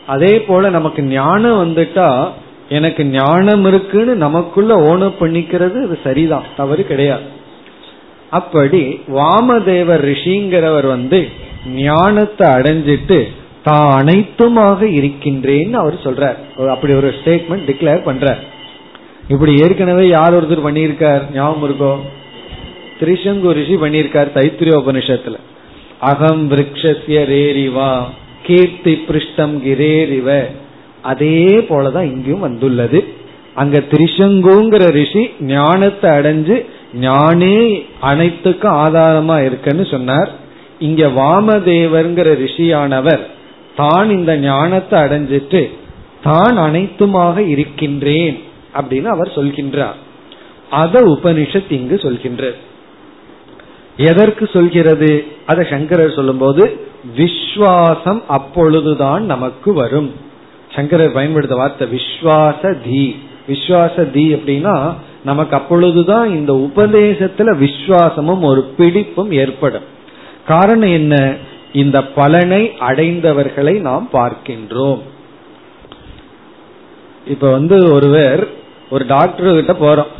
அதே 0.06 0.40
போல 0.40 0.70
நமக்கு 0.70 1.02
ஞானம் 1.02 1.60
வந்துட்டா 1.62 2.30
எனக்கு 2.68 3.04
ஞானம் 3.04 3.64
இருக்குன்னு 3.64 4.14
நமக்குள்ள 4.16 4.74
ஓனப் 4.76 5.20
பண்ணிக்கிறது 5.20 5.78
அது 5.86 5.98
சரிதான் 6.04 6.44
தவறு 6.56 6.86
கிடையாது. 6.86 7.22
அப்படி 8.30 9.00
வாமதேவர் 9.08 10.02
ரிஷிங்கிறவர் 10.10 10.86
வந்து 10.86 11.28
ஞானத்தை 11.74 12.48
அடைஞ்சிட்டு 12.48 13.18
தான் 13.62 13.88
அனைத்துமாக 14.00 14.80
இருக்கின்றேன்னு 14.82 15.72
அவர் 15.72 15.94
சொல்றார். 15.94 16.68
அப்படி 16.68 16.92
ஒரு 16.94 17.14
ஸ்டேட்மெண்ட் 17.20 17.68
டிக்ளேர் 17.70 18.06
பண்றார். 18.06 18.42
இப்படி 19.28 19.54
ஏற்கனவே 19.54 20.08
யார் 20.08 20.36
ஒருத்தர் 20.38 20.66
பண்ணியிருக்கார்? 20.66 21.22
ஞாபகம் 21.32 21.64
இருக்கோ? 21.68 21.92
திரிசங்கு 23.00 23.50
ரிஷி 23.50 23.76
பண்ணியிருக்கார் 23.76 24.34
தைத்திரிய 24.34 24.76
உபனிஷத்துல 24.82 25.36
அகம் 26.00 26.50
விரக்ஷசிய 26.50 27.18
ரேரிவா. 27.34 27.92
கீர்த்தி 28.48 28.94
பிருஷ்டம் 29.08 29.54
கிரேரிவ 29.66 30.28
அதே 31.10 31.38
போலதான் 31.70 32.10
இங்கேயும் 32.14 32.46
வந்துள்ளது. 32.48 33.00
அங்க 33.60 33.76
திரிசங்குங்கிற 33.92 34.84
ரிஷி 34.98 35.22
ஞானத்தை 35.52 36.08
அடைஞ்சு 36.18 36.56
ஞானே 37.06 37.56
அனைத்துக்கும் 38.10 38.76
ஆதாரமா 38.84 39.36
இருக்குன்னு 39.46 39.84
சொன்னார். 39.94 40.30
இங்க 40.88 41.02
வாமதேவர்ங்கிற 41.20 42.28
ரிஷியானவர் 42.44 43.24
தான் 43.80 44.08
இந்த 44.16 44.32
ஞானத்தை 44.44 44.96
அடைஞ்சிட்டு 45.06 45.62
தான் 46.28 46.56
அனைத்துமாக 46.66 47.38
இருக்கின்றேன் 47.54 48.38
அப்படின்னு 48.78 49.08
அவர் 49.14 49.36
சொல்கின்றார். 49.38 49.98
அத 50.82 51.00
உபனிஷத் 51.14 51.70
இங்கு 51.78 51.96
சொல்கின்றது 52.06 52.58
எதற்கு 53.98 54.48
சொல்கிறது? 54.52 55.26
அத 55.46 55.62
சங்கரர் 55.62 56.12
சொல்லும்போது 56.12 56.86
விஸ்வாசம் 57.16 58.22
அப்பொழுதுதான் 58.28 59.24
நமக்கு 59.24 59.72
வரும். 59.72 60.14
சங்கரர் 60.74 61.12
பயன்படுத்த 61.12 61.54
வார்த்தை 61.54 61.88
விஸ்வாச 61.88 62.74
தி. 62.84 63.22
விஸ்வாச 63.48 64.10
தி 64.10 64.34
அப்படின்னா 64.34 64.94
நமக்கு 65.24 65.56
அப்பொழுதுதான் 65.56 66.28
இந்த 66.28 66.52
உபதேசத்துல 66.52 67.54
விஸ்வாசமும் 67.64 68.40
ஒரு 68.40 68.62
பிடிப்பும் 68.76 69.32
ஏற்படும். 69.32 69.82
காரணம் 70.46 70.90
என்ன? 70.90 71.34
இந்த 71.72 72.04
பலனை 72.04 72.72
அடைந்தவர்களை 72.80 73.80
நாம் 73.80 74.08
பார்க்கின்றோம். 74.12 75.00
இப்ப 77.26 77.50
வந்து 77.50 77.92
ஒருவர் 77.92 78.48
ஒரு 78.90 79.06
டாக்டர் 79.06 79.64
கிட்ட 79.64 79.72
போறோம். 79.72 80.12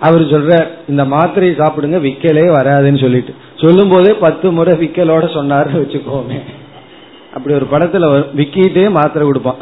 அவர் 0.00 0.20
சொல்ற 0.20 0.68
இந்த 0.88 1.04
மாத்திரையை 1.04 1.54
சாப்பிடுங்க 1.60 1.98
விக்கலே 2.06 2.44
வராதுன்னு 2.48 3.00
சொல்லிட்டு. 3.00 3.34
சொல்லும் 3.60 3.88
போதே 3.88 4.12
பத்து 4.12 4.52
முறை 4.52 4.74
விக்கலோட 4.74 5.24
சொன்னாருன்னு 5.36 5.82
வச்சுக்கோமே. 5.82 6.40
அப்படி 7.34 7.54
ஒரு 7.54 7.66
படத்துல 7.72 8.24
விக்கிட்டே 8.36 8.90
மாத்திரை 8.90 9.26
கொடுப்பான். 9.26 9.56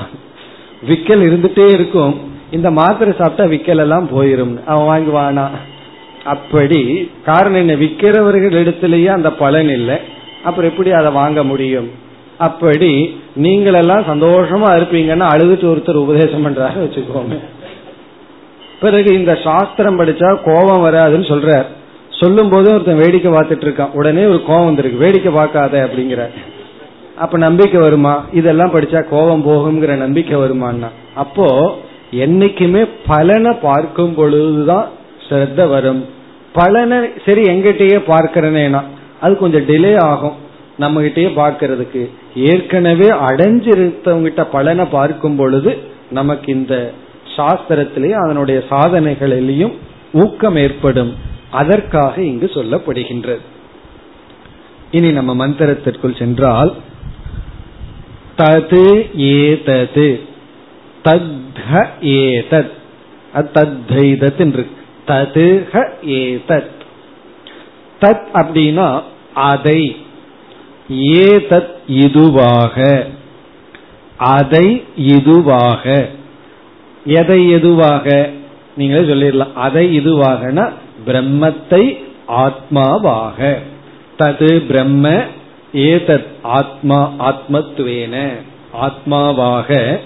விக்கல் 0.89 1.27
இருந்துட்டே 1.27 1.71
இருக்கும். 1.71 2.33
இந்த 2.51 2.71
மாத்திரை 2.71 3.15
சாப்பிட்டா 3.19 3.53
விக்கல் 3.53 3.79
எல்லாம் 3.79 4.09
போயிரும் 4.17 4.65
அவன் 4.65 4.89
வாங்குவானா? 4.89 5.49
அப்படி 6.25 7.11
காரணம் 7.25 7.59
என்ன? 7.59 7.75
விற்கிறவர்கள் 7.75 8.53
இடத்திலேயே 8.53 9.07
அந்த 9.07 9.33
பலன் 9.33 9.69
இல்லை. 9.69 9.97
அப்புறம் 10.45 10.71
எப்படி 10.71 10.91
அதை 10.91 11.13
வாங்க 11.13 11.45
முடியும்? 11.45 11.91
அப்படி 12.39 13.21
நீங்களெல்லாம் 13.43 14.03
சந்தோஷமா 14.09 14.69
இருப்பீங்கன்னா 14.79 15.27
அழுதுட்டு 15.35 15.67
ஒருத்தர் 15.73 15.95
உபதேசம் 15.95 16.47
பண்றாரு 16.47 16.79
வச்சுக்கோங்க 16.79 17.39
பிறகு 18.85 19.11
இந்த 19.19 19.33
சாஸ்திரம் 19.45 19.99
படிச்சா 20.01 20.29
கோபம் 20.49 20.85
வராதுன்னு 20.85 21.27
சொல்றார். 21.33 21.69
சொல்லும் 22.21 22.51
போது 22.53 22.67
ஒருத்தன் 22.73 23.01
வேடிக்கை 23.03 23.31
பார்த்துட்டு 23.33 23.65
இருக்கான். 23.67 23.95
உடனே 23.99 24.25
ஒரு 24.33 24.41
கோபம் 24.47 24.69
வந்திருக்கு. 24.69 25.03
வேடிக்கை 25.05 25.33
பார்க்காத 25.33 25.75
அப்படிங்கிற. 25.87 26.23
அப்ப 27.25 27.39
நம்பிக்கை 27.39 27.81
வருமா? 27.81 28.15
இதெல்லாம் 28.33 28.73
படிச்சா 28.75 29.01
கோபம் 29.11 29.45
போகுங்கிற 29.49 29.93
நம்பிக்கை 30.05 30.37
வருமானா 30.39 30.89
அப்போ 31.23 31.47
என்னைக்குமே 32.25 32.83
பலனை 33.07 33.53
பார்க்கும் 33.67 34.15
பொழுதுதான் 34.15 34.89
ஸ்ரத்த 35.27 35.69
வரும். 35.69 36.03
பலனை 36.59 36.99
சரி 37.27 37.43
எங்கிட்டயே 37.53 37.99
பார்க்கிறனேனா? 38.11 38.81
அது 39.21 39.33
கொஞ்சம் 39.43 39.67
டிலே 39.69 39.93
ஆகும் 40.11 40.37
நம்ம 40.83 41.03
கிட்டயே 41.07 41.31
பார்க்கறதுக்கு. 41.41 42.03
ஏற்கனவே 42.51 43.09
அடைஞ்சிருத்தவங்கிட்ட 43.29 44.43
பலனை 44.53 44.85
பார்க்கும் 44.97 45.39
பொழுது 45.41 45.73
நமக்கு 46.11 46.49
இந்த 46.59 46.75
சாஸ்திரத்திலேயும் 47.37 48.25
அதனுடைய 48.25 48.63
சாதனைகளிலையும் 48.71 49.73
ஊக்கம் 50.13 50.57
ஏற்படும். 50.57 51.15
அதற்காக 51.51 52.23
இங்கு 52.23 52.51
சொல்லப்படுகின்றது. 52.55 53.39
இனி 54.91 55.13
நம்ம 55.13 55.47
மந்திரத்திற்குள் 55.47 56.19
சென்றால் 56.19 56.75
தது 58.39 59.17
ஏதது 59.17 60.21
தத்ஹ 61.05 61.87
ஏதத். 62.03 62.71
தத்தைதத் 63.35 64.41
இருக்கு 64.41 64.71
ததுஹ 65.07 65.87
ஏதத். 66.07 66.71
தத் 68.01 68.27
அப்படின்னா 68.35 69.03
அதை 69.35 69.97
ஏதத் 70.93 71.75
இதுவாக 71.89 73.05
அதை 74.17 74.85
இதுவாக. 74.99 76.09
எதை 77.05 77.51
எதுவாக? 77.51 78.31
நீங்களே 78.77 79.13
சொல்லிடலாம். 79.13 79.53
அதை 79.55 80.01
இதுவாகனா 80.01 80.73
பிரம்மத்தை 81.07 82.03
ஆத்மாவாக. 82.29 83.59
தது 84.19 84.67
பிரம்ம 84.67 85.23
ஏதத் 85.75 86.27
ஆத்மா 86.43 87.13
ஆத்மத்துவேன. 87.19 88.29
ஆத்மாவாக. 88.83 89.99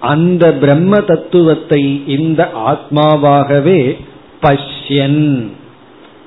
அந்த 0.00 0.52
பிரம்ம 0.52 1.00
தத்துவத்தை 1.00 2.02
இந்த 2.06 2.50
ஆத்மாவாகவே 2.54 4.04
பஷ்யன். 4.42 5.50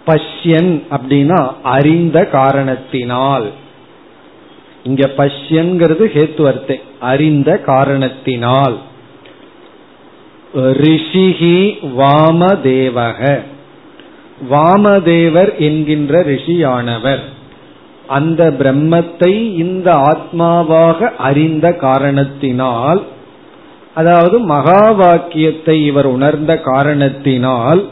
பஷ்யன் 0.08 0.84
அப்படின்னா 0.92 1.54
அறிந்த 1.64 2.26
காரணத்தினால். 2.26 3.52
இங்க 4.84 5.12
பஷ்யன்கிறது 5.18 6.06
ஹேத்துவர்த்தை. 6.14 6.82
அறிந்த 7.00 7.58
காரணத்தினால். 7.58 8.88
ரிஷிகி 10.56 11.78
வாமதேவக. 11.98 13.40
வாமதேவர் 14.52 15.58
என்கின்ற 15.58 16.20
ரிஷியானவர். 16.20 17.20
அந்த 18.08 18.52
பிரம்மத்தை 18.60 19.58
இந்த 19.58 19.94
ஆத்மாவாக 19.94 21.16
அறிந்த 21.16 21.74
காரணத்தினால் 21.74 23.04
அதாவது 23.94 24.40
மகா 24.40 24.92
வாக்கியத்தை 24.92 25.86
இவர் 25.86 26.06
உணர்ந்த 26.06 26.58
காரணத்தினால் 26.58 27.88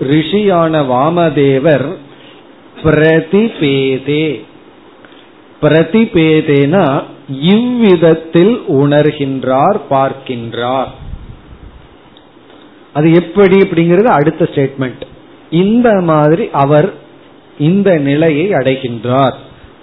ரிஷியான 0.00 0.84
வாமதேவர் 0.86 1.96
பிரதிபேதே. 2.82 4.40
பிரதிபேதேனா 5.62 7.02
இவ்விதத்தில் 7.40 8.62
உணர்கின்றார் 8.68 9.80
பார்க்கின்றார். 9.90 10.92
அது 12.94 13.08
எப்படி 13.20 13.56
அப்படிங்கிறது 13.64 14.10
அடுத்த 14.18 14.48
ஸ்டேட்மெண்ட் 14.52 15.04
இந்த 15.62 15.88
மாதிரி 16.10 16.44
அவர் 16.64 16.88
இந்த 17.68 17.90
நிலையை 18.08 18.46
அடைகின்றார். 18.50 19.36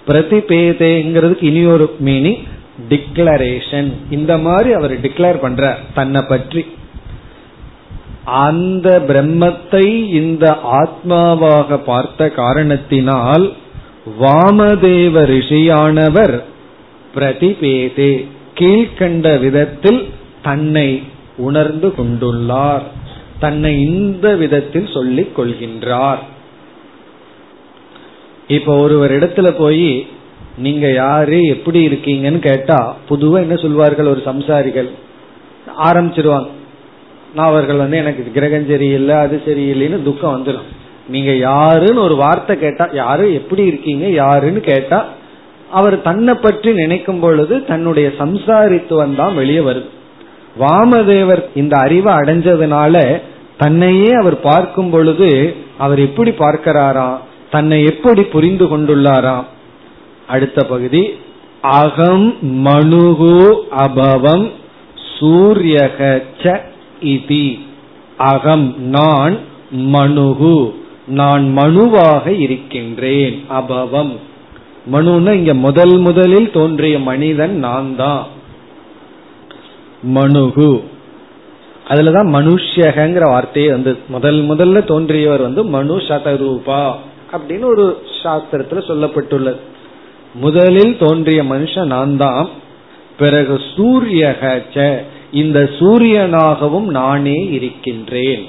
பிரதிபேதேங்கிறதுக்கு 0.06 1.46
இனி 1.50 1.62
ஒரு 1.74 1.86
மீனிங் 2.04 2.42
டிக்ளரேஷன் 2.88 3.90
இந்த 4.10 4.32
மாதிரி 4.46 4.70
அவர் 4.72 4.94
டிக்ளேர் 5.00 5.38
பண்ற 5.40 5.70
தன்னை 5.94 6.22
பற்றி. 6.28 6.62
அந்த 8.46 8.88
பிரம்மத்தை 9.08 9.84
இந்த 10.20 10.46
ஆத்மாவாக 10.80 11.78
பார்த்த 11.90 12.30
காரணத்தினால் 12.40 13.46
வாமதேவ 14.20 15.24
ரிஷியானவர் 15.32 16.34
பிரதிபேதே 17.14 18.12
கீழ்கண்ட 18.60 19.26
விதத்தில் 19.40 20.02
தன்னை 20.42 20.88
உணர்ந்து 21.36 21.88
கொண்டுள்ளார். 21.98 22.86
தன்னை 23.44 23.70
இந்த 23.88 24.26
விதத்தில் 24.42 24.88
சொல்லிக் 24.94 25.34
கொள்கின்றார். 25.38 26.22
இப்ப 28.56 28.76
ஒருவர் 28.84 29.14
இடத்துல 29.18 29.48
போய் 29.58 29.86
நீங்க 30.58 30.86
யாரு? 30.92 31.38
எப்படி 31.54 31.80
இருக்கீங்கன்னு 31.88 32.40
கேட்டா 32.48 32.78
பொதுவா 33.10 33.38
என்ன 33.44 33.56
சொல்வார்கள்? 33.64 34.12
ஒரு 34.14 34.22
சம்சாரிகள் 34.30 34.90
ஆரம்பிச்சிருவாங்க. 35.88 36.50
நான் 37.36 37.50
அவர்கள் 37.50 37.82
வந்து 37.82 38.00
எனக்கு 38.02 38.22
கிரகம் 38.36 38.68
சரியில்லை 38.70 39.16
அது 39.24 39.36
சரியில்லைன்னு 39.46 40.06
துக்கம் 40.08 40.34
வந்துடும் 40.34 40.68
நீங்க 41.08 41.32
யாருன்னு 41.48 42.04
ஒரு 42.08 42.16
வார்த்தை 42.24 42.54
கேட்டா 42.64 42.84
யாரு? 42.92 43.24
எப்படி 43.40 43.62
இருக்கீங்க? 43.70 44.06
யாருன்னு 44.22 44.60
கேட்டா 44.70 45.00
அவர் 45.78 45.94
தன்னை 46.02 46.34
பற்றி 46.34 46.70
நினைக்கும் 46.80 47.20
பொழுது 47.20 47.54
தன்னுடைய 47.64 48.08
சம்சாரித்துவம் 48.18 49.18
தான் 49.20 49.38
வெளியே 49.40 49.62
வருது. 49.68 49.90
வாமதேவர் 50.60 51.42
இந்த 51.60 51.74
அறிவை 51.84 52.12
அடைஞ்சதுனால 52.20 52.96
தன்னையே 53.56 54.10
அவர் 54.10 54.40
பார்க்கும் 54.40 54.90
பொழுது 54.90 55.56
அவர் 55.78 55.98
எப்படி 55.98 56.30
பார்க்கிறாராம் 56.30 57.18
தன்னை 57.50 57.84
எப்படி 57.84 58.22
புரிந்து 58.22 58.64
கொண்டுள்ளாராம் 58.64 59.44
அடுத்த 60.26 60.64
பகுதி 60.64 61.14
அகம் 61.60 62.34
மனுகு 62.64 63.54
அபவம் 63.76 64.50
சூரியக 65.18 66.20
இதி. 67.00 67.58
அகம் 68.16 68.74
நான் 68.78 69.38
மனுகு 69.72 70.72
நான் 71.06 71.52
மனுவாக 71.56 72.40
இருக்கின்றேன் 72.40 73.44
அபவம். 73.48 74.16
மனுன்னு 74.92 75.32
இங்க 75.32 75.54
முதல் 75.54 75.98
முதலில் 75.98 76.50
தோன்றிய 76.50 76.98
மனிதன் 76.98 77.56
நான் 77.56 77.96
தான் 77.96 78.26
மனுகு. 80.14 80.82
அதுலதான் 81.88 82.28
மனுஷகங்கிற 82.38 83.24
வார்த்தையே 83.24 83.70
வந்து 83.70 83.98
முதல் 84.08 84.40
முதல்ல 84.42 84.84
தோன்றியவர் 84.84 85.40
வந்து 85.40 85.64
மனு 85.64 85.96
சதரூபா 85.96 86.82
அப்படின்னு 87.32 87.64
ஒரு 87.64 88.02
சாஸ்திரத்துல 88.22 88.80
சொல்லப்பட்டுள்ளது. 88.88 89.56
முதலில் 90.34 90.98
தோன்றிய 90.98 91.42
மனுஷன் 91.42 91.84
நான் 91.84 92.16
தான் 92.16 92.48
பிறகு 93.18 93.60
சூரியக 93.76 95.02
இந்த 95.32 95.58
சூரியனாகவும் 95.78 96.88
நானே 96.90 97.38
இருக்கின்றேன். 97.50 98.44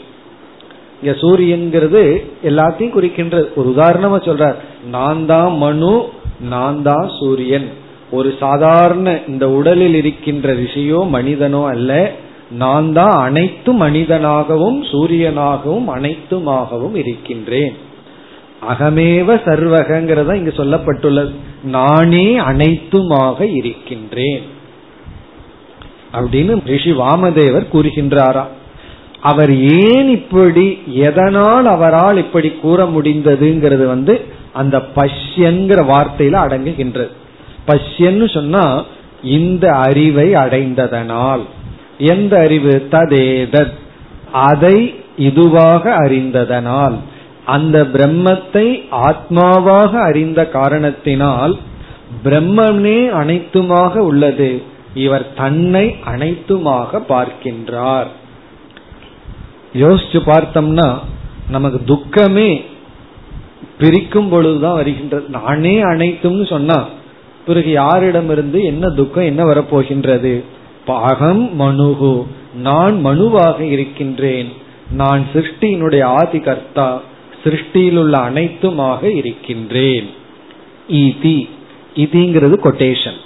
இங்க 1.01 1.19
சூரியன்கிறது 1.19 2.01
எல்லாத்தையும் 2.43 2.89
குறிக்கின்ற 2.89 3.49
ஒரு 3.55 3.69
உதாரணமா 3.69 4.17
சொல்றார் 4.27 4.55
நான் 4.89 5.25
தான் 5.25 5.57
மனு 5.57 6.03
நான் 6.49 6.81
தான் 6.81 7.09
சூரியன். 7.19 7.69
ஒரு 8.11 8.33
சாதாரண 8.39 9.19
இந்த 9.27 9.49
உடலில் 9.49 9.93
இருக்கின்ற 9.93 10.53
ரிஷியோ 10.53 11.09
மனிதனோ 11.09 11.65
அல்ல 11.65 12.11
நான் 12.53 12.93
தான் 12.93 13.11
அனைத்து 13.11 13.73
மனிதனாகவும் 13.73 14.83
சூரியனாகவும் 14.83 15.87
அனைத்துமாகவும் 15.87 16.95
இருக்கின்றேன். 16.95 17.75
அகமேவ 18.69 19.35
சர்வகங்கிறத 19.45 20.33
இங்கு 20.33 20.53
சொல்லப்பட்டுள்ளது. 20.57 21.33
நானே 21.63 22.39
அனைத்துமாக 22.39 23.55
இருக்கின்றேன். 23.55 24.43
அப்படின்னு 26.13 26.65
ரிஷி 26.65 26.91
வாமதேவர் 26.91 27.67
கூறுகின்றாரா. 27.73 28.43
அவர் 29.21 29.57
ஏன் 29.57 30.09
இப்படி 30.09 30.77
எதனால் 30.87 31.65
அவரால் 31.65 32.17
இப்படி 32.17 32.49
கூற 32.49 32.83
முடிந்ததுங்கிறது 32.83 33.85
வந்து 33.85 34.25
அந்த 34.53 34.83
பஷ்யங்கிற 34.95 35.83
வார்த்தையில 35.93 36.35
அடங்குகின்றது. 36.45 37.07
பஷ்யன்னு 37.67 38.33
சொன்னா 38.33 38.83
இந்த 39.23 39.71
அறிவை 39.71 40.33
அடைந்ததனால். 40.33 41.41
எந்த 42.03 42.39
அறிவு? 42.39 42.87
ததேதத். 42.91 43.73
அதை 44.31 44.95
இதுவாக 45.17 45.83
அறிந்ததனால் 46.05 46.95
அந்த 47.45 47.83
பிரம்மத்தை 47.93 48.67
ஆத்மாவாக 48.91 49.91
அறிந்த 49.91 50.49
காரணத்தினால் 50.49 51.57
பிரம்மனே 52.23 52.99
அனைத்துமாக 53.11 53.97
உள்ளது. 53.97 54.61
இவர் 54.93 55.33
தன்னை 55.33 55.95
அனைத்துமாக 56.05 57.01
பார்க்கின்றார். 57.09 58.09
யோசிச்சு 59.73 60.19
பார்த்தோம்னா 60.25 60.97
நமக்கு 61.49 61.79
துக்கமே 61.85 62.65
பிரிக்கும் 63.79 64.29
பொழுதுதான் 64.29 64.73
வருகின்றது. 64.73 65.25
நானே 65.29 65.83
அனைத்தும்னு 65.83 66.49
சொன்னா 66.49 66.87
பிறகு 67.45 67.69
யாரிடமிருந்து 67.77 68.63
என்ன 68.63 68.89
துக்கம் 68.89 69.23
என்ன 69.23 69.43
வரப்போகின்றது? 69.43 70.43
பாகம் 70.85 71.59
மனுகு. 71.59 72.25
நான் 72.55 73.05
மனுவாக 73.05 73.59
இருக்கின்றேன். 73.59 74.53
நான் 74.91 75.25
சிருஷ்டியினுடைய 75.33 76.03
ஆதி 76.03 76.39
கர்த்தா 76.39 77.01
சிருஷ்டியில் 77.43 77.97
உள்ள 77.97 78.17
அனைத்துமாக 78.17 79.03
இருக்கின்றேன். 79.03 80.09
ஈதி. 80.91 81.49
இதிங்கிறது 81.95 82.57
கொட்டேஷன் 82.63 83.19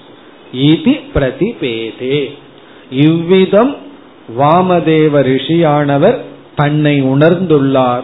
இதி 0.53 0.99
பிரதிபேதே. 1.13 2.31
இவ்விதம் 2.91 3.75
வாமதேவ 4.39 5.21
ரிஷியானவர் 5.21 6.21
தன்னை 6.55 7.03
உணர்ந்துள்ளார். 7.03 8.03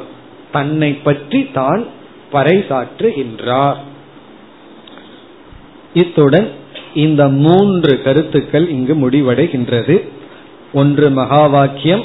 தன்னை 0.51 0.93
பற்றி 0.93 1.51
தான் 1.53 1.85
பறைசாற்றுகின்றார். 2.31 3.77
இத்துடன் 5.93 6.51
இந்த 6.95 7.27
மூன்று 7.27 8.01
கருத்துக்கள் 8.01 8.69
இங்கு 8.69 9.09
முடிவடைகின்றது. 9.09 10.09
ஒன்று 10.73 11.09
மகா 11.09 11.47
வாக்கியம் 11.47 12.03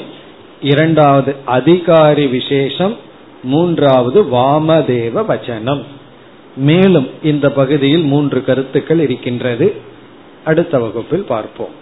இரண்டாவது 0.61 1.35
அதிகாரி 1.45 2.27
விசேஷம் 2.27 2.95
மூன்றாவது 3.43 4.23
வாமதேவ 4.23 5.23
வச்சனம். 5.27 5.83
மேலும் 6.55 7.09
இந்த 7.23 7.51
பகுதியில் 7.51 8.03
மூன்று 8.03 8.43
கருத்துக்கள் 8.43 8.99
இருக்கின்றது. 8.99 9.73
அடுத்த 10.45 10.79
வகுப்பில் 10.79 11.23
பார்ப்போம். 11.23 11.77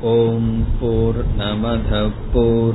ஓம் 0.00 0.64
போர் 0.80 1.24
நமத 1.38 2.10
போர் 2.32 2.74